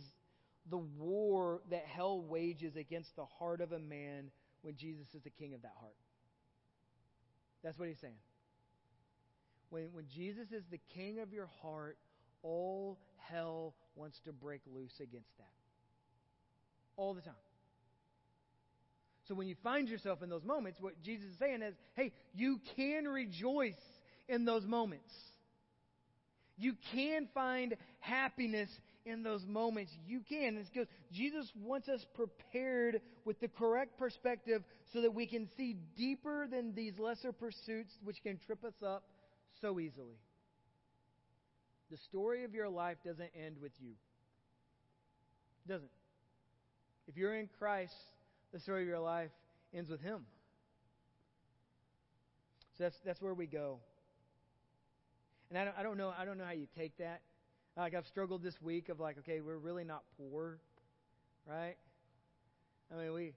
the 0.71 0.79
war 0.79 1.61
that 1.71 1.85
hell 1.85 2.21
wages 2.21 2.77
against 2.77 3.15
the 3.17 3.25
heart 3.39 3.61
of 3.61 3.73
a 3.73 3.79
man 3.79 4.31
when 4.63 4.77
Jesus 4.77 5.07
is 5.15 5.23
the 5.23 5.31
king 5.31 5.55
of 5.55 5.63
that 5.63 5.75
heart. 5.79 5.97
That's 7.63 7.79
what 7.79 7.89
he's 7.89 8.01
saying. 8.01 8.15
When, 9.71 9.89
when 9.93 10.07
Jesus 10.15 10.53
is 10.53 10.63
the 10.71 10.81
king 10.95 11.21
of 11.21 11.33
your 11.33 11.49
heart, 11.63 11.99
all 12.43 12.99
hell 13.17 13.75
wants 13.95 14.21
to 14.25 14.33
break 14.33 14.61
loose 14.73 14.95
against 15.01 15.37
that. 15.39 15.49
All 16.97 17.15
the 17.15 17.23
time. 17.23 17.35
So 19.29 19.35
when 19.35 19.49
you 19.49 19.57
find 19.63 19.89
yourself 19.89 20.23
in 20.23 20.29
those 20.29 20.45
moments, 20.45 20.81
what 20.81 21.03
Jesus 21.03 21.27
is 21.27 21.39
saying 21.39 21.63
is, 21.63 21.75
hey, 21.95 22.13
you 22.35 22.61
can 22.77 23.09
rejoice 23.09 23.73
in 24.29 24.45
those 24.45 24.65
moments. 24.67 25.13
You 26.57 26.75
can 26.93 27.29
find 27.35 27.75
happiness 28.01 28.69
in 29.07 29.23
those 29.23 29.45
moments. 29.47 29.93
You 30.07 30.21
can. 30.29 30.57
It's 30.57 30.71
because 30.71 30.89
Jesus 31.13 31.51
wants 31.61 31.89
us 31.89 32.05
prepared 32.15 33.01
with 33.25 33.41
the 33.41 33.49
correct 33.49 33.99
perspective 33.99 34.63
so 34.93 35.03
that 35.03 35.15
we 35.15 35.27
can 35.27 35.49
see 35.57 35.77
deeper 35.97 36.47
than 36.51 36.75
these 36.75 36.99
lesser 36.99 37.33
pursuits 37.33 37.93
which 38.03 38.23
can 38.23 38.39
trip 38.47 38.65
us 38.65 38.75
up 38.87 39.05
so 39.61 39.79
easily. 39.79 40.17
The 41.91 41.99
story 41.99 42.45
of 42.45 42.55
your 42.55 42.69
life 42.69 42.97
doesn't 43.05 43.31
end 43.39 43.57
with 43.61 43.73
you. 43.79 43.93
It 45.67 45.73
doesn't. 45.73 45.91
If 47.07 47.17
you're 47.17 47.35
in 47.35 47.49
Christ, 47.59 47.95
the 48.53 48.61
story 48.61 48.83
of 48.83 48.89
your 48.89 49.01
life 49.01 49.31
ends 49.75 49.91
with 49.91 50.01
Him. 50.01 50.25
So 52.79 52.85
that's, 52.85 52.97
that's 53.05 53.21
where 53.21 53.35
we 53.35 53.47
go. 53.47 53.79
And 55.51 55.59
I 55.59 55.65
don't, 55.65 55.79
I 55.79 55.83
don't 55.83 55.97
know 55.97 56.13
I 56.19 56.25
don't 56.25 56.39
know 56.39 56.45
how 56.45 56.53
you 56.53 56.67
take 56.77 56.97
that. 56.99 57.21
Like 57.77 57.95
I've 57.95 58.07
struggled 58.07 58.43
this 58.43 58.61
week 58.63 58.89
of 58.89 59.01
like, 59.01 59.19
okay, 59.19 59.41
we're 59.41 59.59
really 59.59 59.85
not 59.85 60.03
poor, 60.17 60.59
right? 61.47 61.77
I 62.93 63.03
mean, 63.03 63.13
we 63.13 63.33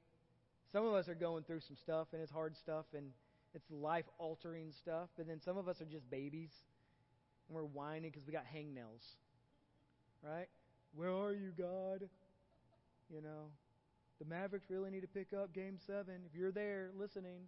some 0.71 0.85
of 0.85 0.93
us 0.93 1.07
are 1.07 1.15
going 1.15 1.43
through 1.43 1.61
some 1.61 1.75
stuff 1.75 2.07
and 2.13 2.21
it's 2.21 2.31
hard 2.31 2.55
stuff 2.55 2.85
and 2.93 3.11
it's 3.55 3.65
life 3.71 4.05
altering 4.19 4.71
stuff, 4.71 5.09
but 5.17 5.27
then 5.27 5.41
some 5.41 5.57
of 5.57 5.67
us 5.67 5.81
are 5.81 5.85
just 5.85 6.09
babies 6.09 6.51
and 7.47 7.55
we're 7.55 7.63
whining 7.63 8.11
because 8.11 8.27
we 8.27 8.33
got 8.33 8.43
hangnails, 8.43 9.15
right? 10.21 10.47
Where 10.95 11.11
are 11.11 11.33
you, 11.33 11.51
God? 11.57 12.07
You 13.09 13.21
know, 13.21 13.49
the 14.19 14.25
Mavericks 14.25 14.69
really 14.69 14.91
need 14.91 15.01
to 15.01 15.07
pick 15.07 15.33
up 15.33 15.53
game 15.53 15.77
seven. 15.87 16.21
If 16.29 16.37
you're 16.37 16.51
there 16.51 16.91
listening, 16.99 17.47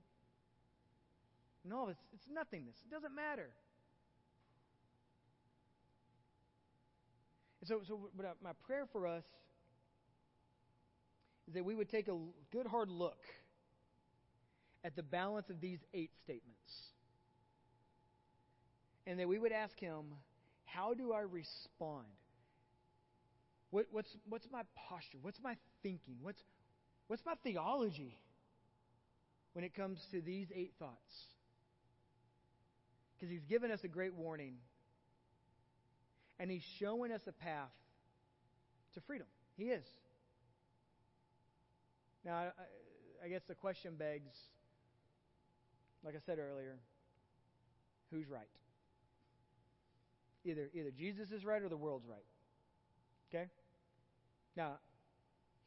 no, 1.66 1.90
it's, 1.90 2.02
it's 2.14 2.26
nothingness. 2.32 2.78
It 2.90 2.94
doesn't 2.94 3.14
matter. 3.14 3.50
And 7.62 7.68
so, 7.68 7.82
so 7.88 8.10
uh, 8.20 8.28
my 8.43 8.51
prayer 8.66 8.86
for 8.91 9.07
us 9.07 9.24
is 11.47 11.53
that 11.55 11.66
we 11.66 11.76
would 11.76 11.89
take 11.89 12.07
a 12.07 12.18
good 12.51 12.68
hard 12.68 12.89
look 12.89 13.20
at 14.84 14.95
the 14.95 15.03
balance 15.03 15.49
of 15.49 15.60
these 15.60 15.80
eight 15.93 16.12
statements. 16.24 16.74
And 19.05 19.20
that 19.20 19.28
we 19.28 19.39
would 19.39 19.51
ask 19.51 19.78
Him, 19.80 20.05
how 20.66 20.93
do 20.93 21.12
I 21.12 21.22
respond? 21.22 22.05
What, 23.72 23.88
what's, 23.91 24.10
what's 24.28 24.47
my 24.51 24.62
posture? 24.89 25.18
What's 25.22 25.39
my 25.43 25.55
thinking? 25.84 26.16
What's, 26.22 26.41
What's 27.10 27.26
my 27.26 27.34
theology 27.43 28.16
when 29.53 29.66
it 29.66 29.74
comes 29.74 29.99
to 30.12 30.22
these 30.22 30.45
eight 30.53 30.74
thoughts? 30.78 31.26
Because 33.16 33.32
he's 33.32 33.43
given 33.49 33.72
us 33.72 33.80
a 33.84 33.88
great 33.88 34.14
warning. 34.14 34.53
And 36.40 36.50
he's 36.50 36.64
showing 36.80 37.12
us 37.12 37.22
a 37.28 37.32
path 37.32 37.72
to 38.94 39.02
freedom. 39.02 39.28
He 39.58 39.66
is. 39.66 39.84
Now, 42.26 42.36
I, 42.36 43.26
I 43.26 43.30
guess 43.30 43.42
the 43.48 43.56
question 43.56 43.96
begs, 43.98 44.32
like 46.04 46.16
I 46.16 46.20
said 46.26 46.38
earlier, 46.40 46.78
who's 48.12 48.30
right? 48.30 48.48
Either 50.46 50.70
either 50.74 50.92
Jesus 50.92 51.32
is 51.32 51.44
right 51.44 51.62
or 51.62 51.70
the 51.70 51.78
world's 51.78 52.08
right. 52.08 52.26
Okay? 53.30 53.48
Now, 54.56 54.80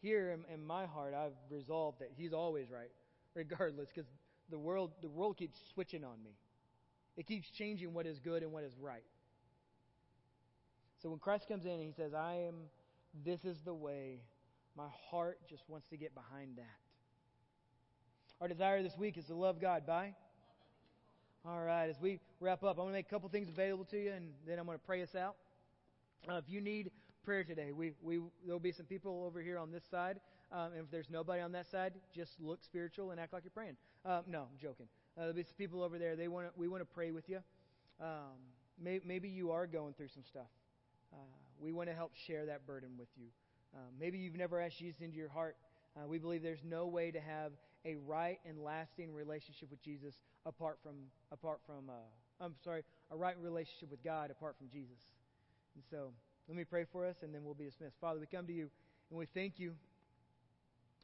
here 0.00 0.30
in, 0.30 0.54
in 0.54 0.64
my 0.64 0.86
heart, 0.86 1.14
I've 1.14 1.36
resolved 1.50 2.00
that 2.00 2.10
He's 2.16 2.32
always 2.32 2.70
right, 2.70 2.90
regardless, 3.34 3.88
because 3.94 4.10
the 4.50 4.58
world 4.58 4.92
the 5.02 5.08
world 5.08 5.36
keeps 5.36 5.58
switching 5.74 6.04
on 6.04 6.22
me. 6.22 6.32
It 7.16 7.26
keeps 7.26 7.48
changing 7.50 7.92
what 7.92 8.06
is 8.06 8.18
good 8.18 8.42
and 8.42 8.52
what 8.52 8.64
is 8.64 8.72
right. 8.80 9.04
So 11.02 11.10
when 11.10 11.18
Christ 11.18 11.48
comes 11.48 11.64
in 11.64 11.72
and 11.72 11.82
He 11.82 11.92
says, 11.92 12.14
"I 12.14 12.34
am, 12.46 12.54
this 13.24 13.44
is 13.44 13.60
the 13.64 13.74
way," 13.74 14.20
my 14.76 14.88
heart 15.10 15.38
just 15.48 15.68
wants 15.68 15.86
to 15.88 15.96
get 15.96 16.14
behind 16.14 16.56
that. 16.56 16.78
Our 18.40 18.48
desire 18.48 18.82
this 18.82 18.96
week 18.96 19.16
is 19.18 19.26
to 19.26 19.34
love 19.34 19.60
God 19.60 19.86
by. 19.86 20.14
All 21.44 21.60
right, 21.60 21.88
as 21.88 22.00
we 22.00 22.20
wrap 22.40 22.62
up, 22.62 22.78
I'm 22.78 22.84
going 22.84 22.88
to 22.88 22.92
make 22.92 23.06
a 23.06 23.10
couple 23.10 23.28
things 23.28 23.48
available 23.48 23.84
to 23.86 23.98
you, 23.98 24.12
and 24.12 24.32
then 24.46 24.58
I'm 24.58 24.66
going 24.66 24.78
to 24.78 24.84
pray 24.84 25.02
us 25.02 25.14
out. 25.14 25.34
Uh, 26.28 26.34
if 26.34 26.44
you 26.48 26.60
need 26.60 26.92
prayer 27.24 27.44
today. 27.44 27.72
We, 27.72 27.92
we, 28.02 28.20
there'll 28.44 28.60
be 28.60 28.72
some 28.72 28.86
people 28.86 29.24
over 29.26 29.40
here 29.40 29.58
on 29.58 29.70
this 29.70 29.84
side. 29.90 30.18
Um, 30.50 30.72
and 30.72 30.84
if 30.84 30.90
there's 30.90 31.08
nobody 31.10 31.40
on 31.40 31.52
that 31.52 31.70
side, 31.70 31.94
just 32.14 32.32
look 32.40 32.62
spiritual 32.62 33.10
and 33.10 33.20
act 33.20 33.32
like 33.32 33.44
you're 33.44 33.50
praying. 33.50 33.76
Um, 34.04 34.22
no, 34.26 34.40
I'm 34.40 34.58
joking. 34.60 34.86
Uh, 35.16 35.20
there'll 35.20 35.34
be 35.34 35.44
some 35.44 35.54
people 35.56 35.82
over 35.82 35.98
there. 35.98 36.16
They 36.16 36.28
want 36.28 36.48
we 36.56 36.68
want 36.68 36.82
to 36.82 36.94
pray 36.94 37.12
with 37.12 37.28
you. 37.28 37.38
Um, 38.00 38.36
may, 38.82 39.00
maybe 39.04 39.28
you 39.28 39.50
are 39.52 39.66
going 39.66 39.94
through 39.94 40.08
some 40.08 40.24
stuff. 40.24 40.48
Uh, 41.12 41.16
we 41.60 41.72
want 41.72 41.88
to 41.88 41.94
help 41.94 42.12
share 42.26 42.46
that 42.46 42.66
burden 42.66 42.90
with 42.98 43.08
you. 43.16 43.26
Um, 43.74 43.92
maybe 43.98 44.18
you've 44.18 44.36
never 44.36 44.60
asked 44.60 44.78
Jesus 44.78 45.00
into 45.00 45.16
your 45.16 45.28
heart. 45.28 45.56
Uh, 45.96 46.06
we 46.06 46.18
believe 46.18 46.42
there's 46.42 46.64
no 46.64 46.86
way 46.86 47.10
to 47.10 47.20
have 47.20 47.52
a 47.84 47.96
right 48.06 48.38
and 48.46 48.62
lasting 48.62 49.12
relationship 49.12 49.70
with 49.70 49.82
Jesus 49.82 50.14
apart 50.46 50.78
from 50.82 50.94
apart 51.30 51.60
from 51.66 51.88
uh, 51.88 52.44
I'm 52.44 52.54
sorry, 52.64 52.82
a 53.10 53.16
right 53.16 53.36
relationship 53.40 53.90
with 53.90 54.02
God 54.02 54.30
apart 54.30 54.56
from 54.58 54.68
Jesus. 54.68 54.98
And 55.74 55.84
so 55.90 56.12
let 56.48 56.56
me 56.56 56.64
pray 56.64 56.86
for 56.90 57.06
us, 57.06 57.16
and 57.22 57.32
then 57.34 57.44
we'll 57.44 57.54
be 57.54 57.64
dismissed. 57.64 57.94
Father, 58.00 58.18
we 58.18 58.26
come 58.26 58.46
to 58.46 58.52
you, 58.52 58.68
and 59.10 59.18
we 59.18 59.26
thank 59.26 59.58
you 59.58 59.74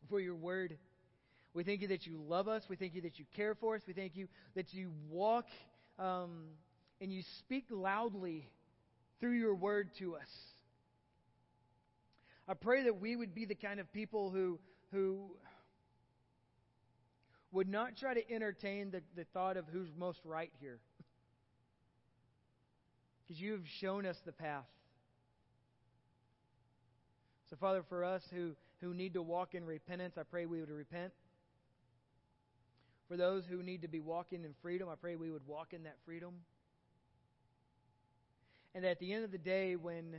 for 0.09 0.21
your 0.21 0.35
word. 0.35 0.77
We 1.55 1.65
thank 1.65 1.81
you 1.81 1.89
that 1.89 2.07
you 2.07 2.21
love 2.29 2.49
us. 2.49 2.65
We 2.69 2.77
thank 2.77 2.95
you 2.95 3.03
that 3.03 3.19
you 3.19 3.25
care 3.37 3.55
for 3.55 3.77
us. 3.77 3.83
We 3.87 3.93
thank 3.93 4.17
you 4.17 4.29
that 4.55 4.75
you 4.75 4.91
walk 5.09 5.47
um, 5.99 6.47
and 7.01 7.13
you 7.13 7.23
speak 7.39 7.65
loudly 7.71 8.49
through 9.21 9.33
your 9.33 9.55
word 9.55 9.91
to 9.99 10.16
us. 10.16 10.29
I 12.47 12.55
pray 12.55 12.85
that 12.85 13.01
we 13.01 13.14
would 13.14 13.35
be 13.35 13.45
the 13.45 13.55
kind 13.55 13.79
of 13.79 13.93
people 13.93 14.31
who, 14.31 14.59
who 14.93 15.31
would 17.53 17.69
not 17.69 17.97
try 17.97 18.14
to 18.14 18.33
entertain 18.33 18.91
the, 18.91 19.03
the 19.16 19.25
thought 19.35 19.57
of 19.57 19.66
who's 19.73 19.89
most 19.97 20.21
right 20.25 20.53
here. 20.61 20.79
Because 23.27 23.41
you 23.41 23.53
have 23.53 23.66
shown 23.81 24.07
us 24.07 24.16
the 24.25 24.33
path. 24.33 24.64
So, 27.51 27.57
Father, 27.57 27.83
for 27.89 28.05
us 28.05 28.23
who, 28.33 28.53
who 28.81 28.95
need 28.95 29.14
to 29.14 29.23
walk 29.23 29.55
in 29.55 29.64
repentance, 29.64 30.16
I 30.19 30.23
pray 30.23 30.47
we 30.47 30.61
would 30.61 30.71
repent. 30.71 31.12
For 33.09 33.16
those 33.16 33.45
who 33.47 33.62
need 33.62 33.83
to 33.83 33.89
be 33.89 34.01
walking 34.01 34.45
in 34.45 34.55
freedom, 34.61 34.89
I 34.91 34.95
pray 34.95 35.16
we 35.16 35.31
would 35.31 35.47
walk 35.47 35.73
in 35.73 35.85
that 35.85 35.97
freedom. 36.05 36.35
And 38.79 38.87
at 38.87 39.01
the 39.01 39.12
end 39.12 39.24
of 39.24 39.33
the 39.33 39.39
day, 39.39 39.74
when, 39.74 40.14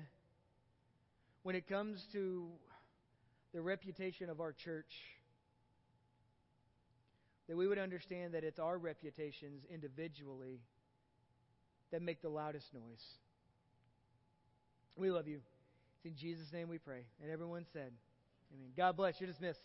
when 1.43 1.55
it 1.55 1.65
comes 1.65 2.05
to 2.11 2.49
the 3.53 3.61
reputation 3.61 4.29
of 4.29 4.41
our 4.41 4.51
church, 4.51 4.97
that 7.47 7.55
we 7.55 7.69
would 7.69 7.77
understand 7.77 8.33
that 8.33 8.43
it's 8.43 8.59
our 8.59 8.77
reputations 8.77 9.63
individually 9.73 10.59
that 11.93 12.01
make 12.01 12.21
the 12.21 12.27
loudest 12.27 12.73
noise. 12.73 13.05
We 14.97 15.09
love 15.09 15.29
you. 15.29 15.39
It's 15.95 16.05
in 16.05 16.17
Jesus' 16.17 16.51
name 16.51 16.67
we 16.67 16.79
pray. 16.79 17.05
And 17.23 17.31
everyone 17.31 17.65
said, 17.71 17.93
Amen. 18.53 18.71
God 18.75 18.97
bless. 18.97 19.21
You're 19.21 19.29
dismissed. 19.29 19.61